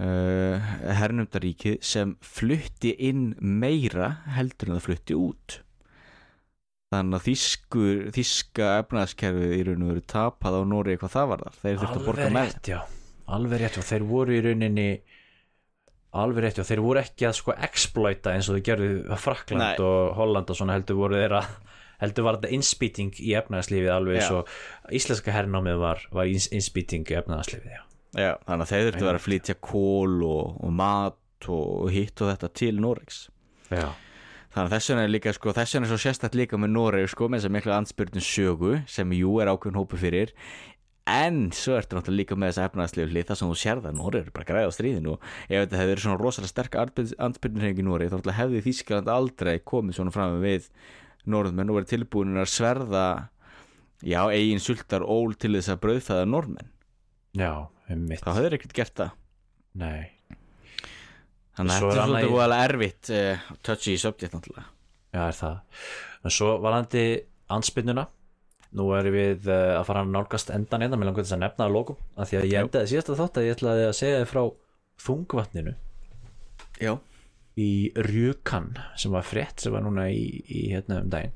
[0.00, 0.70] uh,
[1.00, 5.58] hernumdaríkið sem flutti inn meira heldur en það flutti út.
[6.90, 11.44] Þannig að þýskur þýska efnaðaskerfið í raun og veru tapað á Nóri hvað það var
[11.44, 12.80] þar þeir þurftu að borga Alveg með rétt, já
[13.30, 14.88] Alveg rétt, og þeir voru í rauninni
[16.20, 19.84] alveg rétt, já, þeir voru ekki að sko exploita eins og þau gerðu Frakland Nei.
[19.86, 21.54] og Holland og svona heldur voru þeir að
[22.00, 24.52] heldur var þetta innspýting í efnaðarslífið alveg og
[24.96, 27.82] íslenska hernámið var, var innspýting í efnaðarslífið, já.
[28.18, 31.90] Já, þannig að þeir þurftu að vera að flytja kól og, og mat og, og
[31.94, 33.28] hitt og þetta til Noregs.
[33.70, 33.92] Já,
[34.50, 37.10] Þannig að þess vegna er líka sko, þess vegna er svo sérstætt líka með Noreg
[37.12, 40.32] sko, með þess að mikla ansbyrnum sögu sem jú er ákveðin hópu fyrir
[41.08, 44.26] en svo ertu náttúrulega líka með þessa efnaðslegu hlið þar sem þú sér það, Noreg
[44.26, 45.14] er bara græða á stríðinu.
[45.16, 46.78] Og ef þetta hefði verið svona rosalega sterk
[47.80, 50.70] í Noreg þá hefði Þýskaland aldrei komið svona fram við
[51.30, 53.06] norðmenn og verið tilbúin að sverða
[54.04, 56.70] já, eigin sultar ól til þess að brauðfæða norðmenn.
[57.36, 57.52] Já,
[57.90, 59.18] um mitt þá hefur ekkert gert það.
[59.80, 60.08] Nei,
[61.60, 64.70] Þannig að þetta er voðalega erfitt uh, touchy subject náttúrulega.
[65.10, 65.84] Já, er það.
[66.24, 67.04] En svo varandi
[67.50, 68.06] anspyrnuna
[68.78, 71.66] Nú erum við uh, að fara að nálgast endan einna, mér langar þess að nefna
[71.66, 74.20] að lókum af því að ég endaði síðast að þátt að ég ætlaði að segja
[74.20, 74.42] þið frá
[75.06, 75.72] þungvatninu.
[76.80, 76.92] Já,
[77.60, 77.70] í
[78.06, 78.68] Rjukan
[79.00, 81.34] sem var frétt sem var núna í, í hérna um daginn.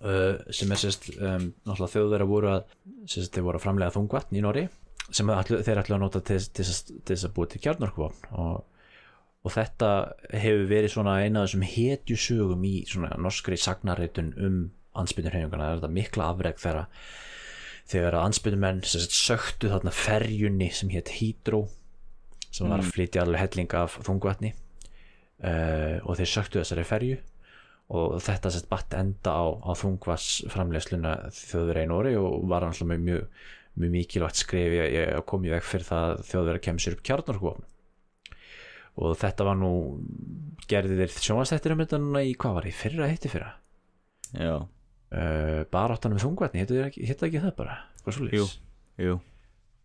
[0.00, 2.72] Uh, sem er sérst um, náttúrulega þjóðverða voru að
[3.12, 4.62] sérst þeir voru að framlega þungvatn í Nóri
[5.12, 8.30] sem ætlu, þeir ætlu að nota til, þess- að búa til kjarnorkuvopn.
[8.40, 8.62] Og,
[9.44, 9.90] og þetta
[10.32, 14.60] hefur verið svona eina af þessum hetjusögum í svona norskri sagnaritun um
[15.00, 16.86] ansbytnur hefingana, það er þetta mikla afreg þegar
[17.90, 21.64] þegar að ansbytnumenn söktu þarna ferjunni sem hétt Hydro
[22.50, 27.18] sem var að flytja alveg helling af þungvatni uh, og þeir söktu þessari ferju.
[27.90, 33.00] Og þetta sett batt enda á, á þungvassframlegsluna þjóðverið í Nóri og var alltaf með
[33.08, 33.24] mjög,
[33.82, 37.02] mjög mikilvægt skref í að- koma í veg fyrir það að þjóðverið kemur sér upp
[37.10, 37.66] kjarnorkuvopn
[39.00, 39.72] og þetta var nú
[40.70, 43.50] gerði þeir sjónvastættir um þetta núna í hvað var í fyrra hitti fyrra?
[44.38, 44.54] Já,
[45.14, 47.76] uh, baráttan með þungvatni, hitta ekki, hitta ekki það bara?
[48.36, 48.46] Jú,
[49.00, 49.18] jú.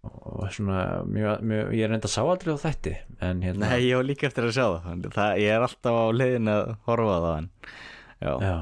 [0.05, 2.91] Og svona mjög, mjög, ég er reynda að sá aldrei á þætti
[3.25, 6.05] en hérna Nei, ég var líka eftir að sjá það, það Ég er alltaf á
[6.13, 7.47] leiðin að horfa það en,
[8.21, 8.53] Já, Já,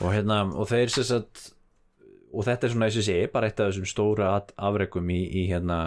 [0.00, 1.42] og hérna og þeir sem sagt
[2.36, 5.44] og þetta er svona eins og sé bara eitt af þessum stóra afrekum í, í
[5.50, 5.78] hérna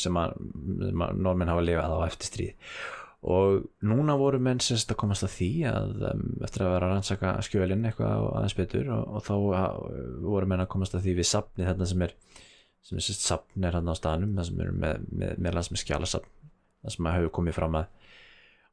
[0.00, 2.76] sem að, að normenn hafa lifað á eftir stríð
[3.18, 6.92] og núna voru menn semst að komast að því að um, eftir að vera að
[6.94, 9.80] rannsaka skjölinn eitthvað aðeins betur og, og þá að,
[10.22, 12.14] voru menn að komast að því við safni þarna sem er
[12.86, 15.80] sem er sérst safn er hann á staðnum það sem er með, með, með, með
[15.82, 16.28] skjálasafn
[16.84, 17.88] það sem hefur komið fram að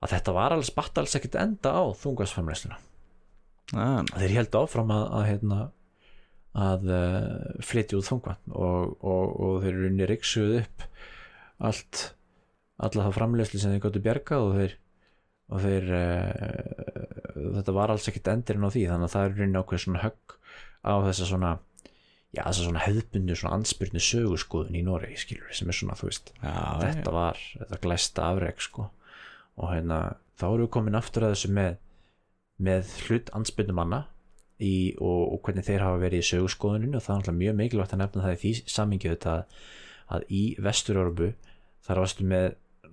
[0.05, 2.77] að þetta var alls batt alls ekkert enda á þungasframræsluna
[3.73, 5.59] ah, þeir held áfram að, að, hérna,
[6.67, 10.85] að uh, flytja út þungvann og, og, og þeir eru unni riksuð upp
[11.65, 12.03] allt
[12.75, 14.73] alla það framlegsli sem þeir gáttu bjargað og þeir,
[15.51, 19.61] og þeir uh, þetta var alls ekkert endirinn á því þannig að það er unni
[19.61, 20.35] ákveð svona högg
[20.85, 21.53] á þessa svona
[22.35, 26.33] já þessa svona hefðbundu svona ansbyrnu sögurskoðun í Noregi skilur sem er svona þú veist
[26.35, 28.89] já, þetta var, þetta glæsta afreg sko.
[29.55, 29.99] Og hérna
[30.35, 31.77] þá erum við komin aftur að þessu með
[32.65, 34.01] með hlut ansbyrnum manna
[34.63, 37.95] í, og, og hvernig þeir hafa verið í sögurskoðuninu og það er náttúrulega mjög mikilvægt
[37.95, 41.31] að nefna það í því samingi þetta að, í vestur-Európu
[41.85, 42.47] þar varstu með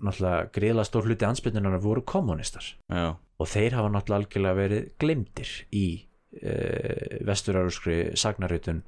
[0.06, 5.52] náttúrulega greiðlega stór hluti ansbyrnunar voru kommunistar já, og þeir hafa náttúrulega algjörlega verið glemdir
[5.74, 5.86] í
[6.38, 6.54] e,
[7.28, 8.82] vestur-Európskri sagnarutun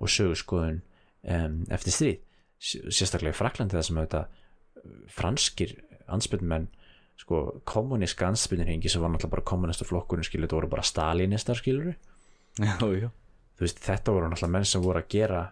[0.00, 2.20] og sögurskoðun um, eftir stríð.
[2.60, 4.22] Sérstaklega í Fraklandi það sem þetta
[5.12, 5.74] franskir
[6.10, 6.68] ansbyrnumenn
[7.20, 11.92] sko kommuníska ansbyrnurhengi sem var náttúrulega bara kommunistaflokkurinn skilur þetta voru bara stalinistar skilur
[13.60, 15.42] þetta voru náttúrulega menn sem voru að gera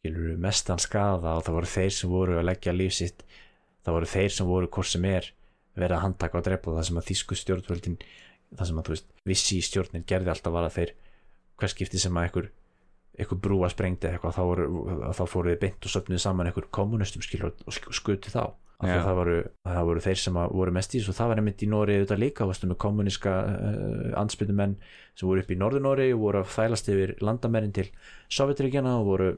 [0.00, 3.24] skilur mestan skada og það voru þeir sem voru að leggja líf sitt
[3.84, 5.30] það voru þeir sem voru hvort sem er
[5.78, 7.98] verið að handtaka og drepa það sem að þýsku stjórnvöldin
[8.58, 10.94] það sem að þú veist vissi í stjórnin gerði alltaf var að þeir
[11.60, 12.48] hver skipti sem að einhver,
[13.20, 14.66] einhver brúa sprengdi eitthvað þá, voru,
[15.14, 18.42] þá fóruð þið beint og söfnuð saman einhver kommunistum skilur og sk- skutu þá.
[18.80, 19.32] Að það voru,
[19.68, 22.20] það voru þeir sem voru mest í þessu og það var einmitt í Nóri auðvitað
[22.22, 24.72] líka varstu með kommuníska uh, ansbyttumenn
[25.20, 27.90] sem voru upp í Norður-Nóri og voru að þælast yfir landamærin til
[28.32, 29.28] Sovjetríkjana og voru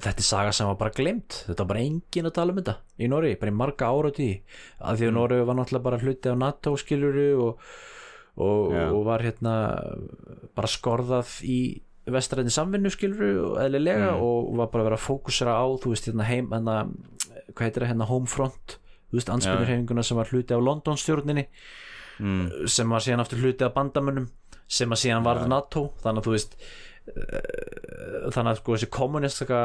[0.00, 2.74] þetta er saga sem var bara glemt þetta var bara engin að tala um þetta
[3.04, 4.28] í Nóri bara í marga árati
[4.80, 5.16] af því að mm.
[5.18, 7.66] Nóri var náttúrulega bara hluti á NATO skiluru og,
[8.40, 9.54] og, og var hérna
[10.56, 11.58] bara skorðað í
[12.12, 14.22] vestræðin samvinnu skiluru og eðlilega Mm.
[14.24, 16.78] og var bara að vera að fókusera á þú veist hérna heim hérna,
[17.52, 18.78] hvað heitir það hérna Homefront
[19.12, 21.46] þú veist anspennurhefinguna sem var hluti af London stjórninni
[22.20, 22.66] Mm.
[22.68, 24.26] sem var síðan aftur hluti af bandamönnum
[24.68, 26.56] sem að síðan varð NATO þannig að þú veist
[27.02, 29.60] þannig að sko þessi kommunistaka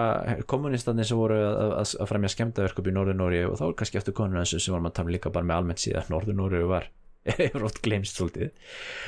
[0.49, 4.15] kommunistarnir sem voru að, að, að fremja skemmtaverkup í Norður-Nóri og þá er kannski aftur
[4.17, 6.89] konur þessu sem varum að tala líka bara með almennt síðan Norður-Nóri var
[7.67, 8.49] oft glemst svolítið.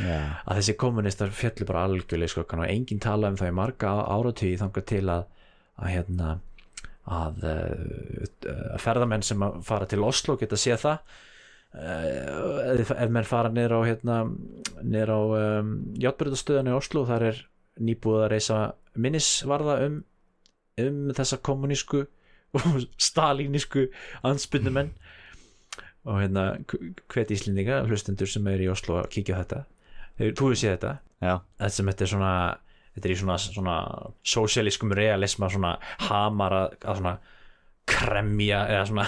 [0.03, 3.93] Já, að þessi kommunistar fjallu bara algjörlega skokkan og enginn tala um það í marga
[4.11, 5.27] áratíð þangar til að
[5.79, 6.35] að hérna
[7.09, 11.15] að, uh, að ferðamenn sem að fara til Oslo geta séð það.
[11.69, 14.17] Uh, ef, menn fara niður á hérna,
[14.81, 17.41] niður á um, játbyrðastöðan í Oslo þar er
[17.79, 18.59] nýbúið að reysa
[18.99, 19.99] minnisvarða um,
[20.83, 22.05] um þessa kommunísku
[22.57, 22.79] og
[23.09, 23.87] stalínisku
[24.27, 24.93] ansbyndumenn
[26.07, 26.45] og hérna
[27.11, 29.63] hvet íslendinga hlustendur sem er í Oslo að kíkja þetta.
[30.19, 30.93] Þú hefur séð þetta?
[31.19, 32.33] Já, þetta sem þetta er svona
[32.95, 33.75] þetta er í svona, svona
[34.33, 35.75] sósialískum realisma svona
[36.07, 37.15] hamar að, að svona
[37.89, 39.07] kremja eða svona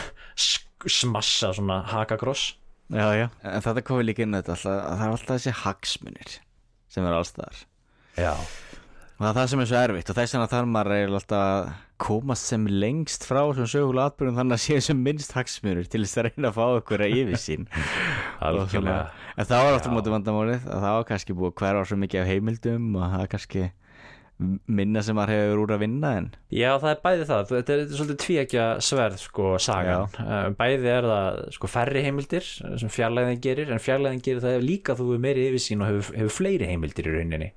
[0.91, 2.55] smassa svona hakakross.
[2.91, 3.27] Já, já.
[3.47, 6.39] En þetta komið líka inn á þetta alltaf, að það er alltaf þessi hagsmunir
[6.91, 7.65] sem er alls þar
[8.17, 11.41] já, og það er það sem er svo erfitt og þess vegna þarf maður alltaf
[11.45, 11.71] að
[12.01, 16.17] komast sem lengst frá sem sögulega atbyrjum þannig að sé sem minnst hagsmunir til þess
[16.17, 17.67] að reyna að fá okkur að yfir sín
[18.41, 19.11] algjörlega.
[19.37, 19.95] En það var aftur Já.
[19.97, 23.67] móti vandamálið að það var kannski búið hverfa svo mikið af heimildum og það kannski
[24.65, 27.81] minna sem maður hefur úr að vinna en Já, það er bæði það, þetta er,
[27.81, 32.91] þetta er svolítið tvíekja sverð sko sagan, Uh, bæði er það sko færri heimildir sem
[32.91, 36.71] fjarlæðin gerir, en fjarlæðin gerir það líka þú er meiri yfirsýn og hefur, hefur fleiri
[36.71, 37.51] heimildir í rauninni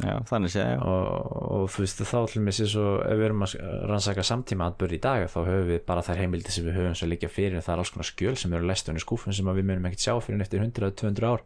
[0.00, 0.82] já, þannig sé ég.
[0.82, 3.54] Og, og þú veist þá til mér sé svo ef við erum að
[3.90, 7.08] rannsaka samtíma atbyrði í dag þá höfum við bara þær heimildir sem við höfum svo
[7.10, 10.06] líka fyrir það er alls konar skjöl sem eru lestunni skúfun sem við munum ekkert
[10.06, 11.44] sjá fyrir eftir 100-200 ár.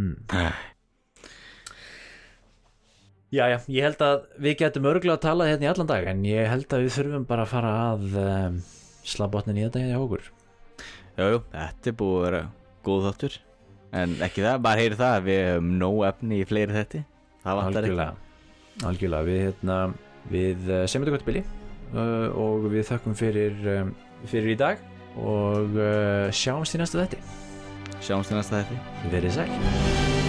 [0.00, 0.16] Hmm.
[3.30, 6.24] Já, já, ég held að við getum örgulega að tala hérna í allan dag en
[6.26, 8.56] ég held að við þurfum bara að fara að um,
[9.06, 10.24] slá botnin í þetta hérna hjá okkur.
[11.20, 12.42] Jú, jú, þetta er búið að vera
[12.88, 13.38] góð þáttur.
[14.00, 17.04] En ekki það, bara heyri það að Við höfum nóg efni í fleiri þetti
[17.44, 18.08] Það vantar ekki.
[18.86, 19.80] Algjörlega, við, hérna,
[20.30, 23.92] við eh, segjum þetta gott bili uh, og við þökkum fyrir, um,
[24.30, 24.80] fyrir í dag
[25.20, 27.20] og uh, sjáumst í næsta þetti
[28.00, 30.19] Sjáumst í næsta þetti Verið sæl